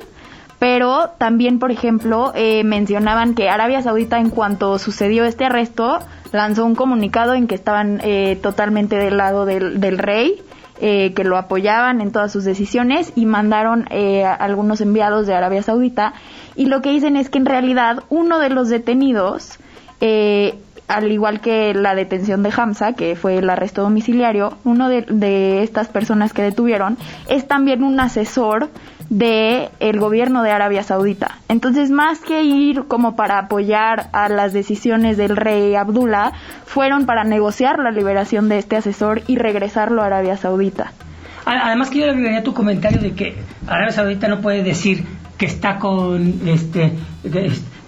Pero 0.64 1.10
también, 1.18 1.60
por 1.60 1.72
ejemplo, 1.72 2.32
eh, 2.36 2.64
mencionaban 2.64 3.36
que 3.36 3.50
Arabia 3.50 3.82
Saudita, 3.82 4.18
en 4.20 4.30
cuanto 4.30 4.80
sucedió 4.80 5.26
este 5.26 5.44
arresto, 5.44 6.00
lanzó 6.32 6.66
un 6.66 6.74
comunicado 6.74 7.34
en 7.34 7.48
que 7.48 7.56
estaban 7.56 8.00
eh, 8.02 8.40
totalmente 8.42 8.96
del 8.96 9.18
lado 9.18 9.46
del, 9.46 9.82
del 9.82 9.98
rey 9.98 10.42
eh, 10.80 11.12
que 11.16 11.26
lo 11.26 11.38
apoyaban 11.38 12.00
en 12.00 12.14
todas 12.14 12.32
sus 12.32 12.46
decisiones 12.46 13.12
y 13.14 13.26
mandaron 13.26 13.88
eh, 13.90 14.24
algunos 14.24 14.80
enviados 14.80 15.28
de 15.28 15.34
Arabia 15.34 15.64
Saudita. 15.64 16.14
Y 16.56 16.68
lo 16.68 16.82
que 16.82 16.92
dicen 16.92 17.18
es 17.18 17.30
que 17.30 17.40
en 17.40 17.46
realidad 17.46 18.04
uno 18.10 18.40
de 18.40 18.50
los 18.50 18.70
detenidos 18.70 19.60
eh, 20.00 20.56
al 20.88 21.12
igual 21.12 21.40
que 21.40 21.74
la 21.74 21.96
detención 21.96 22.44
de 22.44 22.52
Hamza, 22.56 22.94
que 22.94 23.16
fue 23.16 23.38
el 23.38 23.50
arresto 23.50 23.82
domiciliario, 23.82 24.58
uno 24.64 24.90
de, 24.90 25.64
estas 25.64 25.88
personas 25.88 26.34
que 26.34 26.42
detuvieron 26.42 26.98
es 27.28 27.48
también 27.48 27.84
un 27.84 28.00
asesor 28.00 28.70
de 29.10 29.70
el 29.80 30.00
gobierno 30.00 30.44
de 30.44 30.52
Arabia 30.52 30.84
Saudita. 30.84 31.38
Entonces, 31.50 31.92
más 31.92 32.20
que 32.20 32.44
ir 32.44 32.86
como 32.88 33.16
para 33.16 33.40
apoyar 33.40 34.08
a 34.14 34.30
las 34.30 34.54
decisiones 34.54 35.18
del 35.18 35.36
rey 35.36 35.76
Abdullah, 35.76 36.34
fueron 36.66 37.06
para 37.06 37.24
negociar 37.24 37.80
la 37.80 37.92
liberación 37.92 38.50
de 38.50 38.58
este 38.58 38.78
asesor 38.78 39.22
y 39.28 39.38
regresarlo 39.38 40.02
a 40.02 40.08
Arabia 40.08 40.38
Saudita. 40.38 40.92
Además 41.46 41.90
que 41.90 42.00
yo 42.00 42.06
le 42.06 42.12
agregaría 42.12 42.44
tu 42.44 42.54
comentario 42.54 43.02
de 43.02 43.14
que 43.14 43.36
Arabia 43.68 43.92
Saudita 43.92 44.28
no 44.28 44.40
puede 44.40 44.64
decir 44.64 45.06
que 45.38 45.46
está 45.46 45.78
con 45.78 46.48
este 46.48 46.94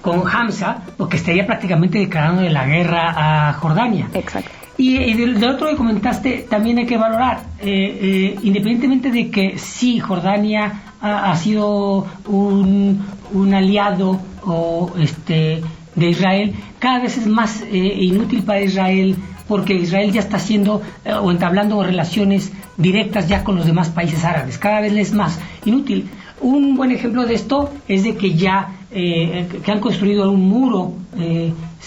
con 0.01 0.23
Hamza 0.27 0.81
porque 0.97 1.17
estaría 1.17 1.45
prácticamente 1.45 1.97
declarando 1.97 2.41
la 2.41 2.65
guerra 2.65 3.49
a 3.49 3.53
Jordania. 3.53 4.07
Exacto. 4.13 4.64
Y, 4.77 5.13
del, 5.13 5.41
otro 5.43 5.69
que 5.69 5.75
comentaste 5.75 6.45
también 6.49 6.77
hay 6.79 6.85
que 6.85 6.97
valorar, 6.97 7.43
eh, 7.61 7.65
eh, 7.65 8.39
independientemente 8.43 9.09
de 9.09 9.29
que 9.29 9.57
sí, 9.57 9.99
Jordania 9.99 10.81
ha, 11.01 11.35
sido 11.37 12.07
un, 12.27 13.05
aliado 13.53 14.19
o 14.43 14.91
este 14.99 15.61
de 15.95 16.09
Israel, 16.09 16.53
cada 16.79 16.99
vez 16.99 17.17
es 17.17 17.27
más 17.27 17.61
eh, 17.61 17.77
inútil 17.77 18.43
para 18.43 18.61
Israel 18.61 19.15
porque 19.47 19.75
Israel 19.75 20.11
ya 20.11 20.19
está 20.19 20.37
haciendo 20.37 20.81
o 21.21 21.31
entablando 21.31 21.81
relaciones 21.83 22.51
directas 22.75 23.29
ya 23.29 23.43
con 23.43 23.55
los 23.55 23.65
demás 23.67 23.89
países 23.89 24.25
árabes, 24.25 24.57
cada 24.57 24.81
vez 24.81 24.93
es 24.93 25.13
más 25.13 25.39
inútil. 25.65 26.09
Un 26.41 26.75
buen 26.75 26.91
ejemplo 26.91 27.25
de 27.25 27.35
esto 27.35 27.69
es 27.87 28.03
de 28.03 28.15
que 28.15 28.33
ya 28.33 28.71
que 28.89 29.71
han 29.71 29.79
construido 29.79 30.29
un 30.31 30.49
muro 30.49 30.93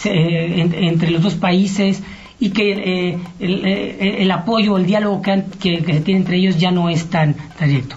entre 0.05 1.11
los 1.11 1.23
dos 1.23 1.35
países, 1.35 2.03
y 2.41 2.51
que 2.51 2.73
eh, 2.73 3.19
eh, 3.41 4.17
el, 4.21 4.31
apoyo, 4.31 4.77
el 4.77 4.87
diálogo 4.87 5.23
que, 5.23 5.45
que, 5.61 5.85
se 5.85 6.01
tiene 6.01 6.21
entre 6.21 6.37
ellos 6.37 6.59
ya 6.59 6.71
no 6.71 6.89
es 6.89 7.07
tan, 7.07 7.35
directo. 7.61 7.97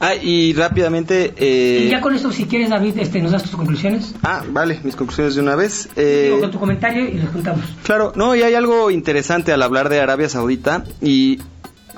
Ah, 0.00 0.16
y 0.16 0.52
rápidamente... 0.54 1.32
Eh... 1.36 1.84
Y 1.86 1.90
ya 1.90 2.00
con 2.00 2.12
eso, 2.12 2.32
si 2.32 2.46
quieres, 2.46 2.70
David, 2.70 2.98
este, 2.98 3.20
nos 3.20 3.30
das 3.30 3.44
tus 3.44 3.52
conclusiones. 3.52 4.14
Ah, 4.24 4.42
vale, 4.48 4.80
mis 4.82 4.96
conclusiones 4.96 5.36
de 5.36 5.42
una 5.42 5.54
vez. 5.54 5.88
Eh... 5.94 6.36
con 6.40 6.50
tu 6.50 6.58
comentario 6.58 7.08
y 7.08 7.18
los 7.18 7.30
juntamos. 7.30 7.64
Claro, 7.84 8.12
no, 8.16 8.34
y 8.34 8.42
hay 8.42 8.54
algo 8.54 8.90
interesante 8.90 9.52
al 9.52 9.62
hablar 9.62 9.88
de 9.88 10.00
Arabia 10.00 10.28
Saudita 10.28 10.84
y 11.00 11.38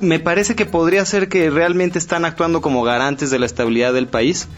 me 0.01 0.19
parece 0.19 0.55
que 0.55 0.67
podría 0.67 1.05
ser 1.05 1.29
que 1.29 1.51
realmente 1.51 1.99
están 1.99 2.25
actuando 2.25 2.61
como 2.61 2.83
garantes 2.83 3.31
de 3.31 3.39
la 3.39 3.47
estabilidad 3.47 3.93
del 3.93 4.09
país, 4.09 4.49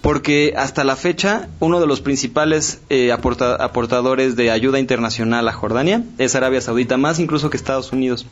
porque 0.00 0.54
hasta 0.56 0.84
la 0.84 0.96
fecha 0.96 1.48
uno 1.60 1.80
de 1.80 1.86
los 1.86 2.00
principales 2.00 2.80
eh, 2.88 3.12
aportadores 3.12 4.36
de 4.36 4.50
ayuda 4.50 4.78
internacional 4.78 5.48
a 5.48 5.52
Jordania 5.52 6.02
es 6.18 6.34
Arabia 6.34 6.60
Saudita, 6.60 6.96
más 6.96 7.18
incluso 7.18 7.50
que 7.50 7.56
Estados 7.56 7.92
Unidos. 7.92 8.26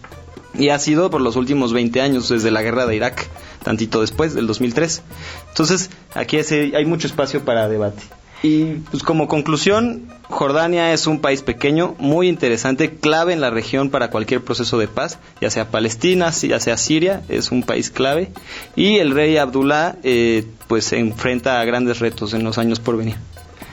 Y 0.57 0.69
ha 0.69 0.79
sido 0.79 1.11
por 1.11 1.21
los 1.21 1.35
últimos 1.37 1.73
20 1.73 2.01
años, 2.01 2.29
desde 2.29 2.53
la 2.53 2.62
guerra 2.62 2.87
de 2.87 2.95
Irak, 2.95 3.29
tantito 3.65 4.01
después, 4.01 4.35
del 4.35 4.47
2003. 4.47 5.03
Entonces, 5.49 5.91
aquí 6.15 6.37
hay 6.39 6.85
mucho 6.85 7.09
espacio 7.09 7.45
para 7.45 7.69
debate. 7.69 8.03
Y 8.45 8.75
pues 8.91 9.03
como 9.03 9.27
conclusión, 9.27 10.03
Jordania 10.25 10.93
es 10.93 11.07
un 11.07 11.21
país 11.21 11.41
pequeño, 11.41 11.95
muy 11.99 12.29
interesante, 12.29 12.91
clave 12.91 13.33
en 13.33 13.41
la 13.41 13.49
región 13.49 13.89
para 13.89 14.11
cualquier 14.11 14.45
proceso 14.45 14.77
de 14.77 14.87
paz, 14.87 15.19
ya 15.41 15.49
sea 15.49 15.71
Palestina, 15.71 16.29
ya 16.29 16.61
sea 16.61 16.77
Siria, 16.77 17.23
es 17.31 17.51
un 17.53 17.63
país 17.63 17.91
clave. 17.91 18.29
Y 18.77 18.97
el 18.97 19.13
rey 19.15 19.39
Abdullah 19.39 19.97
eh, 20.03 20.45
pues 20.69 20.85
se 20.85 20.99
enfrenta 20.99 21.59
a 21.59 21.65
grandes 21.65 22.01
retos 22.01 22.35
en 22.35 22.45
los 22.45 22.59
años 22.59 22.81
por 22.81 22.99
venir. 22.99 23.15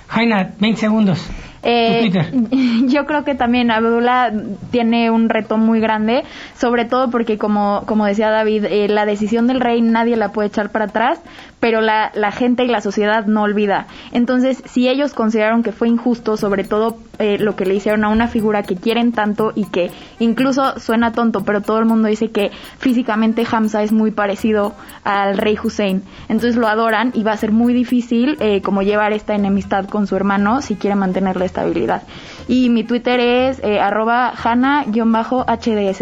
Jaina, 0.07 0.53
20 0.57 0.79
segundos. 0.79 1.19
Eh, 1.63 2.09
yo 2.87 3.05
creo 3.05 3.23
que 3.23 3.35
también 3.35 3.71
Abdullah 3.71 4.31
tiene 4.71 5.11
un 5.11 5.29
reto 5.29 5.57
muy 5.57 5.79
grande, 5.79 6.23
sobre 6.57 6.85
todo 6.85 7.11
porque 7.11 7.37
como, 7.37 7.83
como 7.85 8.05
decía 8.05 8.29
David, 8.29 8.65
eh, 8.65 8.87
la 8.87 9.05
decisión 9.05 9.47
del 9.47 9.61
rey 9.61 9.81
nadie 9.81 10.15
la 10.15 10.31
puede 10.31 10.47
echar 10.47 10.71
para 10.71 10.85
atrás, 10.85 11.19
pero 11.61 11.79
la, 11.79 12.11
la, 12.15 12.31
gente 12.31 12.65
y 12.65 12.67
la 12.67 12.81
sociedad 12.81 13.27
no 13.27 13.43
olvida. 13.43 13.85
Entonces, 14.11 14.61
si 14.65 14.89
ellos 14.89 15.13
consideraron 15.13 15.63
que 15.63 15.71
fue 15.71 15.87
injusto, 15.87 16.35
sobre 16.35 16.63
todo 16.63 16.97
eh, 17.19 17.37
lo 17.37 17.55
que 17.55 17.65
le 17.65 17.75
hicieron 17.75 18.03
a 18.03 18.09
una 18.09 18.27
figura 18.27 18.63
que 18.63 18.75
quieren 18.75 19.11
tanto 19.11 19.53
y 19.53 19.65
que 19.65 19.91
incluso 20.17 20.79
suena 20.79 21.13
tonto, 21.13 21.43
pero 21.43 21.61
todo 21.61 21.77
el 21.77 21.85
mundo 21.85 22.07
dice 22.07 22.31
que 22.31 22.49
físicamente 22.79 23.45
Hamza 23.49 23.83
es 23.83 23.91
muy 23.91 24.09
parecido 24.09 24.73
al 25.03 25.37
rey 25.37 25.55
Hussein. 25.63 26.01
Entonces 26.29 26.55
lo 26.55 26.67
adoran 26.67 27.11
y 27.13 27.21
va 27.21 27.33
a 27.33 27.37
ser 27.37 27.51
muy 27.51 27.75
difícil 27.75 28.37
eh, 28.39 28.63
como 28.63 28.81
llevar 28.81 29.13
esta 29.13 29.35
enemistad 29.35 29.85
con 29.85 30.07
su 30.07 30.15
hermano 30.15 30.63
si 30.63 30.75
quiere 30.75 30.95
mantener 30.95 31.37
la 31.37 31.45
estabilidad. 31.45 32.01
Y 32.47 32.69
mi 32.69 32.83
Twitter 32.83 33.19
es 33.19 33.59
eh, 33.63 33.79
arroba 33.79 34.33
hana-hdz. 34.35 36.01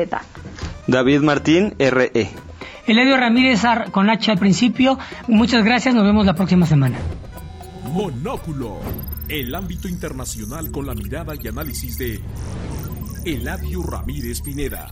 David 0.88 1.20
Martín, 1.20 1.74
RE. 1.78 2.49
Eladio 2.90 3.18
Ramírez 3.18 3.62
con 3.92 4.10
H 4.10 4.32
al 4.32 4.40
principio. 4.40 4.98
Muchas 5.28 5.64
gracias, 5.64 5.94
nos 5.94 6.04
vemos 6.04 6.26
la 6.26 6.34
próxima 6.34 6.66
semana. 6.66 6.98
Monóculo, 7.94 8.80
el 9.28 9.54
ámbito 9.54 9.88
internacional 9.88 10.72
con 10.72 10.88
la 10.88 10.96
mirada 10.96 11.34
y 11.40 11.48
análisis 11.48 12.00
de 12.00 12.20
Eladio 13.26 13.84
Ramírez 13.84 14.42
Pineda. 14.42 14.88